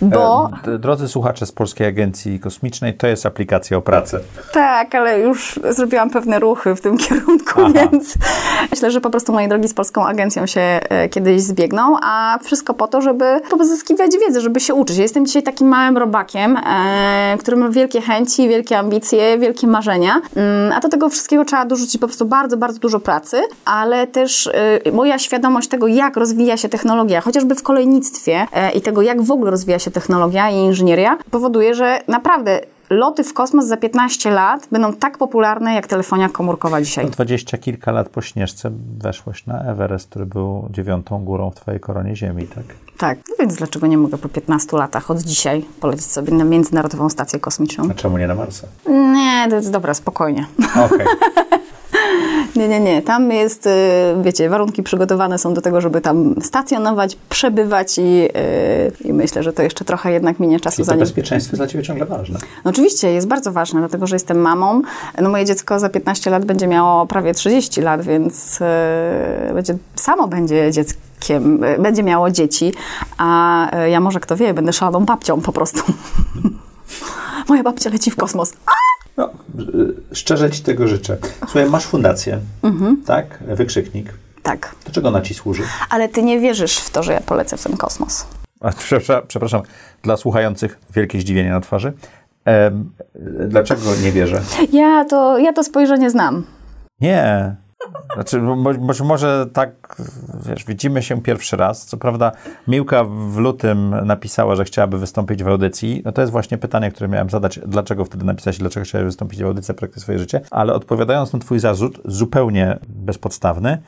bo... 0.02 0.50
E, 0.74 0.78
Drodzy 0.78 1.08
słuchacze 1.08 1.46
z 1.46 1.52
Polskiej 1.52 1.86
Agencji 1.86 2.40
Kosmicznej, 2.40 2.94
to 2.94 3.06
jest 3.06 3.26
aplikacja 3.26 3.76
o 3.76 3.82
pracę. 3.82 4.20
Tak, 4.52 4.94
ale 4.94 5.20
już 5.20 5.60
zrobiłam 5.70 6.10
pewne 6.10 6.38
ruchy 6.38 6.74
w 6.74 6.80
tym 6.80 6.98
kierunku, 7.08 7.60
Aha. 7.60 7.70
więc 7.74 8.14
myślę, 8.70 8.90
że 8.90 9.00
po 9.00 9.10
prostu 9.10 9.32
moje 9.32 9.48
drogi 9.48 9.68
z 9.68 9.74
Polską 9.74 10.06
Agencją 10.06 10.46
się 10.46 10.60
e, 10.60 11.08
kiedyś 11.08 11.42
zbiegną, 11.42 11.96
a 12.02 12.38
wszystko 12.42 12.74
po 12.74 12.88
to, 12.88 13.00
żeby 13.00 13.40
pozyskiwać 13.50 14.10
wiedzę, 14.26 14.40
żeby 14.40 14.60
się 14.60 14.74
uczyć. 14.74 14.96
Ja 14.96 15.02
jestem 15.02 15.26
dzisiaj 15.26 15.42
takim 15.42 15.68
małym 15.68 15.98
robakiem, 15.98 16.56
e, 16.56 17.36
który 17.38 17.56
ma 17.56 17.68
wielkie 17.68 18.00
chęci, 18.00 18.48
wielkie 18.48 18.78
ambicje, 18.78 19.38
wielkie 19.38 19.66
marzenia, 19.66 20.20
mm, 20.36 20.72
a 20.72 20.80
do 20.80 20.88
tego 20.88 21.08
wszystkiego 21.08 21.44
trzeba 21.44 21.64
dorzucić 21.64 22.00
po 22.00 22.06
prostu 22.06 22.24
bardzo, 22.24 22.56
bardzo 22.56 22.78
dużo 22.78 23.00
pracy, 23.00 23.42
ale 23.64 24.06
też 24.06 24.50
moja 24.92 25.18
świadomość 25.18 25.68
tego, 25.68 25.86
jak 25.86 26.16
rozwija 26.16 26.56
się 26.56 26.68
technologia, 26.68 27.20
chociażby 27.20 27.54
w 27.54 27.62
kolejnictwie 27.62 28.46
i 28.74 28.80
tego, 28.80 29.02
jak 29.02 29.22
w 29.22 29.30
ogóle 29.30 29.43
rozwija 29.50 29.78
się 29.78 29.90
technologia 29.90 30.50
i 30.50 30.54
inżynieria, 30.54 31.18
powoduje, 31.30 31.74
że 31.74 32.00
naprawdę 32.08 32.60
loty 32.90 33.24
w 33.24 33.34
kosmos 33.34 33.64
za 33.64 33.76
15 33.76 34.30
lat 34.30 34.68
będą 34.72 34.92
tak 34.92 35.18
popularne 35.18 35.74
jak 35.74 35.86
telefonia 35.86 36.28
komórkowa 36.28 36.82
dzisiaj. 36.82 37.10
Dwadzieścia 37.10 37.58
kilka 37.58 37.92
lat 37.92 38.08
po 38.08 38.22
Śnieżce 38.22 38.70
weszłaś 38.98 39.46
na 39.46 39.64
Everest, 39.64 40.10
który 40.10 40.26
był 40.26 40.68
dziewiątą 40.70 41.24
górą 41.24 41.50
w 41.50 41.54
twojej 41.54 41.80
koronie 41.80 42.16
ziemi, 42.16 42.46
tak? 42.46 42.64
Tak, 42.98 43.18
no 43.28 43.36
więc 43.38 43.56
dlaczego 43.56 43.86
nie 43.86 43.98
mogę 43.98 44.18
po 44.18 44.28
15 44.28 44.76
latach 44.76 45.10
od 45.10 45.18
dzisiaj 45.18 45.64
polecieć 45.80 46.06
sobie 46.06 46.32
na 46.32 46.44
Międzynarodową 46.44 47.08
Stację 47.08 47.40
Kosmiczną? 47.40 47.88
A 47.90 47.94
czemu 47.94 48.18
nie 48.18 48.26
na 48.26 48.34
Marsa? 48.34 48.66
Nie, 48.88 49.46
to 49.50 49.56
jest 49.56 49.70
dobra, 49.70 49.94
spokojnie. 49.94 50.46
Okej. 50.84 51.06
Nie, 52.56 52.68
nie, 52.68 52.80
nie. 52.80 53.02
Tam 53.02 53.30
jest, 53.30 53.66
y, 53.66 53.70
wiecie, 54.22 54.48
warunki 54.48 54.82
przygotowane 54.82 55.38
są 55.38 55.54
do 55.54 55.60
tego, 55.60 55.80
żeby 55.80 56.00
tam 56.00 56.34
stacjonować, 56.42 57.16
przebywać 57.28 57.98
i, 57.98 58.02
y, 58.02 58.28
i 59.04 59.12
myślę, 59.12 59.42
że 59.42 59.52
to 59.52 59.62
jeszcze 59.62 59.84
trochę 59.84 60.12
jednak 60.12 60.40
minie 60.40 60.60
czasu 60.60 60.76
Czyli 60.76 60.84
to 60.84 60.90
zanim... 60.90 61.00
bezpieczeństwo 61.00 61.50
jest 61.50 61.60
dla 61.60 61.66
ciebie 61.66 61.84
ciągle 61.84 62.06
ważne. 62.06 62.38
No 62.64 62.70
oczywiście, 62.70 63.12
jest 63.12 63.28
bardzo 63.28 63.52
ważne, 63.52 63.80
dlatego 63.80 64.06
że 64.06 64.16
jestem 64.16 64.40
mamą. 64.40 64.82
No 65.20 65.30
moje 65.30 65.44
dziecko 65.44 65.78
za 65.78 65.88
15 65.88 66.30
lat 66.30 66.44
będzie 66.44 66.66
miało 66.66 67.06
prawie 67.06 67.34
30 67.34 67.80
lat, 67.80 68.02
więc 68.02 68.60
y, 68.60 69.54
będzie, 69.54 69.76
samo 69.94 70.28
będzie 70.28 70.72
dzieckiem, 70.72 71.64
y, 71.64 71.78
będzie 71.78 72.02
miało 72.02 72.30
dzieci, 72.30 72.72
a 73.18 73.70
ja 73.90 74.00
może, 74.00 74.20
kto 74.20 74.36
wie, 74.36 74.54
będę 74.54 74.72
szaloną 74.72 75.04
babcią 75.04 75.40
po 75.40 75.52
prostu. 75.52 75.82
Moja 77.48 77.62
babcia 77.62 77.90
leci 77.90 78.10
w 78.10 78.16
kosmos. 78.16 78.52
No, 79.16 79.30
y, 80.10 80.14
szczerze 80.16 80.50
ci 80.50 80.62
tego 80.62 80.88
życzę. 80.88 81.16
Słuchaj, 81.38 81.70
masz 81.70 81.84
fundację, 81.84 82.38
tak? 83.06 83.38
Wykrzyknik. 83.46 84.14
Tak, 84.42 84.74
Do 84.86 84.92
czego 84.92 85.08
ona 85.08 85.20
ci 85.20 85.34
służy? 85.34 85.62
ale 85.90 86.08
ty 86.08 86.22
nie 86.22 86.40
wierzysz 86.40 86.78
w 86.78 86.90
to, 86.90 87.02
że 87.02 87.12
ja 87.12 87.20
polecę 87.20 87.56
w 87.56 87.62
ten 87.62 87.76
kosmos. 87.76 88.26
A, 88.60 88.72
przepraszam, 88.72 89.22
przepraszam, 89.28 89.62
dla 90.02 90.16
słuchających 90.16 90.78
wielkie 90.94 91.20
zdziwienie 91.20 91.50
na 91.50 91.60
twarzy. 91.60 91.92
Dlaczego 93.48 93.82
nie 94.02 94.12
wierzę? 94.12 94.40
Ja 94.72 95.04
to, 95.04 95.38
ja 95.38 95.52
to 95.52 95.64
spojrzenie 95.64 96.10
znam. 96.10 96.44
Nie. 97.00 97.54
Znaczy, 98.14 98.40
bo, 98.40 98.74
być 98.74 99.00
może 99.00 99.46
tak, 99.52 99.96
wiesz, 100.46 100.64
widzimy 100.64 101.02
się 101.02 101.22
pierwszy 101.22 101.56
raz. 101.56 101.86
Co 101.86 101.96
prawda, 101.96 102.32
Miłka 102.68 103.04
w 103.04 103.36
lutym 103.36 103.94
napisała, 104.04 104.56
że 104.56 104.64
chciałaby 104.64 104.98
wystąpić 104.98 105.44
w 105.44 105.48
audycji. 105.48 106.02
No 106.04 106.12
to 106.12 106.20
jest 106.20 106.32
właśnie 106.32 106.58
pytanie, 106.58 106.90
które 106.90 107.08
miałem 107.08 107.30
zadać. 107.30 107.60
Dlaczego 107.66 108.04
wtedy 108.04 108.24
napisać, 108.24 108.58
dlaczego 108.58 108.84
chciałaby 108.84 109.06
wystąpić 109.06 109.42
w 109.42 109.46
audycji 109.46 109.74
Praktykuj 109.74 110.02
swoje 110.02 110.18
życie? 110.18 110.40
Ale 110.50 110.72
odpowiadając 110.72 111.32
na 111.32 111.38
twój 111.38 111.58
zarzut, 111.58 112.00
zupełnie 112.04 112.78
bezpodstawny, 112.88 113.78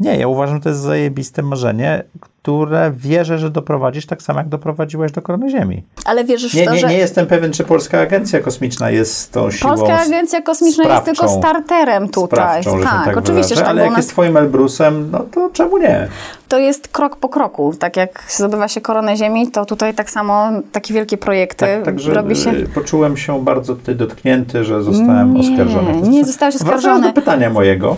nie, 0.00 0.16
ja 0.16 0.28
uważam, 0.28 0.56
że 0.56 0.62
to 0.62 0.68
jest 0.68 0.80
zajebiste 0.80 1.42
marzenie, 1.42 2.04
które 2.44 2.92
wierzę, 2.96 3.38
że 3.38 3.50
doprowadzisz 3.50 4.06
tak 4.06 4.22
samo, 4.22 4.38
jak 4.40 4.48
doprowadziłeś 4.48 5.12
do 5.12 5.22
korony 5.22 5.50
Ziemi. 5.50 5.82
Ale 6.04 6.24
wierzysz 6.24 6.54
Nie, 6.54 6.62
w 6.62 6.66
to, 6.66 6.74
nie, 6.74 6.80
że... 6.80 6.88
nie 6.88 6.96
jestem 6.96 7.26
pewien, 7.26 7.52
czy 7.52 7.64
Polska 7.64 8.00
Agencja 8.00 8.40
Kosmiczna 8.40 8.90
jest 8.90 9.32
tą 9.32 9.50
siłą 9.50 9.70
Polska 9.74 10.00
Agencja 10.00 10.42
Kosmiczna 10.42 10.84
jest 10.84 11.04
tylko 11.04 11.26
sprawczą- 11.26 11.38
starterem 11.38 12.08
tutaj. 12.08 12.62
sprawczą, 12.62 12.82
tak, 12.84 13.04
tak 13.04 13.16
oczywiście, 13.16 13.54
że 13.54 13.60
wyrażę, 13.60 13.64
tak, 13.64 13.70
ale 13.70 13.82
jak 13.82 13.90
nas 13.90 13.98
jest 13.98 14.08
twoim 14.08 14.36
Elbrusem, 14.36 15.10
no 15.10 15.20
to 15.34 15.50
czemu 15.52 15.78
nie? 15.78 16.08
to 16.48 16.58
jest 16.58 16.88
krok 16.88 17.16
po 17.16 17.28
kroku. 17.28 17.74
Tak 17.78 17.96
jak 17.96 18.24
zdobywa 18.28 18.68
się 18.68 18.80
koronę 18.80 19.16
Ziemi, 19.16 19.50
to 19.50 19.64
tutaj 19.64 19.94
tak 19.94 20.10
samo 20.10 20.48
takie 20.72 20.94
wielkie 20.94 21.16
projekty 21.18 21.66
Tak, 21.66 21.84
także 21.84 22.14
robi 22.14 22.36
się... 22.36 22.50
y, 22.50 22.68
poczułem 22.74 23.16
się 23.16 23.44
bardzo 23.44 23.74
tutaj 23.74 23.96
dotknięty, 23.96 24.64
że 24.64 24.82
zostałem 24.82 25.34
Nie, 25.34 25.40
oskarżony. 25.50 26.00
nie 26.08 26.24
zostałeś 26.24 26.54
Wracając 26.54 26.84
oskarżony. 26.84 27.06
do 27.08 27.12
pytania 27.12 27.50
mojego. 27.50 27.96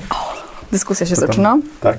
Dyskusja 0.73 1.07
się 1.07 1.15
zaczyna. 1.17 1.59
Tak. 1.81 1.97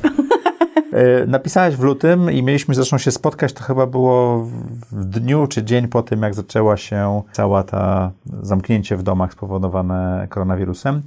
Y, 0.97 1.27
Napisałaś 1.27 1.75
w 1.75 1.83
lutym 1.83 2.31
i 2.31 2.43
mieliśmy 2.43 2.75
zresztą 2.75 2.97
się 2.97 3.11
spotkać, 3.11 3.53
to 3.53 3.63
chyba 3.63 3.85
było 3.85 4.43
w 4.91 5.05
dniu 5.05 5.47
czy 5.47 5.63
dzień 5.63 5.87
po 5.87 6.03
tym, 6.03 6.21
jak 6.21 6.35
zaczęła 6.35 6.77
się 6.77 7.21
cała 7.31 7.63
ta 7.63 8.11
zamknięcie 8.41 8.97
w 8.97 9.03
domach 9.03 9.33
spowodowane 9.33 10.27
koronawirusem. 10.29 11.01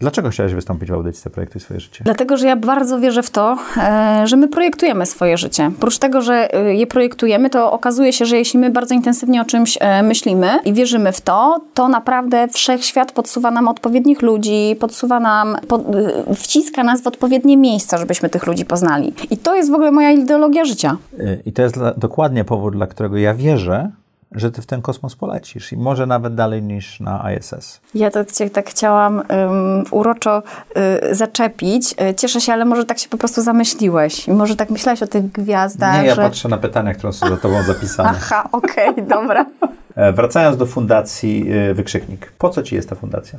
Dlaczego 0.00 0.30
chciałaś 0.30 0.54
wystąpić 0.54 0.90
w 0.90 0.94
audycji 0.94 1.30
Projektuj 1.30 1.60
swoje 1.60 1.80
życie? 1.80 2.04
Dlatego, 2.04 2.36
że 2.36 2.46
ja 2.46 2.56
bardzo 2.56 3.00
wierzę 3.00 3.22
w 3.22 3.30
to, 3.30 3.56
e, 3.76 4.22
że 4.26 4.36
my 4.36 4.48
projektujemy 4.48 5.06
swoje 5.06 5.36
życie. 5.38 5.70
Oprócz 5.78 5.98
tego, 5.98 6.22
że 6.22 6.54
e, 6.54 6.74
je 6.74 6.86
projektujemy, 6.86 7.50
to 7.50 7.72
okazuje 7.72 8.12
się, 8.12 8.26
że 8.26 8.36
jeśli 8.36 8.60
my 8.60 8.70
bardzo 8.70 8.94
intensywnie 8.94 9.42
o 9.42 9.44
czymś 9.44 9.78
e, 9.80 10.02
myślimy 10.02 10.58
i 10.64 10.72
wierzymy 10.72 11.12
w 11.12 11.20
to, 11.20 11.60
to 11.74 11.88
naprawdę 11.88 12.48
wszechświat 12.48 13.12
podsuwa 13.12 13.50
nam 13.50 13.68
odpowiednich 13.68 14.22
ludzi, 14.22 14.76
podsuwa 14.80 15.20
nam, 15.20 15.56
pod, 15.68 15.84
wciska 16.34 16.84
nas 16.84 17.02
w 17.02 17.06
odpowiednie 17.06 17.56
miejsca, 17.56 17.98
żebyśmy 17.98 18.28
tych 18.28 18.46
ludzi 18.46 18.64
poznali. 18.64 19.14
I 19.30 19.36
to 19.36 19.54
jest 19.54 19.70
w 19.70 19.74
ogóle 19.74 19.92
moja 19.92 20.10
ideologia 20.10 20.64
życia. 20.64 20.96
I 21.46 21.52
to 21.52 21.62
jest 21.62 21.74
dla, 21.74 21.94
dokładnie 21.94 22.44
powód, 22.44 22.74
dla 22.74 22.86
którego 22.86 23.16
ja 23.16 23.34
wierzę, 23.34 23.90
że 24.32 24.50
ty 24.50 24.62
w 24.62 24.66
ten 24.66 24.82
kosmos 24.82 25.16
polecisz 25.16 25.72
i 25.72 25.76
może 25.76 26.06
nawet 26.06 26.34
dalej 26.34 26.62
niż 26.62 27.00
na 27.00 27.32
ISS. 27.32 27.80
Ja 27.94 28.10
to 28.10 28.24
cię 28.24 28.50
tak 28.50 28.70
chciałam 28.70 29.16
um, 29.16 29.84
uroczo 29.90 30.42
y, 31.10 31.14
zaczepić. 31.14 31.94
Y, 32.10 32.14
Cieszę 32.14 32.40
się, 32.40 32.52
ale 32.52 32.64
może 32.64 32.84
tak 32.84 32.98
się 32.98 33.08
po 33.08 33.18
prostu 33.18 33.42
zamyśliłeś. 33.42 34.28
I 34.28 34.32
może 34.32 34.56
tak 34.56 34.70
myślałeś 34.70 35.02
o 35.02 35.06
tych 35.06 35.32
gwiazdach, 35.32 36.00
Nie, 36.00 36.06
ja 36.06 36.14
że... 36.14 36.22
patrzę 36.22 36.48
na 36.48 36.58
pytania, 36.58 36.94
które 36.94 37.12
są 37.12 37.28
za 37.28 37.36
tobą 37.36 37.62
zapisane. 37.62 38.08
Aha, 38.08 38.48
okej, 38.52 38.94
dobra. 39.08 39.46
E, 39.96 40.12
Wracając 40.12 40.56
do 40.56 40.66
fundacji 40.66 41.52
y, 41.70 41.74
Wykrzyknik. 41.74 42.32
Po 42.38 42.50
co 42.50 42.62
ci 42.62 42.74
jest 42.74 42.88
ta 42.88 42.94
fundacja? 42.94 43.38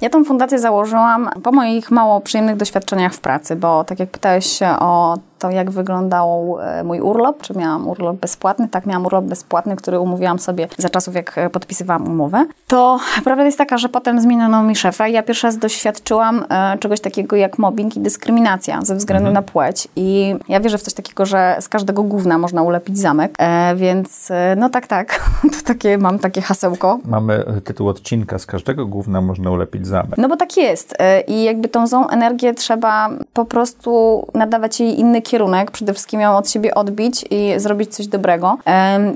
Ja 0.00 0.10
tą 0.10 0.24
fundację 0.24 0.58
założyłam 0.58 1.30
po 1.42 1.52
moich 1.52 1.90
mało 1.90 2.20
przyjemnych 2.20 2.56
doświadczeniach 2.56 3.14
w 3.14 3.20
pracy, 3.20 3.56
bo 3.56 3.84
tak 3.84 4.00
jak 4.00 4.10
pytałeś 4.10 4.46
się 4.46 4.68
o 4.68 5.18
to, 5.40 5.50
jak 5.50 5.70
wyglądał 5.70 6.56
e, 6.60 6.84
mój 6.84 7.00
urlop, 7.00 7.42
czy 7.42 7.54
miałam 7.54 7.88
urlop 7.88 8.16
bezpłatny, 8.16 8.68
tak 8.68 8.86
miałam 8.86 9.06
urlop 9.06 9.24
bezpłatny, 9.24 9.76
który 9.76 10.00
umówiłam 10.00 10.38
sobie 10.38 10.68
za 10.78 10.88
czasów, 10.88 11.14
jak 11.14 11.38
e, 11.38 11.50
podpisywałam 11.50 12.08
umowę, 12.08 12.46
to 12.66 13.00
prawda 13.24 13.44
jest 13.44 13.58
taka, 13.58 13.78
że 13.78 13.88
potem 13.88 14.20
zmieniono 14.20 14.62
mi 14.62 14.76
szefa 14.76 15.08
i 15.08 15.12
ja 15.12 15.22
pierwszy 15.22 15.46
raz 15.46 15.58
doświadczyłam 15.58 16.44
e, 16.50 16.78
czegoś 16.78 17.00
takiego 17.00 17.36
jak 17.36 17.58
mobbing 17.58 17.96
i 17.96 18.00
dyskryminacja 18.00 18.80
ze 18.82 18.96
względu 18.96 19.30
na 19.30 19.42
płeć 19.42 19.88
i 19.96 20.34
ja 20.48 20.60
wierzę 20.60 20.78
w 20.78 20.82
coś 20.82 20.94
takiego, 20.94 21.26
że 21.26 21.56
z 21.60 21.68
każdego 21.68 22.02
gówna 22.02 22.38
można 22.38 22.62
ulepić 22.62 22.98
zamek, 22.98 23.34
e, 23.38 23.74
więc 23.76 24.30
e, 24.30 24.56
no 24.56 24.70
tak, 24.70 24.86
tak, 24.86 25.20
to 25.52 25.66
takie, 25.66 25.89
mam 25.98 26.18
takie 26.18 26.40
hasełko, 26.40 26.98
Mamy 27.04 27.44
y, 27.58 27.60
tytuł 27.60 27.88
odcinka. 27.88 28.38
Z 28.38 28.46
każdego 28.46 28.86
gówna 28.86 29.20
można 29.20 29.50
ulepić 29.50 29.86
zamek. 29.86 30.18
no 30.18 30.28
bo 30.28 30.36
tak 30.36 30.56
jest. 30.56 30.92
Y, 30.92 30.96
I 31.20 31.44
jakby 31.44 31.68
tą 31.68 31.86
złą 31.86 32.08
energię 32.08 32.54
trzeba 32.54 33.08
po 33.32 33.44
prostu 33.44 34.26
nadawać 34.34 34.80
jej 34.80 35.00
inny 35.00 35.22
kierunek. 35.22 35.70
Przede 35.70 35.92
wszystkim 35.92 36.20
ją 36.20 36.36
od 36.36 36.50
siebie 36.50 36.74
odbić 36.74 37.24
i 37.30 37.52
zrobić 37.56 37.94
coś 37.94 38.06
dobrego. 38.06 38.58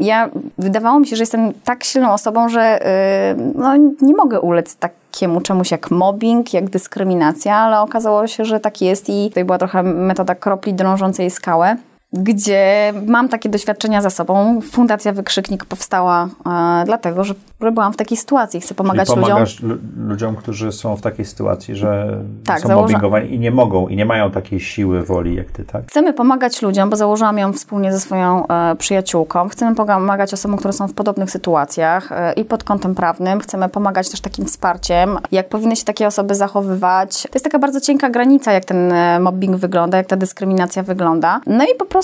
Ja 0.00 0.28
wydawało 0.58 1.00
mi 1.00 1.06
się, 1.06 1.16
że 1.16 1.22
jestem 1.22 1.52
tak 1.64 1.84
silną 1.84 2.12
osobą, 2.12 2.48
że 2.48 2.87
y, 3.32 3.52
no, 3.54 3.76
nie 4.02 4.14
mogę 4.16 4.40
ulec 4.40 4.76
takiemu 4.76 5.40
czemuś 5.40 5.70
jak 5.70 5.90
mobbing, 5.90 6.54
jak 6.54 6.70
dyskryminacja, 6.70 7.56
ale 7.56 7.80
okazało 7.80 8.26
się, 8.26 8.44
że 8.44 8.60
tak 8.60 8.82
jest 8.82 9.08
i 9.08 9.28
tutaj 9.28 9.44
była 9.44 9.58
trochę 9.58 9.82
metoda 9.82 10.34
kropli 10.34 10.74
drążącej 10.74 11.30
skałę 11.30 11.76
gdzie 12.18 12.92
mam 13.07 13.29
takie 13.29 13.48
doświadczenia 13.48 14.03
za 14.03 14.11
sobą. 14.11 14.61
Fundacja 14.61 15.12
Wykrzyknik 15.12 15.64
powstała 15.64 16.29
e, 16.46 16.83
dlatego, 16.87 17.24
że, 17.24 17.35
byłam 17.72 17.92
w 17.92 17.96
takiej 17.96 18.16
sytuacji. 18.18 18.61
Chcę 18.61 18.74
pomagać 18.74 19.09
Czyli 19.09 19.20
ludziom. 19.20 19.33
pomagasz 19.33 19.62
lu- 19.62 19.77
ludziom, 19.96 20.37
którzy 20.37 20.72
są 20.72 20.96
w 20.96 21.00
takiej 21.00 21.24
sytuacji, 21.24 21.77
że 21.77 22.18
Tak, 22.44 22.61
są 22.61 22.68
założa- 22.68 22.81
mobbingowani 22.81 23.35
i 23.35 23.38
nie 23.38 23.50
mogą, 23.50 23.88
i 23.88 23.96
nie 23.96 24.05
mają 24.07 24.31
takiej 24.31 24.61
siły 24.61 25.03
woli 25.03 25.35
jak 25.35 25.50
ty, 25.50 25.64
tak? 25.64 25.83
Chcemy 25.88 26.12
pomagać 26.12 26.62
ludziom, 26.62 26.90
bo 26.90 26.96
założyłam 26.96 27.38
ją 27.38 27.53
wspólnie 27.53 27.92
ze 27.92 28.00
swoją 28.00 28.46
e, 28.48 28.77
przyjaciółką. 28.77 29.48
Chcemy 29.48 29.74
pomagać 29.74 30.33
osobom, 30.35 30.57
które 30.59 30.72
są 30.72 30.88
w 30.88 30.92
podobnych 30.94 31.31
sytuacjach 31.31 32.12
e, 32.12 32.33
i 32.33 32.44
pod 32.44 32.64
kątem 32.64 32.94
prawnym. 32.94 33.40
Chcemy 33.40 33.68
pomagać 33.68 34.09
też 34.11 34.20
takim 34.20 34.44
wsparciem, 34.46 35.18
jak 35.33 35.48
powinny 35.48 35.77
się 35.77 35.85
takie 35.85 36.07
osoby 36.07 36.35
zachowywać. 36.35 37.22
To 37.22 37.29
jest 37.35 37.44
taka 37.44 37.59
bardzo 37.59 37.81
cienka 37.81 38.11
granica, 38.11 38.53
jak 38.53 38.64
ten 38.64 38.92
e, 38.92 39.20
mobbing 39.20 39.57
wygląda, 39.57 39.98
jak 39.98 40.07
ta 40.07 40.16
dyskryminacja 40.16 40.83
wygląda. 40.83 41.40
No 41.46 41.64
i 41.64 41.79
po 41.79 41.85
prostu 41.87 42.03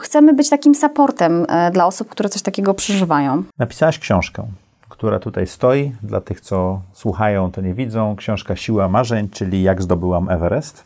chcemy 0.00 0.32
być 0.32 0.50
takim 0.50 0.74
supportem 0.74 1.46
e, 1.48 1.70
dla 1.70 1.86
osób, 1.86 2.08
które 2.08 2.28
coś 2.28 2.42
takiego 2.42 2.74
przeżywają. 2.74 3.42
Napisałaś 3.58 3.98
książkę, 3.98 4.42
która 4.88 5.18
tutaj 5.18 5.46
stoi. 5.46 5.92
Dla 6.02 6.20
tych, 6.20 6.40
co 6.40 6.80
słuchają, 6.92 7.52
to 7.52 7.60
nie 7.60 7.74
widzą. 7.74 8.16
Książka 8.16 8.56
Siła 8.56 8.88
Marzeń, 8.88 9.28
czyli 9.28 9.62
Jak 9.62 9.82
zdobyłam 9.82 10.30
Everest. 10.30 10.84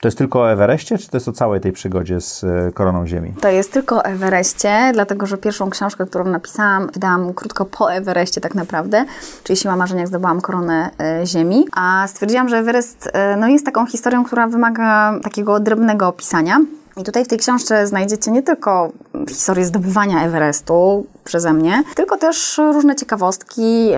To 0.00 0.08
jest 0.08 0.18
tylko 0.18 0.40
o 0.40 0.50
Everestie, 0.50 0.98
czy 0.98 1.08
to 1.08 1.16
jest 1.16 1.28
o 1.28 1.32
całej 1.32 1.60
tej 1.60 1.72
przygodzie 1.72 2.20
z 2.20 2.44
e, 2.44 2.72
koroną 2.72 3.06
Ziemi? 3.06 3.32
To 3.40 3.48
jest 3.48 3.72
tylko 3.72 3.96
o 3.96 4.04
Everestie, 4.04 4.90
dlatego 4.92 5.26
że 5.26 5.38
pierwszą 5.38 5.70
książkę, 5.70 6.06
którą 6.06 6.24
napisałam, 6.24 6.86
wydałam 6.92 7.34
krótko 7.34 7.64
po 7.64 7.92
Everestie 7.92 8.40
tak 8.40 8.54
naprawdę, 8.54 9.04
czyli 9.44 9.56
Siła 9.56 9.76
Marzeń, 9.76 9.98
jak 9.98 10.08
zdobyłam 10.08 10.40
koronę 10.40 10.90
e, 11.00 11.26
Ziemi. 11.26 11.66
A 11.76 12.04
stwierdziłam, 12.08 12.48
że 12.48 12.56
Everest 12.56 13.10
e, 13.12 13.36
no, 13.36 13.48
jest 13.48 13.66
taką 13.66 13.86
historią, 13.86 14.24
która 14.24 14.48
wymaga 14.48 15.14
takiego 15.22 15.60
drobnego 15.60 16.08
opisania. 16.08 16.58
I 16.96 17.04
tutaj 17.04 17.24
w 17.24 17.28
tej 17.28 17.38
książce 17.38 17.86
znajdziecie 17.86 18.30
nie 18.30 18.42
tylko 18.42 18.92
historię 19.28 19.64
zdobywania 19.64 20.24
Everestu, 20.24 21.06
przeze 21.24 21.52
mnie, 21.52 21.82
tylko 21.94 22.16
też 22.16 22.60
różne 22.72 22.96
ciekawostki 22.96 23.90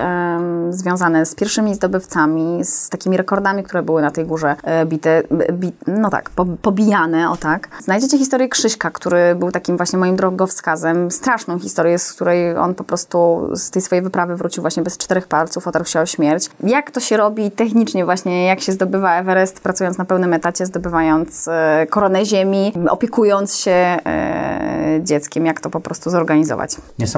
związane 0.70 1.26
z 1.26 1.34
pierwszymi 1.34 1.74
zdobywcami, 1.74 2.64
z 2.64 2.88
takimi 2.88 3.16
rekordami, 3.16 3.62
które 3.62 3.82
były 3.82 4.02
na 4.02 4.10
tej 4.10 4.24
górze 4.26 4.56
e, 4.62 4.86
bite, 4.86 5.22
bi, 5.52 5.72
no 5.86 6.10
tak, 6.10 6.30
po, 6.30 6.46
pobijane, 6.62 7.30
o 7.30 7.36
tak. 7.36 7.68
Znajdziecie 7.80 8.18
historię 8.18 8.48
Krzyśka, 8.48 8.90
który 8.90 9.34
był 9.34 9.50
takim 9.52 9.76
właśnie 9.76 9.98
moim 9.98 10.16
drogowskazem, 10.16 11.10
straszną 11.10 11.58
historię, 11.58 11.98
z 11.98 12.12
której 12.12 12.56
on 12.56 12.74
po 12.74 12.84
prostu 12.84 13.48
z 13.52 13.70
tej 13.70 13.82
swojej 13.82 14.02
wyprawy 14.02 14.36
wrócił 14.36 14.60
właśnie 14.60 14.82
bez 14.82 14.98
czterech 14.98 15.28
palców, 15.28 15.68
otarł 15.68 15.84
się 15.84 16.00
o 16.00 16.06
śmierć. 16.06 16.50
Jak 16.64 16.90
to 16.90 17.00
się 17.00 17.16
robi 17.16 17.50
technicznie 17.50 18.04
właśnie, 18.04 18.46
jak 18.46 18.60
się 18.60 18.72
zdobywa 18.72 19.14
Everest, 19.14 19.60
pracując 19.60 19.98
na 19.98 20.04
pełnym 20.04 20.32
etacie, 20.32 20.66
zdobywając 20.66 21.48
e, 21.48 21.86
koronę 21.90 22.24
ziemi, 22.24 22.72
opiekując 22.88 23.56
się 23.56 23.70
e, 23.70 25.00
dzieckiem, 25.02 25.46
jak 25.46 25.60
to 25.60 25.70
po 25.70 25.80
prostu 25.80 26.10
zorganizować. 26.10 26.76
Niesamowite. 26.98 27.13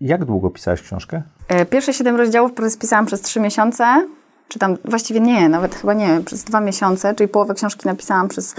Jak 0.00 0.24
długo 0.24 0.50
pisałeś 0.50 0.82
książkę? 0.82 1.22
E, 1.48 1.66
Pierwsze 1.66 1.92
siedem 1.94 2.16
rozdziałów 2.16 2.52
spisałam 2.68 3.06
przez 3.06 3.20
trzy 3.20 3.40
miesiące, 3.40 4.06
czy 4.48 4.58
tam 4.58 4.76
właściwie 4.84 5.20
nie, 5.20 5.48
nawet 5.48 5.74
chyba 5.74 5.94
nie, 5.94 6.20
przez 6.24 6.44
dwa 6.44 6.60
miesiące, 6.60 7.14
czyli 7.14 7.28
połowę 7.28 7.54
książki 7.54 7.86
napisałam 7.88 8.28
przez 8.28 8.54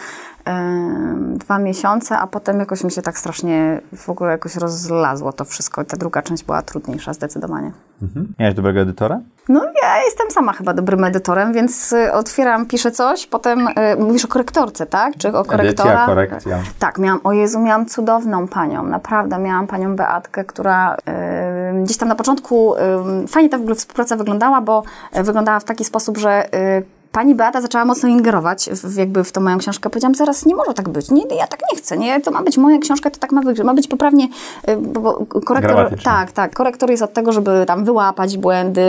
dwa 1.35 1.59
miesiące, 1.59 2.17
a 2.17 2.27
potem 2.27 2.60
jakoś 2.60 2.83
mi 2.83 2.91
się 2.91 3.02
tak 3.02 3.17
strasznie 3.17 3.81
w 3.95 4.10
ogóle 4.10 4.31
jakoś 4.31 4.56
rozlazło 4.56 5.33
to 5.33 5.45
wszystko. 5.45 5.85
Ta 5.85 5.97
druga 5.97 6.21
część 6.21 6.43
była 6.43 6.62
trudniejsza 6.62 7.13
zdecydowanie. 7.13 7.71
Mhm. 8.02 8.33
Miałeś 8.39 8.56
dobrego 8.56 8.79
edytora? 8.79 9.19
No 9.50 9.63
ja 9.81 10.04
jestem 10.06 10.31
sama 10.31 10.54
chyba 10.54 10.73
dobrym 10.73 11.04
edytorem, 11.04 11.54
więc 11.54 11.93
y, 11.93 12.13
otwieram, 12.13 12.65
piszę 12.65 12.91
coś, 12.91 13.27
potem 13.27 13.67
y, 13.67 13.73
mówisz 14.00 14.25
o 14.25 14.27
korektorce, 14.27 14.85
tak? 14.85 15.13
Czy 15.17 15.27
o 15.27 15.45
korektora? 15.45 15.89
Edycja, 15.89 16.06
korekcja. 16.06 16.60
Tak, 16.79 16.97
miałam, 16.97 17.19
o 17.23 17.33
Jezu, 17.33 17.60
miałam 17.60 17.85
cudowną 17.85 18.47
panią, 18.47 18.83
naprawdę 18.83 19.37
miałam 19.37 19.67
panią 19.67 19.95
Beatkę, 19.95 20.45
która 20.45 20.95
y, 20.95 21.83
gdzieś 21.83 21.97
tam 21.97 22.10
na 22.10 22.15
początku, 22.15 22.75
y, 22.75 23.27
fajnie 23.27 23.50
ta 23.50 23.58
w 23.58 23.62
ogóle 23.62 23.75
współpraca 23.75 24.15
wyglądała, 24.15 24.62
bo 24.62 24.83
y, 25.17 25.23
wyglądała 25.23 25.60
w 25.60 25.63
taki 25.63 25.85
sposób, 25.85 26.17
że 26.17 26.54
y, 26.54 26.98
Pani 27.12 27.35
Beata 27.35 27.62
zaczęła 27.62 27.85
mocno 27.85 28.10
ingerować 28.10 28.69
w, 28.83 28.97
jakby 28.97 29.23
w 29.23 29.31
tą 29.31 29.41
moją 29.41 29.57
książkę. 29.57 29.89
Powiedziałam, 29.89 30.15
zaraz 30.15 30.45
nie 30.45 30.55
może 30.55 30.73
tak 30.73 30.89
być. 30.89 31.12
Nie, 31.12 31.21
ja 31.35 31.47
tak 31.47 31.60
nie 31.71 31.77
chcę. 31.77 31.97
Nie, 31.97 32.21
to 32.21 32.31
ma 32.31 32.43
być 32.43 32.57
moja 32.57 32.77
książka, 32.77 33.12
to 33.12 33.19
tak 33.19 33.31
ma 33.31 33.41
wyglądać. 33.41 33.65
Ma 33.65 33.73
być 33.73 33.87
poprawnie, 33.87 34.27
y, 34.69 34.77
bo, 34.77 35.25
korektor, 35.45 36.03
tak, 36.03 36.31
tak, 36.31 36.55
korektor 36.55 36.89
jest 36.89 37.03
od 37.03 37.13
tego, 37.13 37.31
żeby 37.31 37.63
tam 37.67 37.85
wyłapać 37.85 38.37
błędy, 38.37 38.81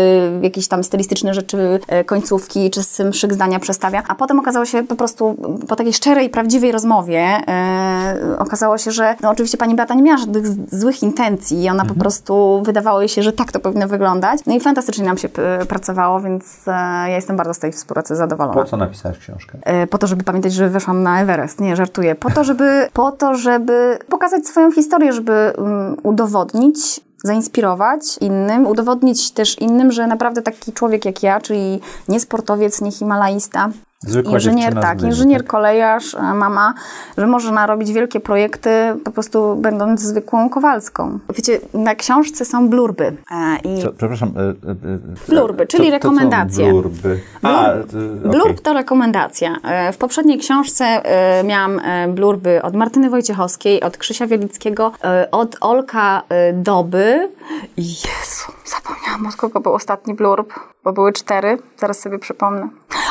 jakieś 0.43 0.69
tam 0.69 0.85
stylistyczne 0.85 1.35
rzeczy, 1.35 1.81
e, 1.89 2.05
końcówki, 2.05 2.71
czy 2.71 2.83
szyk 3.13 3.35
zdania 3.35 3.59
przestawia. 3.59 4.03
A 4.09 4.15
potem 4.15 4.39
okazało 4.39 4.65
się 4.65 4.83
po 4.83 4.97
prostu, 4.97 5.37
po 5.69 5.77
takiej 5.77 5.93
szczerej, 5.93 6.31
prawdziwej 6.31 6.73
rozmowie, 6.73 7.21
e, 7.21 8.37
okazało 8.39 8.79
się, 8.79 8.91
że 8.91 9.17
no 9.23 9.31
oczywiście 9.31 9.59
pani 9.59 9.75
Beata 9.75 9.95
nie 9.95 10.03
miała 10.03 10.19
żadnych 10.19 10.47
złych 10.73 11.03
intencji 11.03 11.65
i 11.65 11.69
ona 11.69 11.85
po 11.85 11.95
prostu 11.95 12.63
wydawało 12.63 13.01
jej 13.01 13.09
się, 13.09 13.23
że 13.23 13.33
tak 13.33 13.53
to 13.53 13.61
powinno 13.61 13.89
wyglądać. 13.89 14.41
No 14.47 14.55
i 14.55 14.61
fantastycznie 14.61 15.05
nam 15.05 15.19
się 15.19 15.29
pracowało, 15.69 16.21
więc 16.21 16.69
e, 16.69 16.71
ja 17.11 17.17
jestem 17.17 17.37
bardzo 17.37 17.55
z 17.55 17.59
tej 17.59 17.73
współpracy 17.73 18.10
zadowolona. 18.17 18.55
Po 18.55 18.65
co 18.65 18.77
napisałeś 18.77 19.19
książkę? 19.19 19.59
E, 19.63 19.87
po 19.87 19.99
to, 19.99 20.07
żeby 20.07 20.25
pamiętać, 20.25 20.53
że 20.53 20.69
weszłam 20.69 21.03
na 21.03 21.21
Everest. 21.21 21.61
Nie, 21.61 21.77
żartuję. 21.77 22.15
Po 22.15 22.31
to, 22.31 22.45
żeby, 22.45 22.87
po 22.93 23.13
to, 23.13 23.35
żeby 23.35 23.99
pokazać 24.09 24.47
swoją 24.47 24.73
historię, 24.73 25.13
żeby 25.13 25.53
um, 25.59 25.97
udowodnić, 26.03 27.01
zainspirować 27.25 28.19
innym, 28.21 28.67
udowodnić 28.67 29.33
też 29.33 29.59
innym, 29.59 29.93
że 29.93 30.07
naprawdę 30.07 30.43
taki 30.43 30.73
człowiek 30.73 31.05
jak 31.05 31.23
ja, 31.23 31.41
czyli 31.41 31.81
nie 32.09 32.21
sportowiec, 32.21 32.81
nie 32.81 32.93
himalaista, 32.93 33.71
Zwykła 34.07 34.33
inżynier, 34.33 34.75
tak, 34.75 35.03
inżynier, 35.03 35.45
kolejarz, 35.47 36.15
e, 36.15 36.23
mama, 36.35 36.75
że 37.19 37.27
może 37.27 37.53
narobić 37.53 37.93
wielkie 37.93 38.21
projekty, 38.21 38.71
po 39.05 39.11
prostu 39.11 39.57
będąc 39.57 40.01
zwykłą 40.01 40.51
Kowalską. 40.51 41.19
Wiecie, 41.37 41.61
na 41.75 41.95
książce 41.95 42.45
są 42.45 42.69
blurby. 42.69 43.17
E, 43.31 43.57
I 43.65 43.83
Co, 43.83 43.93
przepraszam. 43.93 44.33
e, 44.37 44.41
e, 44.41 44.71
e, 44.73 44.99
Blurby, 45.29 45.67
czyli 45.67 45.85
co- 45.85 45.91
to 45.91 45.95
rekomendacje. 45.95 46.71
Blurby. 46.71 47.21
A, 47.43 47.67
e, 47.67 47.81
okej. 47.81 48.31
Blurb 48.31 48.61
to 48.61 48.73
rekomendacja. 48.73 49.57
W 49.93 49.97
poprzedniej 49.97 50.39
książce 50.39 51.03
miałam 51.45 51.81
blurby 52.09 52.63
od 52.63 52.75
Martyny 52.77 53.11
Wojciechowskiej, 53.11 53.83
od 53.83 53.97
Krzysia 53.97 54.27
Wielickiego, 54.27 54.93
od 55.31 55.57
Olka 55.61 56.23
Doby. 56.55 57.29
Jezu, 57.77 58.53
zapomniałam 58.71 59.27
od 59.27 59.37
kogo 59.37 59.61
był 59.61 59.75
ostatni 59.75 60.15
blurb, 60.15 60.53
bo 60.85 60.93
były 60.93 61.13
cztery, 61.13 61.59
zaraz 61.79 62.01
sobie 62.01 62.19
przypomnę. 62.19 62.69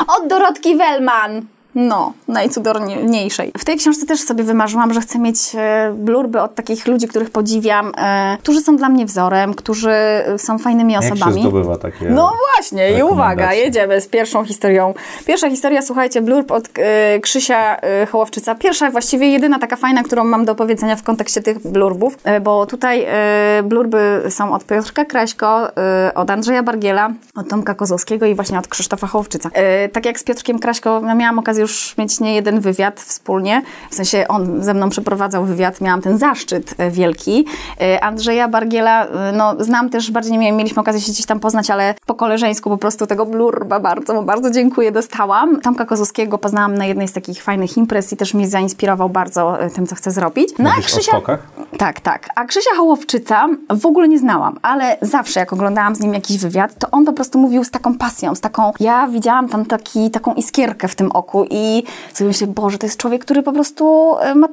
Od 0.08 0.28
Dorotki 0.28 0.76
Wellman! 0.76 1.46
No, 1.74 2.12
najcudowniejszej. 2.28 3.52
W 3.58 3.64
tej 3.64 3.76
książce 3.76 4.06
też 4.06 4.20
sobie 4.20 4.44
wymarzyłam, 4.44 4.94
że 4.94 5.00
chcę 5.00 5.18
mieć 5.18 5.38
e, 5.54 5.94
blurby 5.96 6.40
od 6.40 6.54
takich 6.54 6.86
ludzi, 6.86 7.08
których 7.08 7.30
podziwiam, 7.30 7.92
e, 7.98 8.36
którzy 8.40 8.60
są 8.60 8.76
dla 8.76 8.88
mnie 8.88 9.06
wzorem, 9.06 9.54
którzy 9.54 9.90
e, 9.90 10.38
są 10.38 10.58
fajnymi 10.58 10.92
Jak 10.92 11.02
się 11.02 11.12
osobami. 11.12 11.40
zdobywa 11.40 11.78
takie... 11.78 12.10
No 12.10 12.32
właśnie, 12.54 12.98
i 12.98 13.02
uwaga, 13.02 13.52
jedziemy 13.52 14.00
z 14.00 14.08
pierwszą 14.08 14.44
historią. 14.44 14.94
Pierwsza 15.26 15.50
historia, 15.50 15.82
słuchajcie, 15.82 16.22
blurb 16.22 16.50
od 16.50 16.68
e, 16.78 17.20
Krzysia 17.20 17.76
e, 17.76 18.06
Hołowczyca. 18.06 18.54
Pierwsza, 18.54 18.90
właściwie 18.90 19.26
jedyna 19.30 19.58
taka 19.58 19.76
fajna, 19.76 20.02
którą 20.02 20.24
mam 20.24 20.44
do 20.44 20.54
powiedzenia 20.54 20.96
w 20.96 21.02
kontekście 21.02 21.42
tych 21.42 21.58
blurbów, 21.68 22.18
e, 22.24 22.40
bo 22.40 22.66
tutaj 22.66 23.04
e, 23.08 23.62
blurby 23.64 24.22
są 24.28 24.52
od 24.54 24.64
Piotrka 24.64 25.04
Kraśko, 25.04 25.68
od 26.14 26.30
Andrzeja 26.30 26.62
Bargiela, 26.62 27.10
od 27.36 27.48
Tomka 27.48 27.74
Kozłowskiego 27.74 28.26
i 28.26 28.34
właśnie 28.34 28.58
od 28.58 28.68
Krzysztofa 28.68 29.06
Hołowczyca. 29.06 29.50
Tak 29.92 30.06
jak 30.06 30.18
z 30.18 30.24
Piotrkiem 30.24 30.58
Kraśko, 30.58 31.00
no, 31.00 31.14
miałam 31.14 31.38
okazję 31.38 31.59
już 31.60 31.94
mieć 31.98 32.20
nie 32.20 32.34
jeden 32.34 32.60
wywiad 32.60 33.00
wspólnie, 33.00 33.62
w 33.90 33.94
sensie 33.94 34.24
on 34.28 34.62
ze 34.62 34.74
mną 34.74 34.90
przeprowadzał 34.90 35.44
wywiad, 35.44 35.80
miałam 35.80 36.02
ten 36.02 36.18
zaszczyt 36.18 36.74
e, 36.78 36.90
wielki. 36.90 37.46
E, 37.80 38.04
Andrzeja 38.04 38.48
Bargiela, 38.48 39.06
e, 39.06 39.32
no 39.32 39.54
znam 39.58 39.90
też, 39.90 40.10
bardziej 40.10 40.32
nie 40.32 40.38
miałem, 40.38 40.56
mieliśmy 40.56 40.80
okazję 40.82 41.00
się 41.00 41.12
gdzieś 41.12 41.26
tam 41.26 41.40
poznać, 41.40 41.70
ale 41.70 41.94
po 42.06 42.14
koleżeńsku 42.14 42.70
po 42.70 42.78
prostu 42.78 43.06
tego 43.06 43.26
blurba 43.26 43.80
bardzo, 43.80 44.22
bardzo 44.22 44.50
dziękuję, 44.50 44.92
dostałam. 44.92 45.60
Tomka 45.60 45.84
Kozłowskiego 45.84 46.38
poznałam 46.38 46.74
na 46.74 46.86
jednej 46.86 47.08
z 47.08 47.12
takich 47.12 47.42
fajnych 47.42 47.76
imprez 47.76 48.12
i 48.12 48.16
też 48.16 48.34
mnie 48.34 48.48
zainspirował 48.48 49.08
bardzo 49.08 49.58
tym, 49.74 49.86
co 49.86 49.94
chcę 49.94 50.10
zrobić. 50.10 50.50
No 50.58 50.70
Mówisz 50.70 50.94
o 50.94 51.02
skokach? 51.02 51.40
tak, 51.78 52.00
tak. 52.00 52.28
A 52.36 52.44
Krzysia 52.44 52.70
Hołowczyca 52.76 53.48
w 53.70 53.86
ogóle 53.86 54.08
nie 54.08 54.18
znałam, 54.18 54.58
ale 54.62 54.96
zawsze 55.02 55.40
jak 55.40 55.52
oglądałam 55.52 55.94
z 55.94 56.00
nim 56.00 56.14
jakiś 56.14 56.38
wywiad, 56.38 56.78
to 56.78 56.90
on 56.90 57.04
po 57.04 57.12
prostu 57.12 57.38
mówił 57.38 57.64
z 57.64 57.70
taką 57.70 57.98
pasją, 57.98 58.34
z 58.34 58.40
taką... 58.40 58.72
Ja 58.80 59.08
widziałam 59.08 59.48
tam 59.48 59.66
taki, 59.66 60.10
taką 60.10 60.34
iskierkę 60.34 60.88
w 60.88 60.94
tym 60.94 61.12
oku 61.12 61.44
i 61.50 61.82
sobie 62.14 62.28
myślę, 62.28 62.46
Boże, 62.46 62.78
to 62.78 62.86
jest 62.86 62.96
człowiek, 62.96 63.24
który 63.24 63.42
po 63.42 63.52
prostu 63.52 64.14
e, 64.20 64.34
ma 64.34 64.48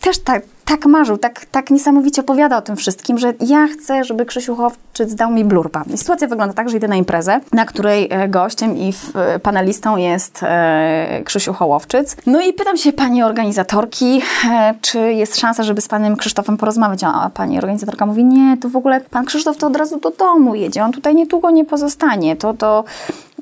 też 0.00 0.18
tak, 0.18 0.42
tak 0.68 0.86
marzył, 0.86 1.18
tak, 1.18 1.44
tak 1.44 1.70
niesamowicie 1.70 2.22
opowiada 2.22 2.56
o 2.56 2.62
tym 2.62 2.76
wszystkim, 2.76 3.18
że 3.18 3.34
ja 3.40 3.66
chcę, 3.66 4.04
żeby 4.04 4.26
Krzysiu 4.26 4.56
Hołowczyc 4.56 5.14
dał 5.14 5.30
mi 5.30 5.44
blurba. 5.44 5.84
I 5.94 5.98
sytuacja 5.98 6.28
wygląda 6.28 6.54
tak, 6.54 6.68
że 6.68 6.76
idę 6.76 6.88
na 6.88 6.96
imprezę, 6.96 7.40
na 7.52 7.64
której 7.64 8.08
e, 8.10 8.28
gościem 8.28 8.76
i 8.76 8.92
e, 9.14 9.38
panelistą 9.38 9.96
jest 9.96 10.40
e, 10.42 11.22
Krzysiu 11.24 11.52
Hołowczyc. 11.52 12.16
No 12.26 12.40
i 12.40 12.52
pytam 12.52 12.76
się 12.76 12.92
pani 12.92 13.22
organizatorki, 13.22 14.22
e, 14.50 14.74
czy 14.80 15.12
jest 15.12 15.40
szansa, 15.40 15.62
żeby 15.62 15.80
z 15.80 15.88
panem 15.88 16.16
Krzysztofem 16.16 16.56
porozmawiać. 16.56 17.04
A 17.04 17.30
pani 17.34 17.58
organizatorka 17.58 18.06
mówi, 18.06 18.24
nie, 18.24 18.56
to 18.56 18.68
w 18.68 18.76
ogóle 18.76 19.00
pan 19.00 19.24
Krzysztof 19.24 19.56
to 19.56 19.66
od 19.66 19.76
razu 19.76 20.00
do 20.00 20.10
domu 20.10 20.54
jedzie, 20.54 20.84
on 20.84 20.92
tutaj 20.92 21.14
niedługo 21.14 21.50
nie 21.50 21.64
pozostanie. 21.64 22.36
To, 22.36 22.54
to, 22.54 22.84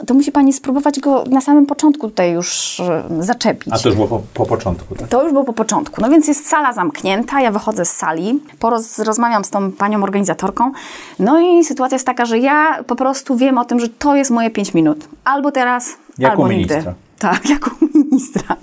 to 0.06 0.14
musi 0.14 0.32
pani 0.32 0.52
spróbować 0.52 1.00
go 1.00 1.24
na 1.30 1.40
samym 1.40 1.66
początku 1.66 2.08
tutaj 2.08 2.32
już 2.32 2.82
zaczepić. 3.20 3.72
A 3.72 3.78
to 3.78 3.88
już 3.88 3.96
było 3.96 4.08
po, 4.08 4.22
po 4.34 4.46
początku, 4.46 4.94
tak? 4.94 5.08
To 5.08 5.22
już 5.22 5.32
było 5.32 5.44
po 5.44 5.52
początku. 5.52 6.00
No 6.00 6.08
więc 6.08 6.28
jest 6.28 6.48
sala 6.48 6.72
zamknięta, 6.72 7.15
ja 7.40 7.50
wychodzę 7.50 7.84
z 7.84 7.90
sali, 7.90 8.40
poroz, 8.58 8.98
rozmawiam 8.98 9.44
z 9.44 9.50
tą 9.50 9.72
panią 9.72 10.02
organizatorką. 10.02 10.72
No 11.18 11.40
i 11.40 11.64
sytuacja 11.64 11.94
jest 11.94 12.06
taka, 12.06 12.24
że 12.26 12.38
ja 12.38 12.84
po 12.86 12.96
prostu 12.96 13.36
wiem 13.36 13.58
o 13.58 13.64
tym, 13.64 13.80
że 13.80 13.88
to 13.88 14.16
jest 14.16 14.30
moje 14.30 14.50
5 14.50 14.74
minut. 14.74 15.08
Albo 15.24 15.52
teraz, 15.52 15.96
Jak 16.18 16.30
u 16.30 16.42
albo 16.42 16.48
ministra. 16.48 16.76
nigdy. 16.76 17.05
Tak, 17.18 17.48
jak 17.50 17.66
u 17.66 17.98
ministra. 17.98 18.56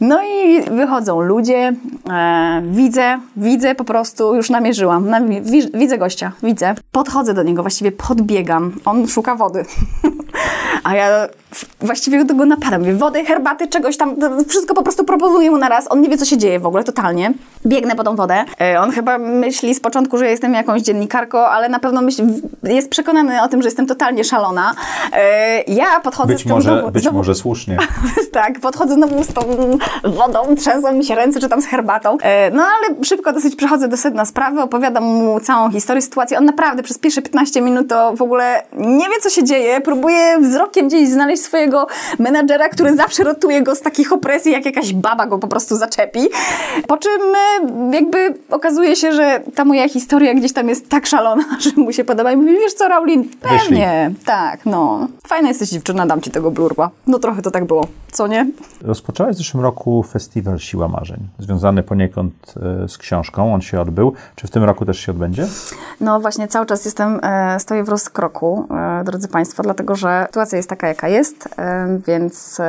No 0.00 0.18
i 0.24 0.62
wychodzą 0.70 1.20
ludzie, 1.20 1.72
e, 2.10 2.62
widzę, 2.64 3.18
widzę 3.36 3.74
po 3.74 3.84
prostu, 3.84 4.34
już 4.34 4.50
namierzyłam, 4.50 5.06
Nami- 5.06 5.42
wi- 5.42 5.70
widzę 5.74 5.98
gościa, 5.98 6.32
widzę. 6.42 6.74
Podchodzę 6.92 7.34
do 7.34 7.42
niego, 7.42 7.62
właściwie 7.62 7.92
podbiegam, 7.92 8.72
on 8.84 9.08
szuka 9.08 9.34
wody. 9.34 9.64
A 10.84 10.94
ja 10.94 11.08
właściwie 11.80 12.24
do 12.24 12.34
go 12.34 12.46
napadam, 12.46 12.80
mówię, 12.80 12.94
wody, 12.94 13.24
herbaty, 13.24 13.68
czegoś 13.68 13.96
tam, 13.96 14.16
wszystko 14.48 14.74
po 14.74 14.82
prostu 14.82 15.04
proponuję 15.04 15.50
mu 15.50 15.58
na 15.58 15.68
raz, 15.68 15.90
on 15.90 16.00
nie 16.00 16.08
wie, 16.08 16.16
co 16.18 16.24
się 16.24 16.38
dzieje 16.38 16.60
w 16.60 16.66
ogóle, 16.66 16.84
totalnie. 16.84 17.32
Biegnę 17.66 17.96
po 17.96 18.04
tą 18.04 18.16
wodę. 18.16 18.44
E, 18.60 18.80
On 18.80 18.90
chyba 18.90 19.18
myśli 19.18 19.74
z 19.74 19.80
początku, 19.80 20.18
że 20.18 20.30
jestem 20.30 20.54
jakąś 20.54 20.82
dziennikarką, 20.82 21.38
ale 21.38 21.68
na 21.68 21.78
pewno 21.78 22.02
myśli, 22.02 22.24
jest 22.62 22.90
przekonany 22.90 23.42
o 23.42 23.48
tym, 23.48 23.62
że 23.62 23.68
jestem 23.68 23.86
totalnie 23.86 24.24
szalona. 24.24 24.74
E, 25.12 25.62
Ja 25.62 26.00
podchodzę 26.00 26.32
Być 26.32 26.40
z 26.40 26.44
tym 26.44 26.52
może, 26.52 26.72
znowu, 26.72 26.90
być 26.90 27.02
znowu 27.02 27.16
może 27.18 27.34
słusznie. 27.34 27.69
tak, 28.32 28.60
podchodzę 28.60 28.94
znowu 28.94 29.24
z 29.24 29.26
tą 29.26 29.40
wodą, 30.04 30.56
trzęsą 30.56 30.92
mi 30.92 31.04
się 31.04 31.14
ręce, 31.14 31.40
czy 31.40 31.48
tam 31.48 31.62
z 31.62 31.66
herbatą. 31.66 32.16
E, 32.22 32.50
No 32.50 32.62
ale 32.62 33.04
szybko 33.04 33.32
dosyć 33.32 33.56
przechodzę 33.56 33.88
do 33.88 33.96
sedna 33.96 34.24
sprawy, 34.24 34.60
opowiadam 34.62 35.04
mu 35.04 35.40
całą 35.40 35.70
historię, 35.70 36.02
sytuację. 36.02 36.38
On 36.38 36.44
naprawdę 36.44 36.82
przez 36.82 36.98
pierwsze 36.98 37.22
15 37.22 37.60
minut 37.60 37.88
to 37.88 38.12
w 38.16 38.22
ogóle 38.22 38.62
nie 38.76 39.04
wie, 39.08 39.20
co 39.22 39.30
się 39.30 39.44
dzieje, 39.44 39.80
próbuje 39.80 40.38
wzrokiem 40.40 40.88
gdzieś 40.88 41.08
znaleźć 41.08 41.42
swojego 41.42 41.86
menadżera, 42.18 42.68
który 42.68 42.96
zawsze 42.96 43.24
rotuje 43.24 43.62
go 43.62 43.74
z 43.74 43.80
takich 43.80 44.12
opresji, 44.12 44.52
jak 44.52 44.64
jakaś 44.66 44.92
baba 44.92 45.26
go 45.26 45.38
po 45.38 45.48
prostu 45.48 45.76
zaczepi. 45.76 46.20
Po 46.86 46.96
czym 46.96 47.12
e, 47.62 47.94
jakby 47.96 48.34
okazuje 48.50 48.96
się, 48.96 49.12
że 49.12 49.40
ta 49.54 49.64
moja 49.64 49.88
historia 49.88 50.34
gdzieś 50.34 50.52
tam 50.52 50.68
jest 50.68 50.88
tak 50.88 51.06
szalona, 51.06 51.44
że 51.60 51.70
mu 51.76 51.92
się 51.92 52.04
podoba 52.04 52.32
i 52.32 52.36
mówi, 52.36 52.52
wiesz 52.52 52.74
co, 52.74 52.88
Raulin, 52.88 53.28
pewnie, 53.40 54.10
tak, 54.24 54.66
no. 54.66 55.08
Fajna 55.26 55.48
jesteś 55.48 55.68
dziewczyna, 55.68 56.06
dam 56.06 56.20
ci 56.20 56.30
tego 56.30 56.50
blurba. 56.50 56.90
No 57.06 57.18
trochę 57.18 57.42
to 57.42 57.50
tak 57.50 57.59
było, 57.64 57.86
co 58.12 58.26
nie? 58.26 58.50
Rozpoczęłaś 58.82 59.34
w 59.34 59.38
zeszłym 59.38 59.62
roku 59.62 60.02
festiwal 60.02 60.58
Siła 60.58 60.88
Marzeń, 60.88 61.28
związany 61.38 61.82
poniekąd 61.82 62.54
e, 62.84 62.88
z 62.88 62.98
książką. 62.98 63.54
On 63.54 63.60
się 63.60 63.80
odbył. 63.80 64.12
Czy 64.36 64.46
w 64.46 64.50
tym 64.50 64.64
roku 64.64 64.84
też 64.84 64.98
się 64.98 65.12
odbędzie? 65.12 65.46
No 66.00 66.20
właśnie, 66.20 66.48
cały 66.48 66.66
czas 66.66 66.84
jestem, 66.84 67.20
e, 67.22 67.60
stoję 67.60 67.84
w 67.84 67.88
rozkroku, 67.88 68.66
e, 68.70 69.04
drodzy 69.04 69.28
Państwo, 69.28 69.62
dlatego 69.62 69.96
że 69.96 70.24
sytuacja 70.26 70.56
jest 70.56 70.68
taka, 70.68 70.88
jaka 70.88 71.08
jest, 71.08 71.48
więc 72.06 72.60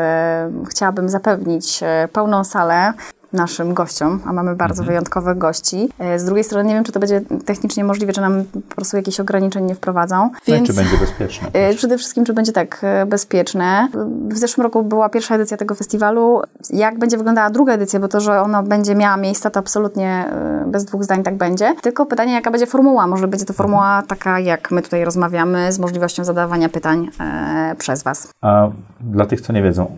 chciałabym 0.69 1.09
zapewnić 1.09 1.79
pełną 2.13 2.43
salę 2.43 2.93
naszym 3.34 3.73
gościom, 3.73 4.19
a 4.25 4.34
mamy 4.34 4.55
bardzo 4.55 4.84
wyjątkowych 4.84 5.38
gości. 5.38 5.89
E, 5.99 6.19
Z 6.19 6.25
drugiej 6.25 6.43
strony 6.43 6.69
nie 6.69 6.75
wiem, 6.75 6.84
czy 6.84 6.91
to 6.91 6.99
będzie 6.99 7.21
technicznie 7.45 7.84
możliwe, 7.84 8.13
czy 8.13 8.21
nam 8.21 8.43
po 8.69 8.75
prostu 8.75 8.97
jakieś 8.97 9.19
ograniczeń 9.19 9.65
nie 9.65 9.75
wprowadzą. 9.75 10.29
No 10.47 10.55
i 10.55 10.63
czy 10.63 10.73
będzie 10.73 10.97
bezpieczne? 10.97 11.47
E, 11.53 11.73
Przede 11.73 11.97
wszystkim, 11.97 12.25
czy 12.25 12.34
będzie 12.34 12.51
tak 12.51 12.79
e, 12.84 13.05
bezpieczne. 13.05 13.88
W 14.29 14.38
zeszłym 14.38 14.63
roku 14.63 14.84
była 14.84 15.09
pierwsza 15.09 15.36
edycja 15.36 15.57
tego 15.57 15.75
festiwalu. 15.75 16.41
Jak 16.69 16.99
będzie 16.99 17.17
wyglądała 17.17 17.49
druga 17.49 17.73
edycja, 17.73 17.99
bo 17.99 18.07
to, 18.07 18.19
że 18.21 18.41
ona 18.41 18.63
będzie 18.63 18.95
miała 18.95 19.17
miejsce, 19.17 19.51
to 19.51 19.59
absolutnie 19.59 20.09
e, 20.09 20.63
bez 20.67 20.86
dwóch 20.86 21.03
zdań 21.03 21.23
tak 21.23 21.36
będzie. 21.38 21.75
Tylko 21.82 22.05
pytanie, 22.05 22.34
jaka 22.34 22.51
będzie 22.51 22.67
formuła? 22.67 23.07
Może 23.07 23.27
będzie 23.27 23.45
to 23.45 23.53
formuła 23.53 24.03
taka, 24.07 24.39
jak 24.39 24.71
my 24.71 24.82
tutaj 24.82 25.05
rozmawiamy, 25.05 25.71
z 25.71 25.79
możliwością 25.79 26.23
zadawania 26.23 26.69
pytań 26.69 27.09
e, 27.19 27.75
przez 27.77 28.03
Was. 28.03 28.27
A 28.41 28.69
dla 29.01 29.25
tych, 29.25 29.41
co 29.41 29.53
nie 29.53 29.63
wiedzą, 29.63 29.91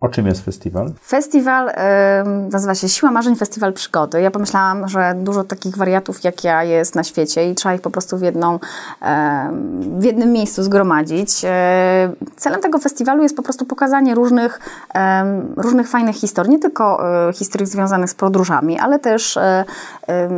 o 0.00 0.08
czym 0.08 0.26
jest 0.26 0.44
festiwal? 0.44 0.92
Festiwal 1.06 1.68
e, 1.68 2.24
nazywa 2.52 2.74
się 2.74 2.88
Siła 2.88 3.10
Marzeń 3.10 3.36
Festiwal 3.36 3.72
Przygody. 3.72 4.20
Ja 4.20 4.30
pomyślałam, 4.30 4.88
że 4.88 5.14
dużo 5.16 5.44
takich 5.44 5.76
wariatów 5.76 6.24
jak 6.24 6.44
ja 6.44 6.64
jest 6.64 6.94
na 6.94 7.04
świecie 7.04 7.50
i 7.50 7.54
trzeba 7.54 7.74
ich 7.74 7.80
po 7.80 7.90
prostu 7.90 8.18
w, 8.18 8.22
jedną, 8.22 8.58
e, 9.02 9.50
w 9.98 10.04
jednym 10.04 10.32
miejscu 10.32 10.62
zgromadzić. 10.62 11.44
E, 11.44 12.12
celem 12.36 12.60
tego 12.60 12.78
festiwalu 12.78 13.22
jest 13.22 13.36
po 13.36 13.42
prostu 13.42 13.64
pokazanie 13.64 14.14
różnych, 14.14 14.60
różnych 15.56 15.88
fajnych 15.88 16.16
historii, 16.16 16.52
nie 16.52 16.58
tylko 16.58 17.10
e, 17.28 17.32
historii 17.32 17.66
związanych 17.66 18.10
z 18.10 18.14
podróżami, 18.14 18.78
ale 18.78 18.98
też 18.98 19.36
e, 19.36 19.64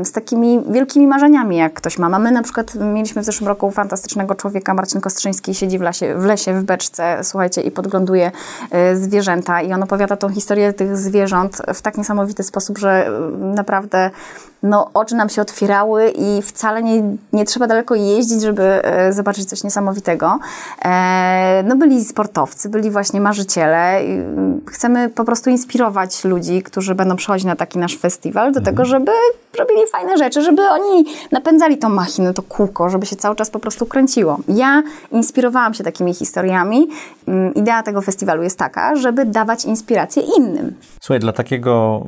z 0.05 0.13
takimi 0.13 0.65
wielkimi 0.71 1.07
marzeniami, 1.07 1.57
jak 1.57 1.75
ktoś 1.75 1.99
ma. 1.99 2.09
Mamy 2.09 2.33
na 2.33 2.43
przykład, 2.43 2.75
mieliśmy 2.75 3.23
w 3.23 3.25
zeszłym 3.25 3.49
roku 3.49 3.71
fantastycznego 3.71 4.35
człowieka, 4.35 4.75
Marcin 4.75 5.01
Kostrzyński, 5.01 5.55
siedzi 5.55 5.79
w 5.79 5.83
w, 6.17 6.25
lesie, 6.25 6.55
w 6.55 6.65
beczce, 6.65 7.19
słuchajcie, 7.23 7.61
i 7.61 7.71
podgląduje 7.71 8.31
e, 8.71 8.97
i 9.61 9.73
on 9.73 9.83
opowiada 9.83 10.17
tą 10.17 10.29
historię 10.29 10.73
tych 10.73 10.97
zwierząt 10.97 11.63
w 11.75 11.83
tak 11.83 11.99
niesamowity 11.99 12.43
sposób, 12.43 12.79
że 12.79 13.07
e, 13.07 13.11
naprawdę 13.39 14.11
no, 14.63 14.91
oczy 14.95 15.15
nam 15.15 15.29
się 15.29 15.43
otwierały 15.43 16.13
i 16.19 16.43
wcale 16.43 16.83
nie, 16.83 17.03
nie 17.33 17.45
trzeba 17.45 17.67
daleko 17.67 17.95
jeździć, 17.95 18.43
żeby 18.43 18.63
e, 18.63 19.13
zobaczyć 19.13 19.45
coś 19.49 19.65
niesamowitego. 19.65 20.39
E, 20.85 21.63
no, 21.67 21.77
byli 21.77 22.05
sportowcy, 22.05 22.69
byli 22.69 22.91
właśnie 22.91 23.21
marzyciele. 23.21 23.99
Mm, 23.99 24.61
Chcemy 24.67 25.09
po 25.09 25.25
prostu 25.25 25.51
inspirować 25.51 26.25
ludzi, 26.25 26.63
którzy 26.63 26.95
będą 26.95 27.17
przychodzić 27.17 27.45
na 27.47 27.57
taki 27.57 27.79
nasz 27.79 27.97
festiwal 27.97 28.53
do 28.53 28.61
tego, 28.61 28.85
żeby 28.85 29.13
robili 29.59 29.81
fajne 29.93 30.19
rzeczy, 30.19 30.43
żeby 30.43 30.63
oni 30.63 31.05
napędzali 31.33 31.79
tą 31.79 31.89
machinę, 31.89 32.35
to 32.35 32.43
kółko, 32.43 32.89
żeby 32.89 33.07
się 33.07 33.17
cały 33.17 33.37
czas 33.37 33.51
po 33.51 33.59
prostu 33.59 33.87
kręciło. 33.87 34.39
Ja 34.49 34.83
inspirowałam 35.13 35.75
się 35.75 35.85
takimi 35.85 36.15
historiami. 36.15 36.89
Mm, 37.29 37.55
Idea 37.55 37.83
tego 37.83 38.01
festiwalu 38.01 38.43
jest 38.43 38.59
taka, 38.59 38.97
żeby 38.97 39.25
dawać 39.25 39.65
inspirację 39.65 40.23
innym. 40.39 40.75
Słuchaj, 41.01 41.21
dla 41.21 41.33
takiego 41.33 42.03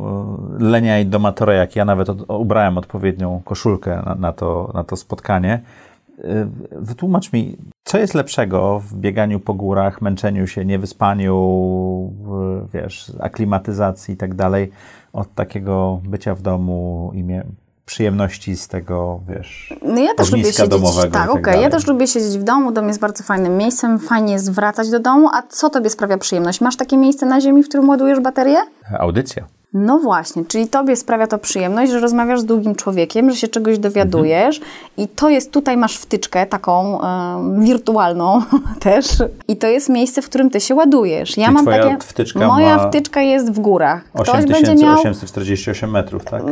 e, 0.61 0.65
lenia 0.65 1.01
i 1.01 1.07
domatora 1.07 1.55
jak 1.55 1.77
ja 1.77 1.85
nawet 1.85 2.09
od, 2.09 2.44
ubrałem 2.45 2.79
odpowiednią 2.79 3.41
koszulkę 3.45 4.03
na, 4.07 4.15
na, 4.15 4.33
to, 4.33 4.71
na 4.75 4.85
to 4.85 4.97
spotkanie. 4.97 5.61
E, 6.25 6.49
Wytłumacz 6.73 7.33
mi, 7.33 7.57
co 7.85 7.99
jest 7.99 8.15
lepszego 8.15 8.81
w 8.81 8.95
bieganiu 8.95 9.41
po 9.41 9.55
górach, 9.55 10.03
męczeniu 10.03 10.47
się, 10.47 10.65
niewyspaniu, 10.65 11.35
wiesz, 12.75 13.13
aklimatyzacji 13.21 14.15
i 14.15 14.17
tak 14.17 14.35
dalej, 14.35 14.71
od 15.13 15.35
takiego 15.35 16.01
bycia 16.05 16.35
w 16.35 16.43
domu 16.43 17.11
i 17.15 17.25
przyjemności 17.87 18.57
z 18.57 18.69
tego, 18.69 19.21
wiesz, 19.29 19.75
No 19.83 20.01
ja 20.01 20.15
też 20.15 20.31
lubię 20.33 20.45
siedzieć. 20.45 20.69
domowego 20.69 21.03
tak, 21.13 21.13
tak 21.23 21.31
okej. 21.31 21.43
dalej. 21.43 21.63
ja 21.63 21.71
też 21.71 21.87
lubię 21.87 22.07
siedzieć 22.07 22.39
w 22.39 22.43
domu. 22.43 22.73
Dom 22.73 22.89
jest 22.89 23.01
bardzo 23.01 23.25
fajnym 23.25 23.57
miejscem. 23.57 23.99
Fajnie 23.99 24.33
jest 24.33 24.53
wracać 24.53 24.91
do 24.91 25.01
domu. 25.01 25.29
A 25.33 25.43
co 25.49 25.71
tobie 25.71 25.91
sprawia 25.91 26.19
przyjemność? 26.19 26.61
Masz 26.61 26.77
takie 26.77 26.97
miejsce 26.97 27.27
na 27.27 27.41
ziemi, 27.41 27.63
w 27.63 27.69
którym 27.69 27.89
ładujesz 27.89 28.21
baterię? 28.21 28.57
audycja. 28.99 29.45
No 29.75 29.99
właśnie, 29.99 30.45
czyli 30.45 30.69
tobie 30.69 30.97
sprawia 30.97 31.27
to 31.27 31.39
przyjemność, 31.39 31.93
że 31.93 32.01
rozmawiasz 32.01 32.41
z 32.41 32.45
drugim 32.45 32.75
człowiekiem, 32.75 33.31
że 33.31 33.37
się 33.37 33.49
czegoś 33.49 33.79
dowiadujesz 33.79 34.61
i 34.97 35.09
to 35.09 35.29
jest, 35.29 35.53
tutaj 35.53 35.77
masz 35.77 35.97
wtyczkę 35.97 36.47
taką 36.47 37.01
wirtualną 37.59 38.43
też 38.81 39.07
i 39.49 39.57
to 39.57 39.67
jest 39.67 39.89
miejsce, 39.89 40.23
w 40.23 40.29
którym 40.29 40.51
ty 40.51 40.61
się 40.61 40.75
ładujesz. 40.75 41.37
Ja 41.37 41.45
Czyli 41.45 41.55
mam 41.55 41.67
takie, 41.67 41.97
wtyczka 42.01 42.47
moja 42.47 42.77
ma 42.77 42.89
wtyczka 42.89 43.23
jest 43.23 43.53
w 43.53 43.61
górach. 43.61 44.05
Ktoś 44.13 44.47
będzie 44.47 44.75
miał 44.75 44.95
8848 44.95 45.91
metrów, 45.91 46.25
tak? 46.25 46.43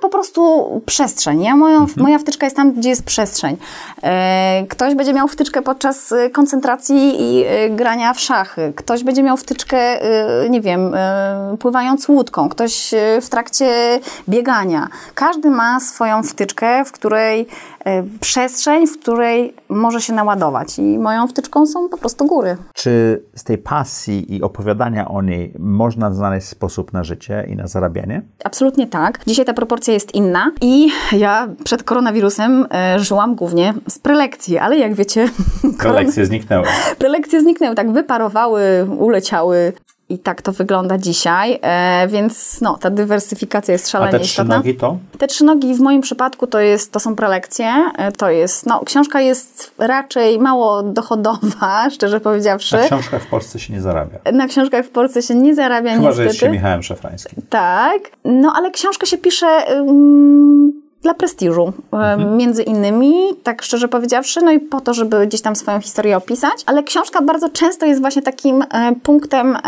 po 0.00 0.08
prostu 0.08 0.82
przestrzeń. 0.86 1.42
Ja 1.42 1.56
moją, 1.56 1.86
Moja 1.96 2.18
wtyczka 2.18 2.46
jest 2.46 2.56
tam, 2.56 2.72
gdzie 2.72 2.88
jest 2.88 3.02
przestrzeń. 3.02 3.56
E, 4.02 4.64
Ktoś 4.68 4.94
będzie 4.94 5.12
miał 5.12 5.28
wtyczkę 5.28 5.62
podczas 5.62 6.12
e, 6.12 6.30
koncentracji 6.30 7.22
i 7.22 7.44
e, 7.46 7.70
grania 7.70 8.14
w 8.14 8.20
szachy. 8.20 8.72
Ktoś 8.76 9.04
będzie 9.04 9.22
miał 9.22 9.36
wtyczkę, 9.36 9.78
e, 9.78 10.48
nie 10.48 10.60
wiem, 10.60 10.94
e, 10.94 11.56
pływając 11.58 12.08
łódką. 12.08 12.48
Ktoś 12.48 12.69
e, 12.94 13.20
w 13.20 13.28
trakcie 13.28 14.00
biegania. 14.28 14.88
Każdy 15.14 15.50
ma 15.50 15.80
swoją 15.80 16.22
wtyczkę, 16.22 16.84
w 16.84 16.92
której 16.92 17.46
e, 17.84 18.02
przestrzeń, 18.20 18.86
w 18.86 18.98
której 19.00 19.54
może 19.68 20.00
się 20.00 20.12
naładować. 20.12 20.78
I 20.78 20.98
moją 20.98 21.26
wtyczką 21.28 21.66
są 21.66 21.88
po 21.88 21.98
prostu 21.98 22.26
góry. 22.26 22.56
Czy 22.74 23.22
z 23.34 23.44
tej 23.44 23.58
pasji 23.58 24.36
i 24.36 24.42
opowiadania 24.42 25.08
o 25.08 25.22
niej 25.22 25.52
można 25.58 26.12
znaleźć 26.12 26.48
sposób 26.48 26.92
na 26.92 27.04
życie 27.04 27.46
i 27.48 27.56
na 27.56 27.66
zarabianie? 27.66 28.22
Absolutnie 28.44 28.86
tak. 28.86 29.20
Dzisiaj 29.26 29.44
ta 29.44 29.54
proporcja 29.54 29.94
jest 29.94 30.14
inna 30.14 30.50
i 30.60 30.88
ja 31.12 31.48
przed 31.64 31.82
koronawirusem 31.82 32.66
e, 32.74 32.98
żyłam 32.98 33.34
głównie 33.34 33.74
z 33.88 33.98
prelekcji, 33.98 34.58
ale 34.58 34.78
jak 34.78 34.94
wiecie, 34.94 35.28
Kolekcje 35.82 36.26
zniknęły. 36.26 36.66
prelekcje 36.98 37.40
zniknęły, 37.40 37.74
tak 37.74 37.92
wyparowały, 37.92 38.62
uleciały. 38.98 39.72
I 40.10 40.18
tak 40.18 40.42
to 40.42 40.52
wygląda 40.52 40.98
dzisiaj, 40.98 41.58
e, 41.62 42.08
więc 42.08 42.60
no, 42.60 42.78
ta 42.80 42.90
dywersyfikacja 42.90 43.72
jest 43.72 43.86
A 43.86 43.88
szalenie 43.88 44.12
te 44.12 44.18
trzy 44.18 44.26
istotna. 44.26 44.56
nogi 44.56 44.74
to? 44.74 44.98
Te 45.18 45.26
trzy 45.26 45.44
nogi 45.44 45.74
w 45.74 45.80
moim 45.80 46.00
przypadku 46.00 46.46
to, 46.46 46.60
jest, 46.60 46.92
to 46.92 47.00
są 47.00 47.16
prelekcje. 47.16 47.72
E, 47.98 48.12
To 48.12 48.30
jest, 48.30 48.66
no, 48.66 48.80
książka 48.84 49.20
jest 49.20 49.74
raczej 49.78 50.38
mało 50.38 50.82
dochodowa, 50.82 51.84
szczerze 51.94 52.20
powiedziawszy. 52.20 52.76
Na 52.76 52.86
książkach 52.86 53.22
w 53.22 53.26
Polsce 53.26 53.58
się 53.58 53.72
nie 53.72 53.80
zarabia. 53.80 54.18
Na 54.32 54.46
książkach 54.46 54.86
w 54.86 54.90
Polsce 54.90 55.22
się 55.22 55.34
nie 55.34 55.54
zarabia 55.54 55.90
Chyba, 55.90 56.02
że 56.02 56.08
niestety. 56.08 56.26
jest 56.28 56.38
się 56.40 56.50
Michałem 56.50 56.82
Szafrańskim. 56.82 57.42
Tak, 57.50 58.00
no 58.24 58.52
ale 58.56 58.70
książkę 58.70 59.06
się 59.06 59.18
pisze 59.18 59.46
dla 61.02 61.14
prestiżu, 61.14 61.72
ym, 62.14 62.36
między 62.36 62.62
innymi, 62.62 63.14
tak 63.42 63.62
szczerze 63.62 63.88
powiedziawszy, 63.88 64.40
no 64.40 64.50
i 64.50 64.60
po 64.60 64.80
to, 64.80 64.94
żeby 64.94 65.26
gdzieś 65.26 65.40
tam 65.40 65.56
swoją 65.56 65.80
historię 65.80 66.16
opisać, 66.16 66.52
ale 66.66 66.82
książka 66.82 67.22
bardzo 67.22 67.48
często 67.48 67.86
jest 67.86 68.00
właśnie 68.00 68.22
takim 68.22 68.62
e, 68.62 68.92
punktem, 69.02 69.56
em, 69.56 69.62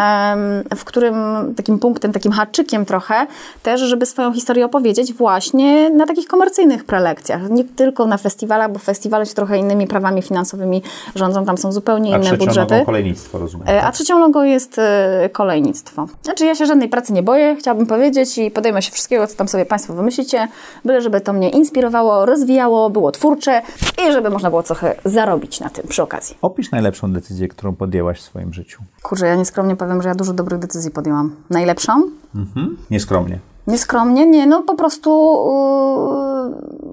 w 0.76 0.84
którym, 0.84 1.14
takim 1.56 1.78
punktem, 1.78 2.12
takim 2.12 2.32
haczykiem 2.32 2.84
trochę, 2.84 3.26
też, 3.62 3.80
żeby 3.80 4.06
swoją 4.06 4.32
historię 4.32 4.64
opowiedzieć 4.64 5.12
właśnie 5.12 5.90
na 5.90 6.06
takich 6.06 6.28
komercyjnych 6.28 6.84
prelekcjach, 6.84 7.50
nie 7.50 7.64
tylko 7.64 8.06
na 8.06 8.16
festiwalach, 8.16 8.72
bo 8.72 8.78
festiwale 8.78 9.26
się 9.26 9.34
trochę 9.34 9.58
innymi 9.58 9.86
prawami 9.86 10.22
finansowymi 10.22 10.82
rządzą, 11.14 11.44
tam 11.44 11.58
są 11.58 11.72
zupełnie 11.72 12.14
A 12.14 12.18
inne 12.18 12.36
budżety. 12.36 12.74
nogą 12.74 12.86
kolejnictwo, 12.86 13.38
rozumiem. 13.38 13.68
E, 13.68 13.80
tak? 13.80 13.84
A 13.84 13.92
trzecią 13.92 14.18
nogą 14.18 14.42
jest 14.42 14.78
e, 14.78 15.28
kolejnictwo. 15.32 16.06
Znaczy 16.22 16.46
ja 16.46 16.54
się 16.54 16.66
żadnej 16.66 16.88
pracy 16.88 17.12
nie 17.12 17.22
boję, 17.22 17.56
chciałabym 17.58 17.86
powiedzieć 17.86 18.38
i 18.38 18.50
podejmę 18.50 18.82
się 18.82 18.92
wszystkiego, 18.92 19.26
co 19.26 19.36
tam 19.36 19.48
sobie 19.48 19.66
Państwo 19.66 19.94
wymyślicie, 19.94 20.48
byle 20.84 21.02
żeby 21.02 21.21
to 21.22 21.32
mnie 21.32 21.50
inspirowało, 21.50 22.26
rozwijało, 22.26 22.90
było 22.90 23.12
twórcze 23.12 23.62
i 24.08 24.12
żeby 24.12 24.30
można 24.30 24.50
było 24.50 24.62
trochę 24.62 24.94
zarobić 25.04 25.60
na 25.60 25.70
tym 25.70 25.88
przy 25.88 26.02
okazji. 26.02 26.36
Opisz 26.42 26.70
najlepszą 26.70 27.12
decyzję, 27.12 27.48
którą 27.48 27.74
podjęłaś 27.74 28.18
w 28.18 28.22
swoim 28.22 28.52
życiu. 28.52 28.82
Kurczę, 29.02 29.26
ja 29.26 29.36
nieskromnie 29.36 29.76
powiem, 29.76 30.02
że 30.02 30.08
ja 30.08 30.14
dużo 30.14 30.32
dobrych 30.32 30.58
decyzji 30.58 30.90
podjęłam. 30.90 31.36
Najlepszą? 31.50 31.92
Mhm. 32.34 32.76
Nieskromnie. 32.90 33.38
Nieskromnie? 33.66 34.26
Nie, 34.26 34.46
no 34.46 34.62
po 34.62 34.74
prostu... 34.74 35.10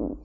Yy, 0.09 0.15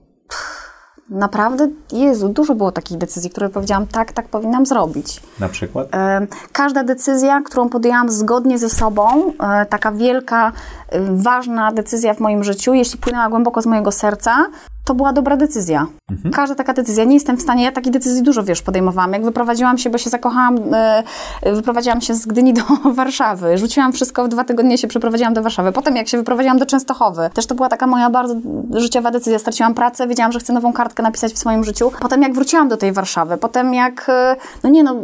Naprawdę, 1.09 1.67
Jezu, 1.91 2.29
dużo 2.29 2.55
było 2.55 2.71
takich 2.71 2.97
decyzji, 2.97 3.29
które 3.29 3.49
powiedziałam, 3.49 3.87
tak, 3.87 4.11
tak 4.11 4.27
powinnam 4.27 4.65
zrobić. 4.65 5.21
Na 5.39 5.49
przykład? 5.49 5.87
E, 5.95 6.27
Każda 6.51 6.83
decyzja, 6.83 7.41
którą 7.41 7.69
podjęłam 7.69 8.11
zgodnie 8.11 8.57
ze 8.59 8.69
sobą, 8.69 9.33
e, 9.39 9.65
taka 9.65 9.91
wielka, 9.91 10.51
e, 10.89 10.99
ważna 11.11 11.71
decyzja 11.71 12.13
w 12.13 12.19
moim 12.19 12.43
życiu, 12.43 12.73
jeśli 12.73 12.99
płynęła 12.99 13.29
głęboko 13.29 13.61
z 13.61 13.65
mojego 13.65 13.91
serca, 13.91 14.45
to 14.85 14.95
była 14.95 15.13
dobra 15.13 15.37
decyzja. 15.37 15.87
Mhm. 16.11 16.33
Każda 16.33 16.55
taka 16.55 16.73
decyzja. 16.73 17.03
Nie 17.03 17.13
jestem 17.13 17.37
w 17.37 17.41
stanie, 17.41 17.63
ja 17.63 17.71
takich 17.71 17.93
decyzji 17.93 18.23
dużo, 18.23 18.43
wiesz, 18.43 18.61
podejmowałam. 18.61 19.13
Jak 19.13 19.25
wyprowadziłam 19.25 19.77
się, 19.77 19.89
bo 19.89 19.97
się 19.97 20.09
zakochałam, 20.09 20.57
e, 20.73 21.03
wyprowadziłam 21.53 22.01
się 22.01 22.13
z 22.13 22.25
Gdyni 22.25 22.53
do 22.53 22.61
Warszawy. 22.91 23.57
Rzuciłam 23.57 23.93
wszystko, 23.93 24.25
w 24.25 24.27
dwa 24.27 24.43
tygodnie 24.43 24.77
się 24.77 24.87
przeprowadziłam 24.87 25.33
do 25.33 25.41
Warszawy. 25.41 25.71
Potem 25.71 25.95
jak 25.95 26.07
się 26.07 26.17
wyprowadziłam 26.17 26.57
do 26.57 26.65
Częstochowy, 26.65 27.29
też 27.33 27.45
to 27.45 27.55
była 27.55 27.69
taka 27.69 27.87
moja 27.87 28.09
bardzo 28.09 28.35
życiowa 28.73 29.11
decyzja. 29.11 29.39
Straciłam 29.39 29.73
pracę, 29.73 30.07
wiedziałam, 30.07 30.31
że 30.31 30.39
chcę 30.39 30.53
nową 30.53 30.73
kartkę 30.73 31.03
napisać 31.03 31.33
w 31.33 31.37
swoim 31.37 31.63
życiu. 31.63 31.91
Potem 31.99 32.21
jak 32.21 32.33
wróciłam 32.33 32.67
do 32.67 32.77
tej 32.77 32.91
Warszawy, 32.91 33.37
potem 33.37 33.73
jak, 33.73 34.09
e, 34.09 34.35
no 34.63 34.69
nie 34.69 34.83
no, 34.83 34.95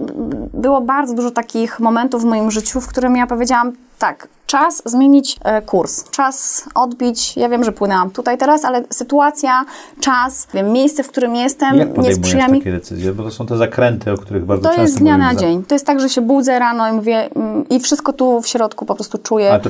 było 0.53 0.82
bardzo 0.82 1.13
dużo 1.13 1.32
takich 1.32 1.79
momentów 1.79 2.21
w 2.21 2.25
moim 2.25 2.51
życiu, 2.51 2.82
w 2.82 2.88
którym 2.88 3.15
ja 3.15 3.27
powiedziałam, 3.27 3.71
tak, 3.99 4.27
czas 4.51 4.81
zmienić 4.85 5.37
e, 5.43 5.61
kurs, 5.61 6.09
czas 6.09 6.65
odbić. 6.75 7.37
Ja 7.37 7.49
wiem, 7.49 7.63
że 7.63 7.71
płynęłam 7.71 8.11
tutaj 8.11 8.37
teraz, 8.37 8.65
ale 8.65 8.83
sytuacja, 8.89 9.65
czas, 9.99 10.47
wiem, 10.53 10.71
miejsce, 10.71 11.03
w 11.03 11.07
którym 11.07 11.35
jestem, 11.35 11.75
Jak 11.75 11.97
nie 11.97 12.15
sprzyja 12.15 12.47
mi. 12.47 12.59
takie 12.59 12.71
decyzje? 12.71 13.13
Bo 13.13 13.23
to 13.23 13.31
są 13.31 13.45
te 13.45 13.57
zakręty, 13.57 14.11
o 14.11 14.17
których 14.17 14.45
bardzo 14.45 14.63
To 14.63 14.69
często 14.69 14.81
jest 14.81 14.95
z 14.95 14.97
dnia 14.97 15.17
na 15.17 15.35
dzień. 15.35 15.63
To 15.63 15.75
jest 15.75 15.85
tak, 15.85 15.99
że 15.99 16.09
się 16.09 16.21
budzę 16.21 16.59
rano 16.59 16.89
i 16.89 16.91
mówię 16.91 17.29
mm, 17.35 17.69
i 17.69 17.79
wszystko 17.79 18.13
tu 18.13 18.41
w 18.41 18.47
środku 18.47 18.85
po 18.85 18.95
prostu 18.95 19.17
czuję. 19.17 19.51
Ale 19.51 19.59
to 19.59 19.69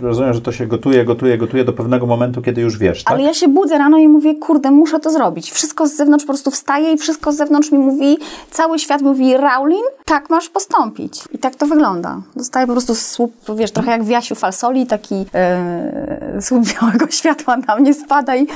rozumiem, 0.00 0.34
że 0.34 0.40
to 0.40 0.52
się 0.52 0.66
gotuje, 0.66 1.04
gotuje, 1.04 1.38
gotuje 1.38 1.64
do 1.64 1.72
pewnego 1.72 2.06
momentu, 2.06 2.42
kiedy 2.42 2.60
już 2.60 2.78
wiesz, 2.78 3.04
tak? 3.04 3.14
Ale 3.14 3.22
ja 3.22 3.34
się 3.34 3.48
budzę 3.48 3.78
rano 3.78 3.98
i 3.98 4.08
mówię, 4.08 4.34
kurde, 4.34 4.70
muszę 4.70 5.00
to 5.00 5.10
zrobić. 5.10 5.50
Wszystko 5.50 5.86
z 5.86 5.96
zewnątrz 5.96 6.24
po 6.24 6.32
prostu 6.32 6.50
wstaje 6.50 6.92
i 6.92 6.98
wszystko 6.98 7.32
z 7.32 7.36
zewnątrz 7.36 7.72
mi 7.72 7.78
mówi, 7.78 8.18
cały 8.50 8.78
świat 8.78 9.02
mówi, 9.02 9.36
Raulin, 9.36 9.84
tak 10.04 10.30
masz 10.30 10.48
postąpić. 10.48 11.24
I 11.32 11.38
tak 11.38 11.56
to 11.56 11.66
wygląda. 11.66 12.20
Dostaję 12.36 12.66
po 12.66 12.72
prostu 12.72 12.94
słup, 12.94 13.32
wiesz, 13.56 13.70
trochę 13.70 13.90
jak 13.90 14.04
w 14.04 14.08
Jasiu 14.18 14.34
Falsoli, 14.34 14.86
taki 14.86 15.26
e, 15.34 16.42
słup 16.42 16.64
białego 16.66 17.06
światła 17.18 17.56
na 17.56 17.76
mnie 17.76 17.94
spada 17.94 18.36
i 18.36 18.46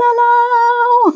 la 0.00 0.10
la. 0.18 1.12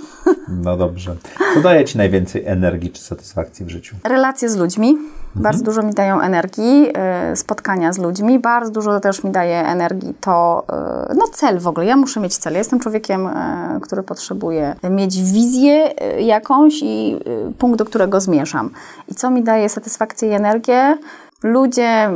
No 0.48 0.76
dobrze. 0.76 1.16
Co 1.54 1.60
daje 1.60 1.84
Ci 1.84 1.98
najwięcej 1.98 2.46
energii 2.46 2.90
czy 2.90 3.02
satysfakcji 3.02 3.66
w 3.66 3.68
życiu? 3.68 3.96
Relacje 4.04 4.48
z 4.48 4.56
ludźmi. 4.56 4.98
Bardzo 5.34 5.64
dużo 5.64 5.82
mi 5.82 5.92
dają 5.92 6.20
energii, 6.20 6.90
e, 6.94 7.36
spotkania 7.36 7.92
z 7.92 7.98
ludźmi, 7.98 8.38
bardzo 8.38 8.70
dużo 8.70 9.00
też 9.00 9.24
mi 9.24 9.30
daje 9.30 9.66
energii 9.66 10.14
to, 10.20 10.64
e, 11.10 11.14
no 11.14 11.24
cel 11.32 11.58
w 11.58 11.66
ogóle, 11.66 11.86
ja 11.86 11.96
muszę 11.96 12.20
mieć 12.20 12.36
cel. 12.36 12.52
Ja 12.52 12.58
jestem 12.58 12.80
człowiekiem, 12.80 13.26
e, 13.26 13.78
który 13.82 14.02
potrzebuje 14.02 14.74
mieć 14.90 15.22
wizję 15.22 15.94
jakąś 16.18 16.82
i 16.82 17.16
punkt, 17.58 17.78
do 17.78 17.84
którego 17.84 18.20
zmierzam. 18.20 18.70
I 19.08 19.14
co 19.14 19.30
mi 19.30 19.42
daje 19.42 19.68
satysfakcję 19.68 20.28
i 20.28 20.32
energię? 20.32 20.98
Ludzie, 21.42 22.10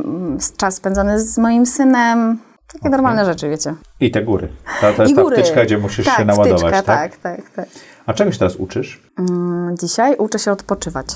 czas 0.56 0.74
spędzony 0.74 1.20
z 1.20 1.38
moim 1.38 1.66
synem, 1.66 2.38
takie 2.72 2.88
normalne 2.88 3.24
rzeczy, 3.24 3.48
wiecie. 3.50 3.74
I 4.00 4.10
te 4.10 4.22
góry. 4.22 4.48
To, 4.80 4.92
to 4.92 5.02
jest 5.02 5.12
I 5.12 5.16
ta 5.16 5.22
góry. 5.22 5.36
wtyczka, 5.36 5.64
gdzie 5.64 5.78
musisz 5.78 6.06
tak, 6.06 6.16
się 6.16 6.24
naładować, 6.24 6.60
wtyczka, 6.60 6.82
tak? 6.82 7.16
tak, 7.16 7.36
tak, 7.36 7.50
tak. 7.50 7.68
A 8.06 8.14
czegoś 8.14 8.38
teraz 8.38 8.56
uczysz? 8.56 9.02
Mm, 9.18 9.76
Dzisiaj 9.76 10.16
uczę 10.18 10.38
się 10.38 10.52
odpoczywać. 10.52 11.06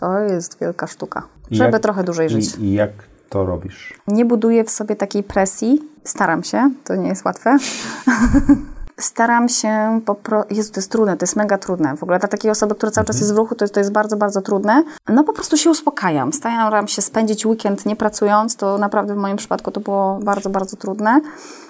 To 0.00 0.18
jest 0.18 0.60
wielka 0.60 0.86
sztuka, 0.86 1.22
żeby 1.50 1.70
jak- 1.72 1.82
trochę 1.82 2.04
dłużej 2.04 2.28
żyć. 2.30 2.54
I, 2.54 2.62
I 2.64 2.72
jak 2.72 2.90
to 3.28 3.46
robisz? 3.46 3.94
Nie 4.08 4.24
buduję 4.24 4.64
w 4.64 4.70
sobie 4.70 4.96
takiej 4.96 5.22
presji. 5.22 5.82
Staram 6.04 6.42
się, 6.44 6.70
to 6.84 6.96
nie 6.96 7.08
jest 7.08 7.24
łatwe. 7.24 7.56
Staram 9.00 9.48
się 9.48 10.00
po 10.06 10.14
prostu. 10.14 10.54
Jezu, 10.54 10.72
to 10.72 10.80
jest 10.80 10.90
trudne, 10.90 11.16
to 11.16 11.22
jest 11.22 11.36
mega 11.36 11.58
trudne. 11.58 11.96
W 11.96 12.02
ogóle 12.02 12.18
dla 12.18 12.28
takiej 12.28 12.50
osoby, 12.50 12.74
która 12.74 12.92
cały 12.92 13.06
czas 13.06 13.20
jest 13.20 13.34
w 13.34 13.36
ruchu, 13.36 13.54
to 13.54 13.64
jest, 13.64 13.74
to 13.74 13.80
jest 13.80 13.92
bardzo, 13.92 14.16
bardzo 14.16 14.42
trudne. 14.42 14.82
No 15.08 15.24
po 15.24 15.32
prostu 15.32 15.56
się 15.56 15.70
uspokajam. 15.70 16.32
Staram 16.32 16.88
się 16.88 17.02
spędzić 17.02 17.46
weekend 17.46 17.86
nie 17.86 17.96
pracując. 17.96 18.56
To 18.56 18.78
naprawdę 18.78 19.14
w 19.14 19.16
moim 19.16 19.36
przypadku 19.36 19.70
to 19.70 19.80
było 19.80 20.18
bardzo, 20.22 20.50
bardzo 20.50 20.76
trudne. 20.76 21.20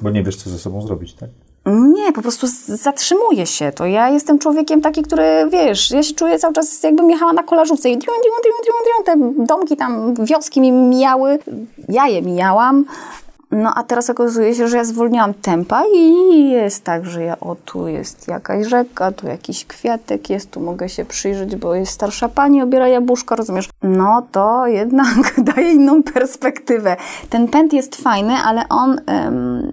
Bo 0.00 0.10
nie 0.10 0.22
wiesz, 0.22 0.36
co 0.36 0.50
ze 0.50 0.58
sobą 0.58 0.82
zrobić, 0.82 1.14
tak? 1.14 1.28
Nie, 1.66 2.12
po 2.12 2.22
prostu 2.22 2.46
zatrzymuję 2.66 3.46
się. 3.46 3.72
To 3.72 3.86
ja 3.86 4.08
jestem 4.08 4.38
człowiekiem 4.38 4.80
taki, 4.80 5.02
który, 5.02 5.48
wiesz, 5.50 5.90
ja 5.90 6.02
się 6.02 6.14
czuję 6.14 6.38
cały 6.38 6.54
czas 6.54 6.82
jakbym 6.82 7.10
jechała 7.10 7.32
na 7.32 7.42
kolażówce 7.42 7.88
i 7.88 7.98
dium, 7.98 8.16
dium, 8.22 8.36
dium, 8.42 9.04
dium, 9.04 9.04
te 9.36 9.44
domki 9.44 9.76
tam, 9.76 10.14
wioski 10.24 10.60
mi 10.60 10.72
mijały, 10.72 11.38
ja 11.88 12.06
je 12.06 12.22
mijałam. 12.22 12.84
No 13.50 13.72
a 13.74 13.82
teraz 13.82 14.10
okazuje 14.10 14.54
się, 14.54 14.68
że 14.68 14.76
ja 14.76 14.84
zwolniłam 14.84 15.34
tempa 15.34 15.82
i 15.94 16.50
jest 16.50 16.84
tak, 16.84 17.06
że 17.06 17.22
ja, 17.22 17.40
o 17.40 17.54
tu 17.54 17.88
jest 17.88 18.28
jakaś 18.28 18.66
rzeka, 18.66 19.12
tu 19.12 19.26
jakiś 19.26 19.64
kwiatek 19.64 20.30
jest, 20.30 20.50
tu 20.50 20.60
mogę 20.60 20.88
się 20.88 21.04
przyjrzeć, 21.04 21.56
bo 21.56 21.74
jest 21.74 21.92
starsza 21.92 22.28
pani, 22.28 22.62
obiera 22.62 22.88
jabłuszko, 22.88 23.36
rozumiesz? 23.36 23.68
No 23.82 24.26
to 24.32 24.66
jednak 24.66 25.34
daje 25.54 25.72
inną 25.72 26.02
perspektywę. 26.02 26.96
Ten 27.30 27.48
pęd 27.48 27.72
jest 27.72 27.96
fajny, 27.96 28.34
ale 28.34 28.68
on 28.68 29.00
em, 29.06 29.70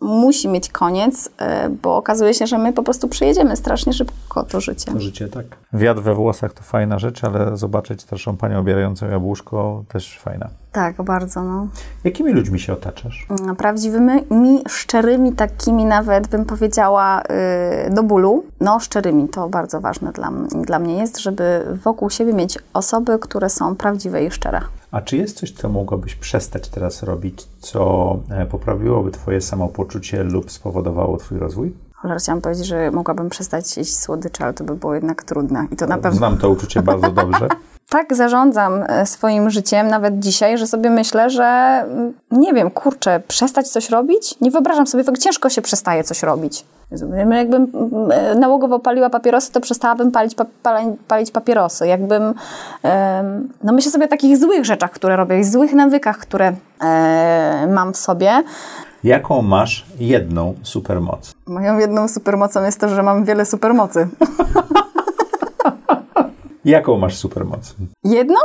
musi 0.00 0.48
mieć 0.48 0.68
koniec, 0.68 1.30
e, 1.38 1.68
bo 1.68 1.96
okazuje 1.96 2.34
się, 2.34 2.46
że 2.46 2.58
my 2.58 2.72
po 2.72 2.82
prostu 2.82 3.08
przejedziemy 3.08 3.56
strasznie 3.56 3.92
szybko 3.92 4.42
to 4.44 4.60
życie. 4.60 4.92
Życie 4.96 5.28
tak. 5.28 5.46
Wiatr 5.72 6.00
we 6.00 6.14
włosach 6.14 6.52
to 6.52 6.62
fajna 6.62 6.98
rzecz, 6.98 7.24
ale 7.24 7.56
zobaczyć 7.56 8.02
starszą 8.02 8.36
panią 8.36 8.58
obierającą 8.58 9.08
jabłuszko 9.08 9.84
też 9.88 10.18
fajna. 10.18 10.61
Tak, 10.72 11.02
bardzo, 11.02 11.42
no. 11.42 11.68
Jakimi 12.04 12.32
ludźmi 12.32 12.60
się 12.60 12.72
otaczasz? 12.72 13.26
prawdziwymi, 13.58 14.12
mi, 14.30 14.62
szczerymi, 14.68 15.32
takimi 15.32 15.84
nawet 15.84 16.26
bym 16.26 16.44
powiedziała 16.44 17.22
y, 17.22 17.90
do 17.90 18.02
bólu. 18.02 18.44
No, 18.60 18.80
szczerymi, 18.80 19.28
to 19.28 19.48
bardzo 19.48 19.80
ważne 19.80 20.12
dla, 20.12 20.32
dla 20.62 20.78
mnie 20.78 20.98
jest, 20.98 21.18
żeby 21.18 21.64
wokół 21.84 22.10
siebie 22.10 22.32
mieć 22.32 22.58
osoby, 22.72 23.18
które 23.18 23.50
są 23.50 23.76
prawdziwe 23.76 24.24
i 24.24 24.30
szczere. 24.30 24.60
A 24.90 25.00
czy 25.00 25.16
jest 25.16 25.36
coś, 25.36 25.52
co 25.52 25.68
mogłabyś 25.68 26.14
przestać 26.14 26.68
teraz 26.68 27.02
robić, 27.02 27.46
co 27.60 28.16
e, 28.30 28.46
poprawiłoby 28.46 29.10
Twoje 29.10 29.40
samopoczucie 29.40 30.22
lub 30.24 30.50
spowodowało 30.50 31.16
Twój 31.16 31.38
rozwój? 31.38 31.74
Cholera, 31.94 32.20
chciałam 32.20 32.40
powiedzieć, 32.40 32.66
że 32.66 32.90
mogłabym 32.90 33.30
przestać 33.30 33.76
jeść 33.76 33.98
słodycze, 33.98 34.44
ale 34.44 34.54
to 34.54 34.64
by 34.64 34.74
było 34.74 34.94
jednak 34.94 35.22
trudne. 35.22 35.66
I 35.70 35.76
to 35.76 35.86
na 35.86 35.98
pewno 35.98 36.18
Znam 36.18 36.38
to 36.38 36.50
uczucie 36.50 36.82
bardzo 36.82 37.10
dobrze. 37.22 37.48
Tak 37.92 38.14
zarządzam 38.14 38.84
e, 38.88 39.06
swoim 39.06 39.50
życiem, 39.50 39.88
nawet 39.88 40.18
dzisiaj, 40.18 40.58
że 40.58 40.66
sobie 40.66 40.90
myślę, 40.90 41.30
że 41.30 41.44
mm, 41.44 42.12
nie 42.30 42.52
wiem, 42.52 42.70
kurczę, 42.70 43.20
przestać 43.28 43.68
coś 43.68 43.90
robić? 43.90 44.40
Nie 44.40 44.50
wyobrażam 44.50 44.86
sobie, 44.86 45.04
jak 45.06 45.18
ciężko 45.18 45.50
się 45.50 45.62
przestaje 45.62 46.04
coś 46.04 46.22
robić. 46.22 46.64
Jakbym 47.36 47.66
mm, 47.74 48.10
e, 48.10 48.34
nałogowo 48.34 48.78
paliła 48.78 49.10
papierosy, 49.10 49.52
to 49.52 49.60
przestałabym 49.60 50.10
palić, 50.10 50.34
pa, 50.34 50.46
pali- 50.64 50.96
palić 51.08 51.30
papierosy. 51.30 51.86
Jakbym, 51.86 52.34
no 53.64 53.72
myślę 53.72 53.92
sobie 53.92 54.04
o 54.04 54.08
takich 54.08 54.38
złych 54.38 54.64
rzeczach, 54.64 54.90
które 54.90 55.16
robię, 55.16 55.38
i 55.38 55.44
złych 55.44 55.72
nawykach, 55.72 56.18
które 56.18 56.52
e, 56.80 57.66
mam 57.70 57.92
w 57.92 57.96
sobie. 57.96 58.42
Jaką 59.04 59.42
masz 59.42 59.86
jedną 59.98 60.54
supermoc? 60.62 61.34
Moją 61.46 61.78
jedną 61.78 62.08
supermocą 62.08 62.64
jest 62.64 62.80
to, 62.80 62.88
że 62.88 63.02
mam 63.02 63.24
wiele 63.24 63.46
supermocy. 63.46 64.08
Jaką 66.64 66.98
masz 66.98 67.16
supermoc? 67.16 67.74
Jedną? 68.04 68.40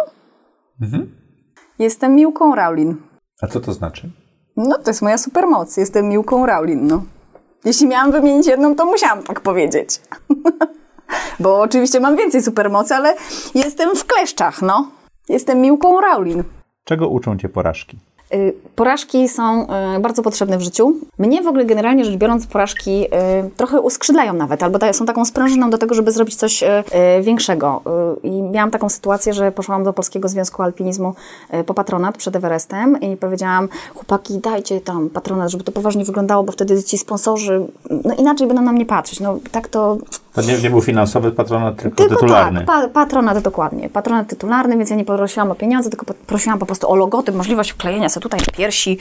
Jestem 1.80 2.16
Miłką 2.16 2.56
Raulin. 2.56 2.96
A 3.42 3.48
co 3.48 3.60
to 3.60 3.74
znaczy? 3.74 4.10
No, 4.58 4.78
to 4.78 4.90
jest 4.90 5.02
moja 5.02 5.18
supermoc. 5.18 5.78
Jestem 5.78 6.10
Miłką 6.10 6.46
Raulin, 6.46 6.88
no. 6.88 7.04
Jeśli 7.66 7.88
miałam 7.88 8.12
wymienić 8.12 8.48
jedną, 8.48 8.76
to 8.76 8.86
musiałam 8.86 9.24
tak 9.24 9.42
powiedzieć. 9.42 10.02
Bo 11.40 11.60
oczywiście 11.62 12.00
mam 12.00 12.16
więcej 12.16 12.42
supermocy, 12.44 12.96
ale 12.96 13.16
jestem 13.56 13.96
w 13.96 14.06
kleszczach, 14.06 14.62
no. 14.62 14.92
Jestem 15.30 15.62
Miłką 15.62 16.02
Raulin. 16.02 16.44
Czego 16.84 17.10
uczą 17.10 17.38
Cię 17.38 17.50
porażki? 17.50 18.00
Y, 18.34 18.54
Porażki 18.76 19.30
są 19.30 19.68
y, 19.96 20.00
bardzo 20.00 20.24
potrzebne 20.24 20.58
w 20.58 20.62
życiu. 20.62 20.94
Mnie 21.20 21.42
w 21.42 21.48
ogóle 21.48 21.66
generalnie 21.66 22.06
rzecz 22.06 22.16
biorąc 22.16 22.48
porażki 22.48 23.06
y, 23.06 23.08
trochę 23.58 23.82
uskrzydlają 23.82 24.34
nawet, 24.34 24.64
albo 24.64 24.94
są 24.94 25.06
taką 25.06 25.26
sprężyną 25.26 25.70
do 25.70 25.78
tego, 25.78 25.96
żeby 25.96 26.12
zrobić 26.12 26.36
coś 26.36 26.64
większego. 27.22 27.82
I 28.24 28.42
miałam 28.42 28.72
taką 28.72 28.90
sytuację, 28.90 29.34
że 29.34 29.52
poszłam 29.52 29.84
do 29.84 29.94
Polskiego 29.94 30.28
Związku 30.28 30.64
Alpinizmu 30.64 31.14
po 31.66 31.74
patronat 31.74 32.18
przed 32.18 32.36
Everestem 32.36 33.02
i 33.02 33.18
powiedziałam, 33.18 33.70
chłopaki 33.96 34.40
dajcie 34.40 34.82
tam 34.82 35.10
patronat, 35.10 35.50
żeby 35.50 35.64
to 35.64 35.72
poważnie 35.72 36.06
wyglądało, 36.06 36.44
bo 36.44 36.52
wtedy 36.52 36.84
ci 36.84 36.98
sponsorzy, 36.98 37.68
no 38.06 38.16
inaczej 38.16 38.48
będą 38.48 38.62
na 38.62 38.72
mnie 38.72 38.86
patrzeć. 38.86 39.20
No 39.20 39.38
tak 39.52 39.68
to 39.68 39.98
To 40.34 40.42
nie, 40.42 40.58
nie 40.58 40.70
był 40.70 40.82
finansowy 40.82 41.32
patronat, 41.32 41.76
tylko, 41.76 41.98
tylko 41.98 42.16
tytularny. 42.16 42.60
tak, 42.60 42.68
pa, 42.68 42.88
patronat 42.88 43.40
dokładnie. 43.40 43.90
Patronat 43.90 44.28
tytularny, 44.28 44.78
więc 44.78 44.90
ja 44.90 44.96
nie 44.96 45.06
prosiłam 45.06 45.52
o 45.52 45.56
pieniądze, 45.56 45.90
tylko 45.90 46.14
prosiłam 46.28 46.60
po 46.60 46.66
prostu 46.66 46.92
o 46.92 46.96
logotyp, 46.96 47.36
możliwość 47.36 47.72
wklejenia 47.72 48.10
sobie 48.10 48.17
tutaj 48.20 48.40
na 48.40 48.54
piersi, 48.58 48.98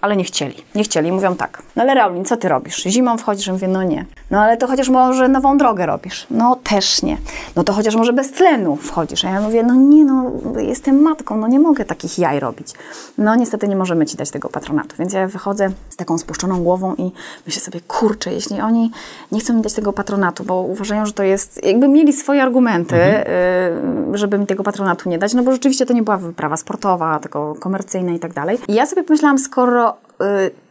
ale 0.00 0.16
nie 0.16 0.24
chcieli. 0.24 0.54
Nie 0.74 0.84
chcieli, 0.84 1.12
mówią 1.12 1.36
tak. 1.36 1.62
No 1.76 1.82
ale 1.82 1.94
Raulin, 1.94 2.24
co 2.24 2.36
ty 2.36 2.48
robisz? 2.48 2.82
Zimą 2.82 3.18
wchodzisz? 3.18 3.46
Ja 3.46 3.52
mówię, 3.52 3.68
no 3.68 3.82
nie. 3.82 4.04
No 4.30 4.40
ale 4.40 4.56
to 4.56 4.66
chociaż 4.66 4.88
może 4.88 5.28
nową 5.28 5.58
drogę 5.58 5.86
robisz? 5.86 6.26
No 6.30 6.56
też 6.64 7.02
nie. 7.02 7.18
No 7.56 7.64
to 7.64 7.72
chociaż 7.72 7.96
może 7.96 8.12
bez 8.12 8.32
tlenu 8.32 8.76
wchodzisz? 8.76 9.24
A 9.24 9.30
ja 9.30 9.40
mówię, 9.40 9.62
no 9.62 9.74
nie, 9.74 10.04
no 10.04 10.32
jestem 10.58 11.02
matką, 11.02 11.36
no 11.36 11.48
nie 11.48 11.60
mogę 11.60 11.84
takich 11.84 12.18
jaj 12.18 12.40
robić. 12.40 12.72
No 13.18 13.34
niestety 13.34 13.68
nie 13.68 13.76
możemy 13.76 14.06
ci 14.06 14.16
dać 14.16 14.30
tego 14.30 14.48
patronatu, 14.48 14.96
więc 14.98 15.12
ja 15.12 15.28
wychodzę 15.28 15.70
z 15.88 15.96
taką 15.96 16.18
spuszczoną 16.18 16.62
głową 16.62 16.94
i 16.94 17.12
myślę 17.46 17.62
sobie, 17.62 17.80
kurczę, 17.80 18.32
jeśli 18.32 18.60
oni 18.60 18.90
nie 19.32 19.40
chcą 19.40 19.54
mi 19.54 19.62
dać 19.62 19.72
tego 19.72 19.92
patronatu, 19.92 20.44
bo 20.44 20.60
uważają, 20.60 21.06
że 21.06 21.12
to 21.12 21.22
jest, 21.22 21.64
jakby 21.64 21.88
mieli 21.88 22.12
swoje 22.12 22.42
argumenty, 22.42 22.96
y, 22.96 24.18
żeby 24.18 24.38
mi 24.38 24.46
tego 24.46 24.62
patronatu 24.62 25.08
nie 25.08 25.18
dać, 25.18 25.34
no 25.34 25.42
bo 25.42 25.52
rzeczywiście 25.52 25.86
to 25.86 25.92
nie 25.92 26.02
była 26.02 26.16
wyprawa 26.16 26.56
sportowa, 26.56 27.18
tylko 27.18 27.54
komercyjna 27.54 28.12
i 28.12 28.18
tak 28.18 28.32
dalej. 28.32 28.58
I 28.68 28.74
ja 28.74 28.86
sobie 28.86 29.02
pomyślałam, 29.02 29.38
skoro 29.38 29.85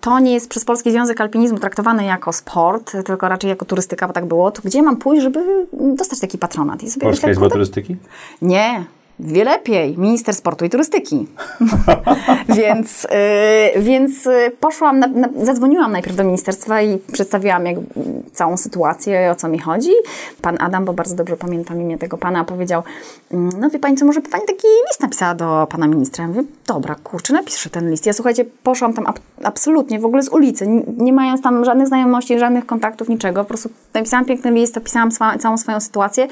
to 0.01 0.19
nie 0.19 0.33
jest 0.33 0.49
przez 0.49 0.65
Polski 0.65 0.91
Związek 0.91 1.21
Alpinizmu 1.21 1.59
traktowane 1.59 2.05
jako 2.05 2.33
sport, 2.33 2.91
tylko 3.05 3.29
raczej 3.29 3.49
jako 3.49 3.65
turystyka, 3.65 4.07
bo 4.07 4.13
tak 4.13 4.25
było, 4.25 4.51
to 4.51 4.61
gdzie 4.65 4.81
mam 4.81 4.97
pójść, 4.97 5.23
żeby 5.23 5.67
dostać 5.73 6.19
taki 6.19 6.37
patronat? 6.37 6.83
I 6.83 6.89
sobie 6.89 7.03
Polska 7.03 7.27
myślę, 7.27 7.43
Izba 7.43 7.49
Turystyki? 7.53 7.95
nie, 8.41 8.85
lepiej. 9.19 9.97
Minister 9.97 10.35
Sportu 10.35 10.65
i 10.65 10.69
Turystyki. 10.69 11.27
więc, 12.57 13.05
y, 13.75 13.81
więc 13.81 14.27
y, 14.27 14.51
poszłam, 14.59 14.99
na, 14.99 15.07
na, 15.07 15.29
zadzwoniłam 15.43 15.91
najpierw 15.91 16.15
do 16.15 16.23
ministerstwa 16.23 16.81
i 16.81 16.97
przedstawiłam 16.97 17.65
jak, 17.65 17.75
całą 18.33 18.57
sytuację, 18.57 19.31
o 19.31 19.35
co 19.35 19.47
mi 19.47 19.59
chodzi. 19.59 19.91
Pan 20.41 20.57
Adam, 20.59 20.85
bo 20.85 20.93
bardzo 20.93 21.15
dobrze 21.15 21.37
pamiętam 21.37 21.81
imię 21.81 21.97
tego 21.97 22.17
pana, 22.17 22.43
powiedział, 22.43 22.83
"Mm, 23.31 23.49
no 23.59 23.69
wie 23.69 23.79
pani 23.79 23.97
co, 23.97 24.05
może 24.05 24.21
by 24.21 24.29
pani 24.29 24.43
taki 24.47 24.67
list 24.87 25.01
napisała 25.01 25.35
do 25.35 25.67
pana 25.69 25.87
ministra. 25.87 26.21
Ja 26.23 26.27
mówię, 26.27 26.43
dobra, 26.67 26.95
kurczę, 27.03 27.33
napiszę 27.33 27.69
ten 27.69 27.91
list. 27.91 28.05
Ja 28.05 28.13
słuchajcie, 28.13 28.45
poszłam 28.63 28.93
tam 28.93 29.07
ab, 29.07 29.19
absolutnie, 29.43 29.99
w 29.99 30.05
ogóle 30.05 30.23
z 30.23 30.29
ulicy, 30.29 30.67
nie, 30.67 30.83
nie 30.97 31.13
mając 31.13 31.41
tam 31.41 31.65
żadnych 31.65 31.87
znajomości, 31.87 32.39
żadnych 32.39 32.65
kontaktów, 32.65 33.09
niczego. 33.09 33.43
Po 33.43 33.47
prostu 33.47 33.69
napisałam 33.93 34.25
piękny 34.25 34.51
list, 34.51 34.77
opisałam 34.77 35.11
swa, 35.11 35.37
całą 35.37 35.57
swoją 35.57 35.79
sytuację. 35.79 36.27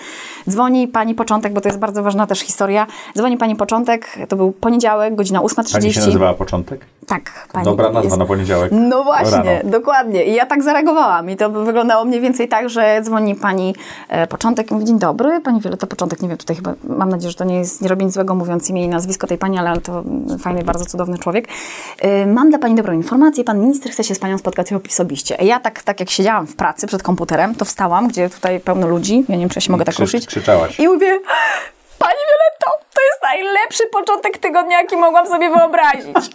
Dzwoni 0.49 0.87
pani 0.87 1.15
Początek, 1.15 1.53
bo 1.53 1.61
to 1.61 1.69
jest 1.69 1.79
bardzo 1.79 2.03
ważna 2.03 2.27
też 2.27 2.39
historia. 2.39 2.72
Dzwoni 3.17 3.37
pani 3.37 3.55
Początek, 3.55 4.07
to 4.29 4.35
był 4.35 4.51
poniedziałek, 4.51 5.15
godzina 5.15 5.39
8.30. 5.41 5.73
Pani 5.73 5.93
się 5.93 5.99
nazywała 5.99 6.33
Początek? 6.33 6.85
Tak. 7.07 7.47
Pani 7.51 7.65
Dobra 7.65 7.85
nazwa 7.85 8.01
jest- 8.03 8.17
na 8.17 8.25
poniedziałek. 8.25 8.71
No 8.75 9.03
właśnie, 9.03 9.37
Rano. 9.37 9.59
dokładnie. 9.63 10.25
I 10.25 10.33
ja 10.33 10.45
tak 10.45 10.63
zareagowałam. 10.63 11.29
I 11.29 11.35
to 11.35 11.49
wyglądało 11.49 12.05
mniej 12.05 12.21
więcej 12.21 12.47
tak, 12.47 12.69
że 12.69 13.01
dzwoni 13.03 13.35
pani 13.35 13.75
e, 14.09 14.27
Początek 14.27 14.71
i 14.71 14.73
mówi, 14.73 14.85
dzień 14.85 14.99
dobry, 14.99 15.41
pani 15.41 15.61
Wioleta 15.61 15.87
Początek, 15.87 16.21
nie 16.21 16.27
wiem, 16.29 16.37
tutaj 16.37 16.55
chyba, 16.55 16.73
mam 16.83 17.09
nadzieję, 17.09 17.31
że 17.31 17.37
to 17.37 17.43
nie 17.43 17.55
jest, 17.55 17.81
nie 17.81 17.87
robi 17.87 18.05
nic 18.05 18.13
złego 18.13 18.35
mówiąc 18.35 18.69
imię 18.69 18.83
i 18.85 18.89
nazwisko 18.89 19.27
tej 19.27 19.37
pani, 19.37 19.57
ale 19.57 19.81
to 19.81 20.03
fajny, 20.39 20.63
bardzo 20.63 20.85
cudowny 20.85 21.17
człowiek. 21.17 21.47
E, 22.01 22.25
mam 22.27 22.49
dla 22.49 22.59
pani 22.59 22.75
dobrą 22.75 22.93
informację, 22.93 23.43
pan 23.43 23.59
minister 23.59 23.91
chce 23.91 24.03
się 24.03 24.15
z 24.15 24.19
panią 24.19 24.37
spotkać 24.37 24.67
osobiście. 24.89 25.35
Ja 25.41 25.59
tak, 25.59 25.83
tak 25.83 25.99
jak 25.99 26.09
siedziałam 26.09 26.47
w 26.47 26.55
pracy 26.55 26.87
przed 26.87 27.03
komputerem, 27.03 27.55
to 27.55 27.65
wstałam, 27.65 28.07
gdzie 28.07 28.29
tutaj 28.29 28.59
pełno 28.59 28.87
ludzi, 28.87 29.25
ja 29.29 29.35
nie 29.35 29.41
wiem, 29.41 29.49
czy 29.49 29.57
ja 29.57 29.61
się 29.61 29.71
mogę 29.71 29.85
tak 29.85 29.95
Krzycz- 29.95 29.99
ruszyć. 29.99 30.27
krzyczałaś. 30.27 30.79
I 30.79 30.87
mówię, 30.87 31.19
Pani 32.03 32.19
Violetto, 32.19 32.82
to 32.93 33.01
jest 33.01 33.23
najlepszy 33.23 33.83
początek 33.91 34.37
tygodnia, 34.37 34.81
jaki 34.81 34.97
mogłam 34.97 35.27
sobie 35.27 35.49
wyobrazić. 35.49 36.15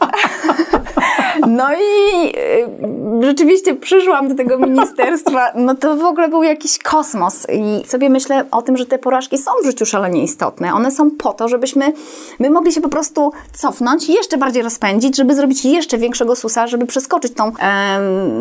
No 1.47 1.69
i 1.75 2.29
y, 3.21 3.27
rzeczywiście 3.27 3.75
przyszłam 3.75 4.29
do 4.29 4.35
tego 4.35 4.59
ministerstwa, 4.59 5.53
no 5.55 5.75
to 5.75 5.97
w 5.97 6.05
ogóle 6.05 6.29
był 6.29 6.43
jakiś 6.43 6.79
kosmos 6.79 7.47
i 7.53 7.89
sobie 7.89 8.11
myślę 8.11 8.45
o 8.51 8.63
tym, 8.63 8.77
że 8.77 8.87
te 8.87 8.99
porażki 8.99 9.39
są 9.39 9.51
w 9.63 9.67
życiu 9.67 9.87
szalenie 9.87 10.23
istotne. 10.23 10.75
One 10.75 10.91
są 10.91 11.11
po 11.11 11.33
to, 11.33 11.49
żebyśmy 11.49 11.93
my 12.39 12.51
mogli 12.51 12.73
się 12.73 12.81
po 12.81 12.89
prostu 12.89 13.33
cofnąć, 13.53 14.09
jeszcze 14.09 14.39
bardziej 14.39 14.63
rozpędzić, 14.63 15.17
żeby 15.17 15.35
zrobić 15.35 15.65
jeszcze 15.65 15.99
większego 15.99 16.37
susa, 16.37 16.67
żeby 16.67 16.87
przeskoczyć 16.87 17.35
tą 17.35 17.53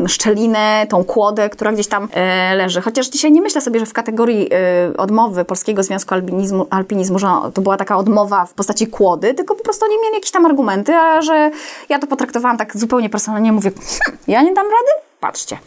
szczelinę, 0.08 0.88
tą 0.90 1.04
kłodę, 1.04 1.50
która 1.50 1.72
gdzieś 1.72 1.88
tam 1.88 2.08
e, 2.14 2.56
leży. 2.56 2.82
Chociaż 2.82 3.08
dzisiaj 3.08 3.32
nie 3.32 3.42
myślę 3.42 3.62
sobie, 3.62 3.80
że 3.80 3.86
w 3.86 3.94
kategorii 3.94 4.50
e, 4.52 4.98
odmowy 4.98 5.46
Polskiego 5.46 5.84
Związku 5.84 6.14
Alpinizmu, 6.14 6.68
Alpinizmu, 6.70 7.20
że 7.20 7.28
to 7.54 7.62
była 7.62 7.78
taka 7.78 7.98
odmowa 7.98 8.07
w 8.46 8.54
postaci 8.54 8.88
kłody, 8.88 9.34
tylko 9.34 9.56
po 9.56 9.64
prostu 9.64 9.86
oni 9.86 9.96
mieli 10.02 10.16
jakieś 10.16 10.32
tam 10.32 10.46
argumenty, 10.46 10.96
a 10.96 11.22
że 11.22 11.52
ja 11.90 12.00
to 12.00 12.08
potraktowałam 12.08 12.58
tak 12.58 12.78
zupełnie 12.78 13.10
personalnie, 13.10 13.52
mówię, 13.52 13.72
"Hm, 13.72 14.18
ja 14.28 14.42
nie 14.42 14.54
dam 14.54 14.66
rady? 14.66 15.07
Patrzcie. 15.20 15.58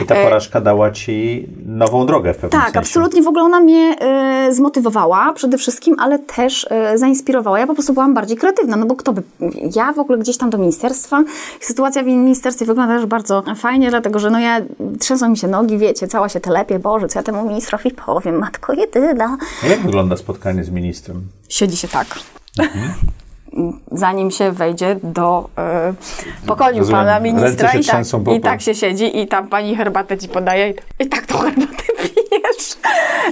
I 0.00 0.06
ta 0.06 0.14
porażka 0.14 0.60
dała 0.60 0.90
ci 0.90 1.46
nową 1.66 2.06
drogę 2.06 2.34
w 2.34 2.36
pewnym 2.36 2.50
Tak, 2.50 2.64
sensie. 2.64 2.78
absolutnie. 2.78 3.22
W 3.22 3.28
ogóle 3.28 3.44
ona 3.44 3.60
mnie 3.60 3.96
e, 4.00 4.48
zmotywowała 4.52 5.32
przede 5.32 5.58
wszystkim, 5.58 5.96
ale 5.98 6.18
też 6.18 6.66
e, 6.70 6.98
zainspirowała. 6.98 7.58
Ja 7.58 7.66
po 7.66 7.74
prostu 7.74 7.92
byłam 7.92 8.14
bardziej 8.14 8.36
kreatywna, 8.36 8.76
no 8.76 8.86
bo 8.86 8.96
kto 8.96 9.12
by... 9.12 9.22
Ja 9.76 9.92
w 9.92 9.98
ogóle 9.98 10.18
gdzieś 10.18 10.36
tam 10.36 10.50
do 10.50 10.58
ministerstwa. 10.58 11.24
Sytuacja 11.60 12.02
w 12.02 12.06
ministerstwie 12.06 12.66
wygląda 12.66 12.96
też 12.96 13.06
bardzo 13.06 13.42
fajnie, 13.56 13.90
dlatego 13.90 14.18
że 14.18 14.30
no 14.30 14.40
ja 14.40 14.60
trzęsą 15.00 15.28
mi 15.28 15.36
się 15.36 15.48
nogi, 15.48 15.78
wiecie, 15.78 16.08
cała 16.08 16.28
się 16.28 16.40
telepie. 16.40 16.78
Boże, 16.78 17.08
co 17.08 17.18
ja 17.18 17.22
temu 17.22 17.48
ministrowi 17.48 17.90
powiem? 17.90 18.38
Matko 18.38 18.72
jedyna. 18.72 19.36
A 19.64 19.66
jak 19.66 19.80
wygląda 19.82 20.16
spotkanie 20.16 20.64
z 20.64 20.70
ministrem? 20.70 21.22
Siedzi 21.48 21.76
się 21.76 21.88
tak. 21.88 22.06
Zanim 23.92 24.30
się 24.30 24.52
wejdzie 24.52 24.96
do 25.02 25.48
e, 25.58 25.92
pokoju 26.46 26.78
Rozumiem. 26.78 27.00
pana 27.00 27.20
ministra 27.20 27.72
i 27.72 27.84
tak, 27.84 28.04
po- 28.24 28.32
i 28.34 28.40
tak 28.40 28.60
się 28.60 28.74
siedzi 28.74 29.18
i 29.20 29.28
tam 29.28 29.48
pani 29.48 29.76
herbatę 29.76 30.18
ci 30.18 30.28
podaje 30.28 30.70
i, 30.70 30.74
i 31.04 31.06
tak 31.08 31.26
tą 31.26 31.38
herbatę 31.38 31.82
pijesz. 32.02 32.76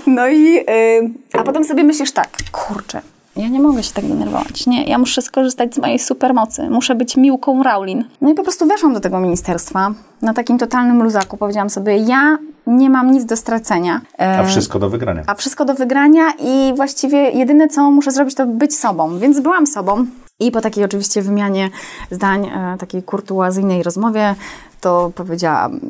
No 0.06 0.28
i, 0.28 0.58
y, 0.58 1.10
a 1.32 1.42
potem 1.42 1.64
sobie 1.64 1.84
myślisz 1.84 2.12
tak, 2.12 2.28
kurczę, 2.52 3.00
ja 3.36 3.48
nie 3.48 3.60
mogę 3.60 3.82
się 3.82 3.92
tak 3.92 4.04
denerwować. 4.06 4.66
Nie, 4.66 4.84
ja 4.84 4.98
muszę 4.98 5.22
skorzystać 5.22 5.74
z 5.74 5.78
mojej 5.78 5.98
supermocy. 5.98 6.70
Muszę 6.70 6.94
być 6.94 7.16
Miłką 7.16 7.62
Raulin. 7.62 8.04
No 8.20 8.30
i 8.30 8.34
po 8.34 8.42
prostu 8.42 8.66
weszłam 8.66 8.94
do 8.94 9.00
tego 9.00 9.20
ministerstwa 9.20 9.94
na 10.22 10.34
takim 10.34 10.58
totalnym 10.58 11.02
luzaku. 11.02 11.36
Powiedziałam 11.36 11.70
sobie, 11.70 11.96
ja 11.96 12.38
nie 12.66 12.90
mam 12.90 13.10
nic 13.10 13.24
do 13.24 13.36
stracenia. 13.36 14.00
E, 14.18 14.38
A 14.38 14.44
wszystko 14.44 14.78
do 14.78 14.90
wygrania. 14.90 15.22
a 15.26 15.34
wszystko 15.34 15.64
do 15.64 15.74
wygrania 15.74 16.24
i 16.38 16.72
właściwie 16.76 17.18
jedyne, 17.30 17.68
co 17.68 17.90
muszę 17.90 18.10
zrobić, 18.10 18.34
to 18.34 18.46
być 18.46 18.76
sobą. 18.76 19.18
Więc 19.18 19.40
byłam 19.40 19.66
sobą. 19.66 20.06
I 20.40 20.50
po 20.50 20.60
takiej 20.60 20.84
oczywiście 20.84 21.22
wymianie 21.22 21.70
zdań, 22.10 22.46
e, 22.46 22.76
takiej 22.78 23.02
kurtuazyjnej 23.02 23.82
rozmowie, 23.82 24.34
to 24.80 25.10
powiedziałam 25.14 25.80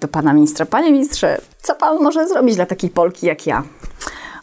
do 0.00 0.08
pana 0.08 0.32
ministra, 0.32 0.66
panie 0.66 0.92
ministrze, 0.92 1.40
co 1.62 1.74
pan 1.74 2.02
może 2.02 2.28
zrobić 2.28 2.56
dla 2.56 2.66
takiej 2.66 2.90
Polki 2.90 3.26
jak 3.26 3.46
ja? 3.46 3.62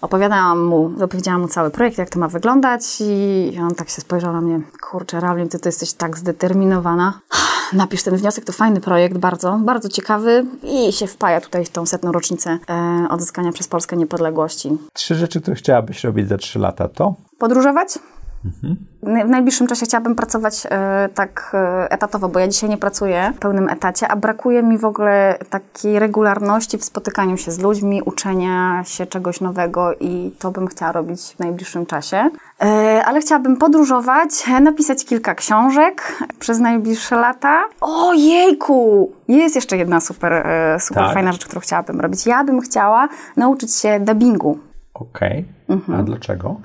Opowiadałam 0.02 0.66
mu, 0.66 0.92
opowiedziałam 1.02 1.42
mu 1.42 1.48
cały 1.48 1.70
projekt, 1.70 1.98
jak 1.98 2.10
to 2.10 2.20
ma 2.20 2.28
wyglądać 2.28 2.82
i 3.02 3.60
on 3.62 3.76
tak 3.76 3.90
się 3.90 4.02
spojrzał 4.02 4.34
na 4.34 4.42
mnie, 4.42 4.62
kurczę, 4.82 5.20
Raulin, 5.20 5.50
ty 5.50 5.60
to 5.60 5.70
jesteś 5.70 5.94
tak 5.94 6.18
zdeterminowana. 6.18 7.20
Napisz 7.74 8.04
ten 8.04 8.16
wniosek, 8.16 8.46
to 8.46 8.54
fajny 8.54 8.82
projekt, 8.82 9.18
bardzo, 9.18 9.60
bardzo 9.64 9.90
ciekawy 9.90 10.46
i 10.64 10.92
się 10.92 11.08
wpaja 11.08 11.42
tutaj 11.42 11.66
w 11.66 11.70
tą 11.70 11.86
setną 11.86 12.12
rocznicę 12.12 12.60
e, 12.70 13.08
odzyskania 13.10 13.52
przez 13.52 13.68
Polskę 13.68 13.98
niepodległości. 13.98 14.78
Trzy 14.94 15.16
rzeczy, 15.16 15.42
które 15.42 15.56
chciałabyś 15.56 16.04
robić 16.04 16.28
za 16.28 16.38
trzy 16.38 16.60
lata 16.60 16.88
to? 16.88 17.16
Podróżować? 17.38 18.00
W 18.44 18.78
w 19.04 19.30
najbliższym 19.30 19.68
czasie 19.68 19.86
chciałabym 19.86 20.16
pracować 20.16 20.68
e, 20.70 21.10
tak 21.14 21.52
e, 21.54 21.92
etatowo, 21.92 22.30
bo 22.30 22.40
ja 22.40 22.48
dzisiaj 22.48 22.70
nie 22.70 22.78
pracuję 22.78 23.34
w 23.36 23.40
pełnym 23.40 23.70
etacie, 23.70 24.08
a 24.08 24.16
brakuje 24.16 24.64
mi 24.64 24.78
w 24.78 24.86
ogóle 24.86 25.38
takiej 25.50 26.00
regularności 26.00 26.78
w 26.78 26.84
spotykaniu 26.84 27.38
się 27.38 27.52
z 27.52 27.60
ludźmi, 27.60 28.02
uczenia 28.06 28.84
się 28.86 29.06
czegoś 29.06 29.42
nowego 29.42 29.94
i 30.00 30.32
to 30.40 30.52
bym 30.52 30.68
chciała 30.68 30.92
robić 30.92 31.22
w 31.22 31.40
najbliższym 31.40 31.86
czasie. 31.86 32.30
E, 32.62 33.04
ale 33.06 33.20
chciałabym 33.22 33.58
podróżować, 33.58 34.30
napisać 34.62 35.06
kilka 35.06 35.36
książek 35.36 36.18
przez 36.40 36.60
najbliższe 36.60 37.16
lata. 37.16 37.64
O 37.82 38.14
jejku! 38.14 39.12
Jest 39.28 39.56
jeszcze 39.56 39.78
jedna 39.78 40.00
super, 40.00 40.48
super 40.80 41.04
Tak. 41.04 41.14
fajna 41.14 41.32
rzecz, 41.32 41.46
którą 41.46 41.62
chciałabym 41.62 42.02
robić. 42.02 42.26
Ja 42.26 42.44
bym 42.44 42.62
chciała 42.62 43.08
nauczyć 43.38 43.76
się 43.76 44.00
dubbingu. 44.00 44.67
Okej. 45.00 45.46
Mhm. 45.70 46.00
A 46.00 46.04
dlaczego? 46.04 46.56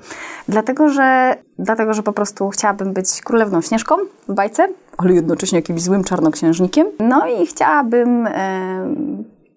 Dlatego 0.47 0.89
że, 0.89 1.35
dlatego, 1.59 1.93
że 1.93 2.03
po 2.03 2.13
prostu 2.13 2.49
chciałabym 2.49 2.93
być 2.93 3.21
królewną 3.21 3.61
Śnieżką 3.61 3.95
w 4.27 4.33
bajce, 4.33 4.67
ale 4.97 5.13
jednocześnie 5.13 5.57
jakimś 5.59 5.81
złym 5.81 6.03
czarnoksiężnikiem. 6.03 6.87
No 6.99 7.27
i 7.27 7.45
chciałabym 7.47 8.27
e, 8.27 8.95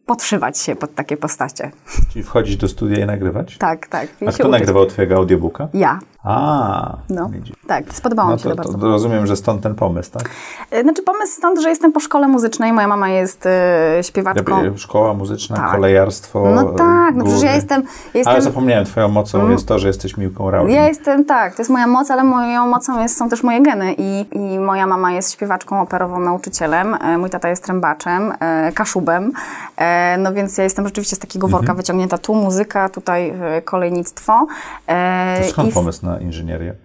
podszywać 0.06 0.58
się 0.58 0.76
pod 0.76 0.94
takie 0.94 1.16
postacie. 1.16 1.70
Czyli 2.12 2.22
wchodzić 2.24 2.56
do 2.56 2.68
studia 2.68 3.04
i 3.04 3.06
nagrywać? 3.06 3.58
Tak, 3.58 3.86
tak. 3.86 4.08
I 4.22 4.26
A 4.26 4.32
kto 4.32 4.42
uczyć. 4.48 4.52
nagrywał 4.52 4.86
twojego 4.86 5.16
audiobooka? 5.16 5.68
Ja. 5.74 5.98
A, 6.30 6.96
No. 7.10 7.28
widzisz. 7.28 7.56
Tak, 7.66 7.84
spodobało 7.94 8.28
No 8.28 8.34
mi 8.36 8.40
się 8.40 8.48
to, 8.48 8.50
to 8.50 8.56
bardzo. 8.56 8.78
to 8.78 8.86
rozumiem, 8.86 9.26
że 9.26 9.36
stąd 9.36 9.62
ten 9.62 9.74
pomysł, 9.74 10.10
tak? 10.10 10.30
E, 10.70 10.82
Znaczy 10.82 11.02
pomysł 11.02 11.32
stąd, 11.32 11.60
że 11.60 11.68
jestem 11.68 11.92
po 11.92 12.00
szkole 12.00 12.28
muzycznej, 12.28 12.72
moja 12.72 12.88
mama 12.88 13.08
jest 13.08 13.46
e, 13.46 13.98
śpiewaczką. 14.02 14.76
Szkoła 14.76 15.14
muzyczna, 15.14 15.56
Tak. 15.56 15.70
kolejarstwo. 15.70 16.50
No 16.54 16.64
tak, 16.64 17.14
no 17.14 17.24
przecież 17.24 17.42
ja 17.42 17.54
jestem... 17.54 17.82
Ja 17.82 18.22
Ale 18.26 18.34
jestem 18.34 18.42
zapomniałem, 18.42 18.84
twoją 18.84 19.08
mocą 19.08 19.48
jest 19.50 19.68
to, 19.68 19.78
że 19.78 19.88
jesteś 19.88 20.16
Miłką 20.16 20.50
Raulin. 20.50 20.74
Ja 20.74 20.88
jestem, 20.88 21.24
tak, 21.24 21.54
to 21.54 21.60
jest 21.62 21.70
moja 21.70 21.86
moc, 21.86 22.10
ale 22.10 22.24
moją 22.24 22.66
mocą 22.66 23.02
jest, 23.02 23.16
są 23.16 23.28
też 23.28 23.42
moje 23.42 23.62
geny 23.62 23.94
i, 23.98 24.26
i 24.32 24.58
moja 24.58 24.86
mama 24.86 25.12
jest 25.12 25.32
śpiewaczką 25.32 25.80
operową, 25.80 26.20
nauczycielem, 26.20 26.94
e, 26.94 27.18
mój 27.18 27.30
tata 27.30 27.48
jest 27.48 27.64
trębaczem, 27.64 28.32
e, 28.40 28.72
kaszubem, 28.72 29.32
e, 29.76 30.16
no 30.18 30.32
więc 30.32 30.58
ja 30.58 30.64
jestem 30.64 30.84
rzeczywiście 30.86 31.16
z 31.16 31.18
takiego 31.18 31.48
worka 31.48 31.62
Mhm. 31.62 31.76
wyciągnięta, 31.76 32.18
tu 32.18 32.34
muzyka, 32.34 32.88
tutaj 32.88 33.30
e, 33.56 33.62
kolejnictwo. 33.62 34.46
E, 34.88 35.40
To 35.44 35.48
skąd 35.50 35.68
i 35.68 35.70
w- 35.70 35.74
pomysł 35.74 36.06
na 36.06 36.15
инженерия. 36.22 36.76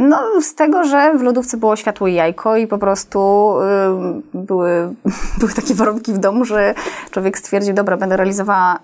No, 0.00 0.18
z 0.40 0.54
tego, 0.54 0.84
że 0.84 1.18
w 1.18 1.22
lodówce 1.22 1.56
było 1.56 1.76
światło 1.76 2.06
i 2.06 2.14
jajko 2.14 2.56
i 2.56 2.66
po 2.66 2.78
prostu 2.78 3.52
ym, 3.88 4.22
były, 4.34 4.94
były 5.38 5.52
takie 5.52 5.74
warunki 5.74 6.12
w 6.12 6.18
domu, 6.18 6.44
że 6.44 6.74
człowiek 7.10 7.38
stwierdził, 7.38 7.74
dobra, 7.74 7.96
będę 7.96 8.16
realizowała 8.16 8.78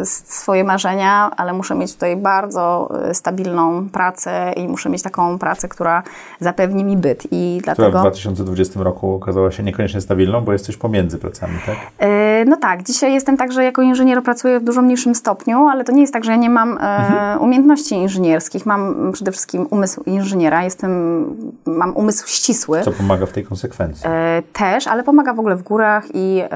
y, 0.00 0.06
swoje 0.06 0.64
marzenia, 0.64 1.30
ale 1.36 1.52
muszę 1.52 1.74
mieć 1.74 1.94
tutaj 1.94 2.16
bardzo 2.16 2.88
y, 3.10 3.14
stabilną 3.14 3.88
pracę 3.88 4.52
i 4.56 4.68
muszę 4.68 4.90
mieć 4.90 5.02
taką 5.02 5.38
pracę, 5.38 5.68
która 5.68 6.02
zapewni 6.40 6.84
mi 6.84 6.96
byt. 6.96 7.22
I 7.30 7.58
Która 7.60 7.74
w 7.74 7.76
dlatego... 7.76 8.00
2020 8.00 8.82
roku 8.82 9.14
okazała 9.14 9.50
się 9.50 9.62
niekoniecznie 9.62 10.00
stabilną, 10.00 10.40
bo 10.40 10.52
jesteś 10.52 10.76
pomiędzy 10.76 11.18
pracami, 11.18 11.54
tak? 11.66 11.76
E, 11.98 12.44
No 12.44 12.56
tak, 12.56 12.82
dzisiaj 12.82 13.12
jestem 13.12 13.36
tak, 13.36 13.52
że 13.52 13.64
jako 13.64 13.82
inżynier 13.82 14.22
pracuję 14.22 14.60
w 14.60 14.64
dużo 14.64 14.82
mniejszym 14.82 15.14
stopniu, 15.14 15.68
ale 15.68 15.84
to 15.84 15.92
nie 15.92 16.00
jest 16.00 16.12
tak, 16.12 16.24
że 16.24 16.30
ja 16.30 16.36
nie 16.36 16.50
mam 16.50 16.78
e, 16.80 17.38
umiejętności 17.40 17.94
inżynierskich. 17.94 18.66
Mam 18.66 19.12
przede 19.12 19.32
wszystkim 19.32 19.66
umysł 19.70 20.02
inżynieryjny, 20.02 20.31
inżyniera, 20.32 20.64
jestem, 20.64 21.24
mam 21.66 21.96
umysł 21.96 22.28
ścisły. 22.28 22.82
Co 22.82 22.92
pomaga 22.92 23.26
w 23.26 23.32
tej 23.32 23.44
konsekwencji? 23.44 24.06
E, 24.06 24.42
też, 24.52 24.86
ale 24.86 25.02
pomaga 25.02 25.34
w 25.34 25.38
ogóle 25.38 25.56
w 25.56 25.62
górach 25.62 26.04
i 26.14 26.42
e, 26.42 26.48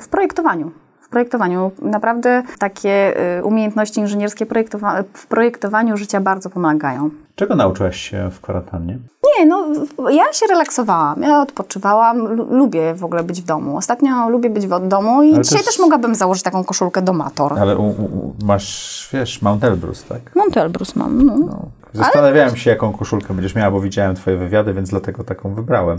w 0.00 0.08
projektowaniu. 0.08 0.70
Projektowaniu 1.18 1.70
naprawdę 1.82 2.42
takie 2.58 2.90
e, 3.38 3.44
umiejętności 3.44 4.00
inżynierskie 4.00 4.46
projektowa- 4.46 5.04
w 5.12 5.26
projektowaniu 5.26 5.96
życia 5.96 6.20
bardzo 6.20 6.50
pomagają. 6.50 7.10
Czego 7.36 7.54
nauczyłaś 7.56 7.96
się 8.00 8.30
w 8.30 8.40
kwarantannie? 8.40 8.98
Nie, 9.38 9.46
no 9.46 9.66
ja 10.10 10.32
się 10.32 10.46
relaksowałam, 10.46 11.22
ja 11.22 11.40
odpoczywałam, 11.40 12.18
lu- 12.18 12.54
lubię 12.56 12.94
w 12.94 13.04
ogóle 13.04 13.22
być 13.24 13.42
w 13.42 13.44
domu. 13.44 13.76
Ostatnio 13.76 14.28
lubię 14.28 14.50
być 14.50 14.66
w 14.66 14.88
domu 14.88 15.22
i 15.22 15.34
Ale 15.34 15.42
dzisiaj 15.42 15.58
jest- 15.58 15.68
też 15.70 15.78
mogłabym 15.78 16.14
założyć 16.14 16.42
taką 16.42 16.64
koszulkę 16.64 17.02
domator. 17.02 17.58
Ale 17.58 17.76
u, 17.76 17.86
u, 17.88 18.34
masz, 18.44 19.08
wiesz, 19.12 19.42
Mount 19.42 19.64
Elbrus, 19.64 20.04
tak? 20.04 20.20
Monty 20.36 20.60
Elbrus 20.60 20.96
mam, 20.96 21.22
no. 21.26 21.58
Zastanawiałem 21.92 22.56
się, 22.56 22.70
jaką 22.70 22.92
koszulkę 22.92 23.34
będziesz 23.34 23.54
miała, 23.54 23.70
bo 23.70 23.80
widziałem 23.80 24.14
twoje 24.14 24.36
wywiady, 24.36 24.72
więc 24.74 24.90
dlatego 24.90 25.24
taką 25.24 25.54
wybrałem. 25.54 25.98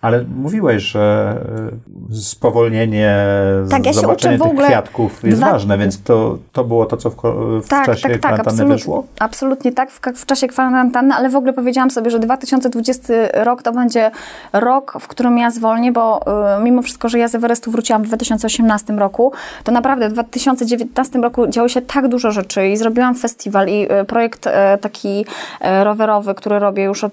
Ale 0.00 0.24
mówiłeś, 0.36 0.82
że 0.82 1.36
y, 2.12 2.14
spowolnienie, 2.20 3.16
Tak, 3.70 3.86
ja 3.86 3.92
zobaczenie 3.92 4.38
tych 4.38 4.54
kwiatków 4.66 5.24
jest 5.24 5.38
dwa- 5.40 5.50
ważne, 5.50 5.78
więc 5.78 6.02
to, 6.02 6.38
to 6.52 6.64
było 6.64 6.86
to, 6.86 6.96
co 6.96 7.10
w, 7.10 7.16
w 7.62 7.68
Tak, 7.68 7.86
czasie 7.86 8.02
tak, 8.02 8.12
tak, 8.12 8.20
kwarantanny 8.20 8.50
absolutnie, 8.50 8.76
wyszło? 8.76 9.04
absolutnie 9.18 9.72
tak, 9.72 9.90
w, 9.90 10.00
w 10.16 10.26
czasie 10.26 10.46
kwarantanny, 10.48 11.14
ale 11.14 11.28
w 11.28 11.36
ogóle 11.36 11.52
powiedziałam 11.52 11.90
sobie, 11.90 12.10
że 12.10 12.18
2020 12.18 13.12
rok 13.34 13.62
to 13.62 13.72
będzie 13.72 14.10
rok, 14.52 14.96
w 15.00 15.08
którym 15.08 15.38
ja 15.38 15.50
zwolnię, 15.50 15.92
bo 15.92 16.20
y, 16.58 16.62
mimo 16.62 16.82
wszystko, 16.82 17.08
że 17.08 17.18
ja 17.18 17.28
z 17.28 17.34
Everestu 17.34 17.70
wróciłam 17.70 18.02
w 18.02 18.06
2018 18.06 18.92
roku, 18.92 19.32
to 19.64 19.72
naprawdę 19.72 20.08
w 20.08 20.12
2019 20.12 21.18
roku 21.18 21.46
działo 21.48 21.68
się 21.68 21.82
tak 21.82 22.08
dużo 22.08 22.30
rzeczy 22.30 22.68
i 22.68 22.76
zrobiłam 22.76 23.14
festiwal 23.14 23.68
i 23.68 23.92
y, 23.92 24.04
projekt 24.04 24.46
y, 24.46 24.50
taki 24.80 25.20
y, 25.80 25.84
rowerowy, 25.84 26.34
który 26.34 26.58
robię 26.58 26.84
już 26.84 27.04
od 27.04 27.12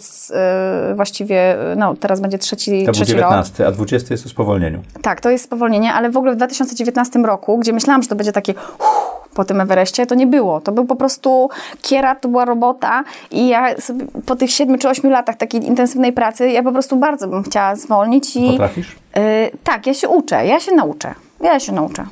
y, 0.92 0.96
właściwie, 0.96 1.72
y, 1.72 1.76
no 1.76 1.96
teraz 2.00 2.20
będzie 2.22 2.38
trzeci, 2.38 2.83
To 2.86 2.92
był 2.92 3.06
trzeci 3.06 3.14
rok. 3.14 3.22
19, 3.22 3.68
a 3.68 3.72
20 3.72 4.14
jest 4.14 4.26
o 4.26 4.30
spowolnieniu. 4.30 4.82
Tak, 5.02 5.22
to 5.22 5.30
jest 5.30 5.44
spowolnienie, 5.44 5.94
ale 5.94 6.10
w 6.10 6.18
ogóle 6.18 6.34
w 6.34 6.36
2019 6.36 7.20
roku, 7.20 7.58
gdzie 7.58 7.74
myślałam, 7.74 8.04
że 8.04 8.10
to 8.10 8.16
będzie 8.16 8.32
takie 8.32 8.54
uff, 8.54 9.14
po 9.34 9.46
tym 9.46 9.62
Everestie, 9.62 10.06
to 10.06 10.16
nie 10.16 10.28
było. 10.28 10.62
To 10.62 10.72
był 10.72 10.86
po 10.86 10.96
prostu 10.96 11.50
kiera, 11.82 12.16
to 12.16 12.28
była 12.28 12.46
robota 12.46 13.04
i 13.32 13.48
ja 13.48 13.82
sobie 13.82 14.06
po 14.26 14.36
tych 14.36 14.52
7 14.52 14.78
czy 14.78 14.90
8 14.90 15.12
latach 15.12 15.38
takiej 15.38 15.68
intensywnej 15.68 16.14
pracy, 16.14 16.50
ja 16.50 16.64
po 16.64 16.72
prostu 16.72 16.98
bardzo 16.98 17.28
bym 17.28 17.44
chciała 17.44 17.76
zwolnić 17.76 18.36
i... 18.36 18.50
Potrafisz? 18.50 18.96
Y, 19.18 19.58
tak, 19.64 19.88
ja 19.88 19.94
się 19.94 20.10
uczę, 20.10 20.46
ja 20.46 20.60
się 20.60 20.72
nauczę. 20.72 21.16
Ja 21.42 21.60
się 21.60 21.72
nauczę. 21.72 22.06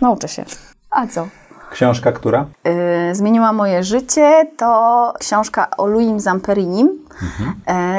Nauczę 0.00 0.28
się. 0.28 0.44
A 0.90 1.06
co? 1.06 1.26
Książka, 1.72 2.12
która? 2.12 2.44
Y, 3.10 3.14
zmieniła 3.14 3.52
moje 3.52 3.84
życie, 3.84 4.46
to 4.56 5.12
książka 5.18 5.66
o 5.76 5.86
Louis 5.86 6.22
Zamperinim, 6.22 6.88
Mhm. 7.22 7.50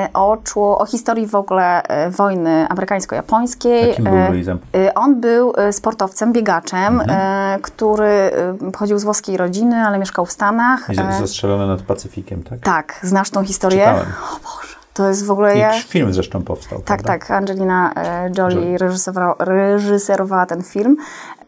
y, 0.06 0.14
o, 0.14 0.38
czło- 0.44 0.78
o 0.78 0.86
historii 0.86 1.28
w 1.28 1.36
ogóle 1.36 1.84
y, 2.08 2.10
wojny 2.12 2.68
amerykańsko-japońskiej. 2.70 3.88
Jakim 3.88 4.04
był 4.06 4.14
Y, 4.16 4.30
Louis 4.30 4.48
Zamp- 4.48 4.76
y, 4.76 4.94
On 4.94 5.22
był 5.22 5.54
y, 5.70 5.74
sportowcem, 5.74 6.34
biegaczem, 6.34 7.02
Mhm. 7.02 7.62
który 7.62 8.32
pochodził 8.74 9.00
z 9.00 9.04
włoskiej 9.04 9.38
rodziny, 9.38 9.76
ale 9.88 10.00
mieszkał 10.00 10.26
w 10.26 10.32
Stanach. 10.32 10.90
I 10.90 10.96
Zastrzelony 10.96 11.68
nad 11.68 11.82
Pacyfikiem, 11.82 12.44
tak? 12.44 12.60
Tak, 12.60 13.00
znasz 13.04 13.30
tą 13.30 13.44
historię? 13.44 13.80
Czytałem. 13.80 14.06
O 14.06 14.40
Boże, 14.44 14.76
to 14.94 15.08
jest 15.10 15.26
w 15.26 15.32
ogóle... 15.32 15.58
Ja... 15.58 15.72
film 15.82 16.14
zresztą 16.14 16.42
powstał, 16.42 16.80
Tak, 16.80 16.86
prawda? 16.86 17.08
tak. 17.08 17.32
Angelina 17.32 17.94
e, 17.94 18.32
Jolie 18.38 18.56
Jolie. 18.56 18.78
reżyserowała, 18.78 19.36
reżyserowała 19.40 20.46
ten 20.46 20.64
film. 20.64 20.98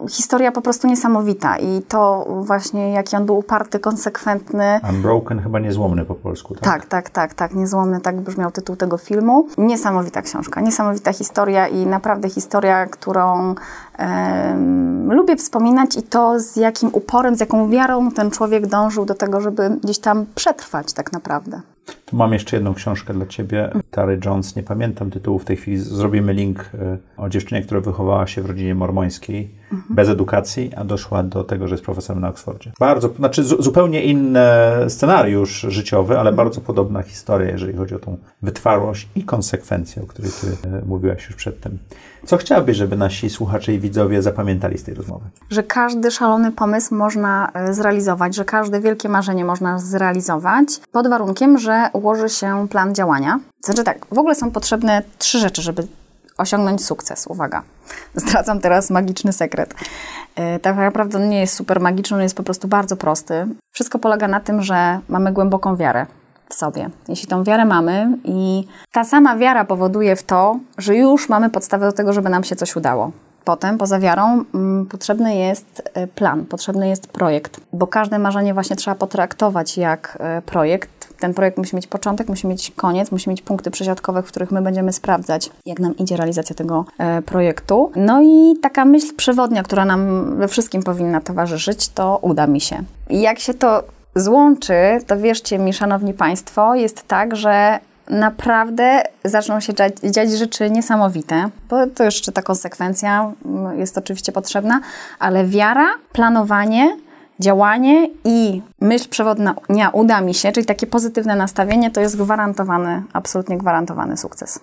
Historia 0.09 0.51
po 0.51 0.61
prostu 0.61 0.87
niesamowita 0.87 1.57
i 1.57 1.81
to 1.87 2.27
właśnie 2.41 2.91
jaki 2.91 3.15
on 3.15 3.25
był 3.25 3.37
uparty, 3.37 3.79
konsekwentny. 3.79 4.79
Unbroken 4.89 5.39
chyba 5.39 5.59
niezłomny 5.59 6.05
po 6.05 6.15
polsku, 6.15 6.55
tak? 6.55 6.63
Tak, 6.63 6.85
tak, 6.85 7.09
tak, 7.09 7.33
tak. 7.33 7.53
Niezłomny, 7.53 8.01
tak 8.01 8.21
brzmiał 8.21 8.51
tytuł 8.51 8.75
tego 8.75 8.97
filmu. 8.97 9.47
Niesamowita 9.57 10.21
książka, 10.21 10.61
niesamowita 10.61 11.13
historia 11.13 11.67
i 11.67 11.85
naprawdę 11.85 12.29
historia, 12.29 12.85
którą 12.85 13.55
em, 13.97 15.13
lubię 15.13 15.35
wspominać 15.35 15.97
i 15.97 16.03
to 16.03 16.39
z 16.39 16.55
jakim 16.55 16.89
uporem, 16.93 17.35
z 17.35 17.39
jaką 17.39 17.69
wiarą 17.69 18.11
ten 18.11 18.31
człowiek 18.31 18.67
dążył 18.67 19.05
do 19.05 19.15
tego, 19.15 19.41
żeby 19.41 19.69
gdzieś 19.83 19.99
tam 19.99 20.25
przetrwać 20.35 20.93
tak 20.93 21.11
naprawdę. 21.11 21.61
Tu 22.05 22.15
mam 22.15 22.33
jeszcze 22.33 22.55
jedną 22.55 22.73
książkę 22.73 23.13
dla 23.13 23.25
ciebie. 23.25 23.69
Tary 23.91 24.19
Jones, 24.25 24.55
nie 24.55 24.63
pamiętam 24.63 25.11
tytułu 25.11 25.39
w 25.39 25.45
tej 25.45 25.57
chwili. 25.57 25.77
Zrobimy 25.77 26.33
link 26.33 26.69
y, 26.73 26.97
o 27.17 27.29
dziewczynie, 27.29 27.61
która 27.61 27.81
wychowała 27.81 28.27
się 28.27 28.41
w 28.41 28.45
rodzinie 28.45 28.75
mormońskiej, 28.75 29.49
bez 29.89 30.09
edukacji, 30.09 30.71
a 30.75 30.83
doszła 30.83 31.23
do 31.23 31.43
tego, 31.43 31.67
że 31.67 31.73
jest 31.73 31.85
profesorem 31.85 32.21
na 32.21 32.29
Oksfordzie. 32.29 32.71
Bardzo, 32.79 33.09
znaczy 33.09 33.43
zu, 33.43 33.63
zupełnie 33.63 34.03
inny 34.03 34.39
scenariusz 34.87 35.65
życiowy, 35.69 36.19
ale 36.19 36.33
bardzo 36.33 36.61
podobna 36.61 37.01
historia, 37.01 37.51
jeżeli 37.51 37.77
chodzi 37.77 37.95
o 37.95 37.99
tą 37.99 38.17
wytrwałość 38.41 39.09
i 39.15 39.23
konsekwencję, 39.23 40.03
o 40.03 40.05
której 40.05 40.31
ty 40.41 40.47
y, 40.47 40.85
mówiłaś 40.85 41.27
już 41.27 41.35
przedtem. 41.35 41.77
Co 42.25 42.37
chciałabyś, 42.37 42.77
żeby 42.77 42.97
nasi 42.97 43.29
słuchacze 43.29 43.73
i 43.73 43.79
widzowie 43.79 44.21
zapamiętali 44.21 44.77
z 44.77 44.83
tej 44.83 44.93
rozmowy? 44.93 45.25
że 45.49 45.63
każdy 45.63 46.11
szalony 46.11 46.51
pomysł 46.51 46.95
można 46.95 47.51
e, 47.53 47.73
zrealizować, 47.73 48.35
że 48.35 48.45
każde 48.45 48.79
wielkie 48.79 49.09
marzenie 49.09 49.45
można 49.45 49.79
zrealizować 49.79 50.67
pod 50.91 51.07
warunkiem, 51.07 51.57
że 51.57 51.89
ułoży 51.95 52.29
się 52.29 52.67
plan 52.69 52.95
działania. 52.95 53.39
Znaczy 53.63 53.83
tak, 53.83 54.05
w 54.11 54.19
ogóle 54.19 54.35
są 54.35 54.51
potrzebne 54.51 55.01
trzy 55.17 55.39
rzeczy, 55.39 55.61
żeby 55.61 55.87
osiągnąć 56.37 56.85
sukces. 56.85 57.27
Uwaga, 57.27 57.63
zdradzam 58.15 58.59
teraz 58.59 58.89
magiczny 58.89 59.33
sekret. 59.33 59.73
E, 60.35 60.59
Tak 60.59 60.77
naprawdę 60.77 61.17
on 61.17 61.29
nie 61.29 61.39
jest 61.39 61.53
super 61.53 61.79
magiczny, 61.81 62.17
on 62.17 62.23
jest 62.23 62.35
po 62.35 62.43
prostu 62.43 62.67
bardzo 62.67 62.95
prosty. 62.95 63.47
Wszystko 63.71 63.99
polega 63.99 64.27
na 64.27 64.39
tym, 64.39 64.61
że 64.61 64.99
mamy 65.09 65.31
głęboką 65.31 65.75
wiarę 65.75 66.05
w 66.49 66.53
sobie. 66.53 66.89
Jeśli 67.07 67.27
tą 67.27 67.43
wiarę 67.43 67.65
mamy 67.65 68.17
i 68.23 68.67
ta 68.91 69.03
sama 69.03 69.37
wiara 69.37 69.65
powoduje 69.65 70.15
w 70.15 70.23
to, 70.23 70.59
że 70.77 70.95
już 70.95 71.29
mamy 71.29 71.49
podstawę 71.49 71.85
do 71.85 71.91
tego, 71.91 72.13
żeby 72.13 72.29
nam 72.29 72.43
się 72.43 72.55
coś 72.55 72.75
udało. 72.75 73.11
Potem, 73.43 73.77
poza 73.77 73.99
wiarą, 73.99 74.43
mm, 74.53 74.85
potrzebny 74.85 75.35
jest 75.35 75.81
e, 75.93 76.07
plan, 76.07 76.45
potrzebny 76.45 76.87
jest 76.89 77.07
projekt, 77.07 77.59
bo 77.73 77.87
każde 77.87 78.19
marzenie 78.19 78.53
właśnie 78.53 78.75
trzeba 78.75 78.95
potraktować 78.95 79.77
jak 79.77 80.17
e, 80.19 80.41
projekt. 80.41 81.04
Ten 81.25 81.33
projekt 81.33 81.57
musi 81.57 81.75
mieć 81.75 81.87
początek, 81.87 82.29
musi 82.29 82.47
mieć 82.47 82.71
koniec, 82.75 83.11
musi 83.11 83.29
mieć 83.29 83.41
punkty 83.41 83.71
przesiadkowe, 83.71 84.23
w 84.23 84.25
których 84.25 84.51
my 84.51 84.61
będziemy 84.61 84.93
sprawdzać, 84.93 85.49
jak 85.65 85.79
nam 85.79 85.97
idzie 85.97 86.17
realizacja 86.17 86.55
tego 86.55 86.85
e, 86.97 87.21
projektu. 87.21 87.91
No 87.95 88.21
i 88.21 88.55
taka 88.61 88.85
myśl 88.85 89.15
przewodnia, 89.15 89.63
która 89.63 89.85
nam 89.85 90.35
we 90.37 90.47
wszystkim 90.47 90.83
powinna 90.83 91.21
towarzyszyć, 91.21 91.89
to 91.89 92.19
uda 92.21 92.47
mi 92.47 92.61
się. 92.61 92.83
Jak 93.09 93.39
się 93.39 93.53
to 93.53 93.83
złączy, 94.15 94.73
to 95.07 95.17
wierzcie 95.17 95.59
mi, 95.59 95.73
szanowni 95.73 96.13
państwo, 96.13 96.75
jest 96.75 97.07
tak, 97.07 97.35
że 97.35 97.79
naprawdę 98.09 99.03
zaczną 99.23 99.59
się 99.59 99.73
dziać, 99.73 99.93
dziać 100.03 100.31
rzeczy 100.31 100.71
niesamowite, 100.71 101.49
bo 101.69 101.87
to 101.87 102.03
jeszcze 102.03 102.31
ta 102.31 102.41
konsekwencja 102.41 103.31
mm, 103.45 103.79
jest 103.79 103.97
oczywiście 103.97 104.31
potrzebna, 104.31 104.81
ale 105.19 105.45
wiara, 105.45 105.87
planowanie, 106.11 106.97
działanie 107.39 108.09
i 108.23 108.61
myśl 108.81 109.09
przewodnia 109.09 109.55
uda 109.93 110.21
mi 110.21 110.33
się, 110.33 110.51
czyli 110.51 110.65
takie 110.65 110.87
pozytywne 110.87 111.35
nastawienie, 111.35 111.91
to 111.91 112.01
jest 112.01 112.17
gwarantowany, 112.17 113.03
absolutnie 113.13 113.57
gwarantowany 113.57 114.17
sukces. 114.17 114.59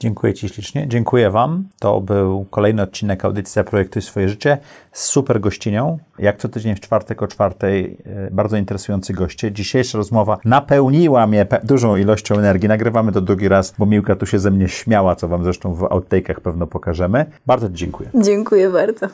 Dziękuję 0.00 0.34
Ci 0.34 0.48
ślicznie. 0.48 0.88
Dziękuję 0.88 1.30
Wam. 1.30 1.64
To 1.78 2.00
był 2.00 2.46
kolejny 2.50 2.82
odcinek 2.82 3.24
audycji 3.24 3.54
Zaprojektuj 3.54 4.02
swoje 4.02 4.28
życie 4.28 4.58
z 4.92 5.04
super 5.04 5.40
gościnią. 5.40 5.98
Jak 6.18 6.36
co 6.38 6.48
tydzień 6.48 6.74
w 6.74 6.80
czwartek 6.80 7.22
o 7.22 7.26
czwartej 7.26 7.98
e, 8.06 8.30
bardzo 8.30 8.56
interesujący 8.56 9.12
goście. 9.12 9.52
Dzisiejsza 9.52 9.98
rozmowa 9.98 10.38
napełniła 10.44 11.26
mnie 11.26 11.46
pe- 11.46 11.64
dużą 11.64 11.96
ilością 11.96 12.34
energii. 12.34 12.68
Nagrywamy 12.68 13.12
to 13.12 13.20
drugi 13.20 13.48
raz, 13.48 13.74
bo 13.78 13.86
Miłka 13.86 14.16
tu 14.16 14.26
się 14.26 14.38
ze 14.38 14.50
mnie 14.50 14.68
śmiała, 14.68 15.16
co 15.16 15.28
Wam 15.28 15.44
zresztą 15.44 15.74
w 15.74 15.80
outtake'ach 15.80 16.40
pewno 16.40 16.66
pokażemy. 16.66 17.26
Bardzo 17.46 17.68
Ci 17.68 17.74
dziękuję. 17.74 18.10
Dziękuję 18.14 18.70
bardzo. 18.70 19.06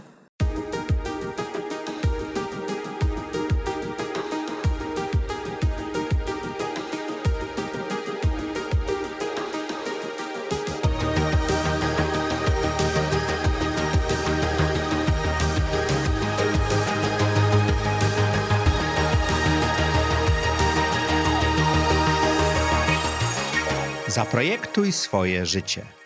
Zaprojektuj 24.73 24.93
swoje 24.93 25.47
życie. 25.47 26.01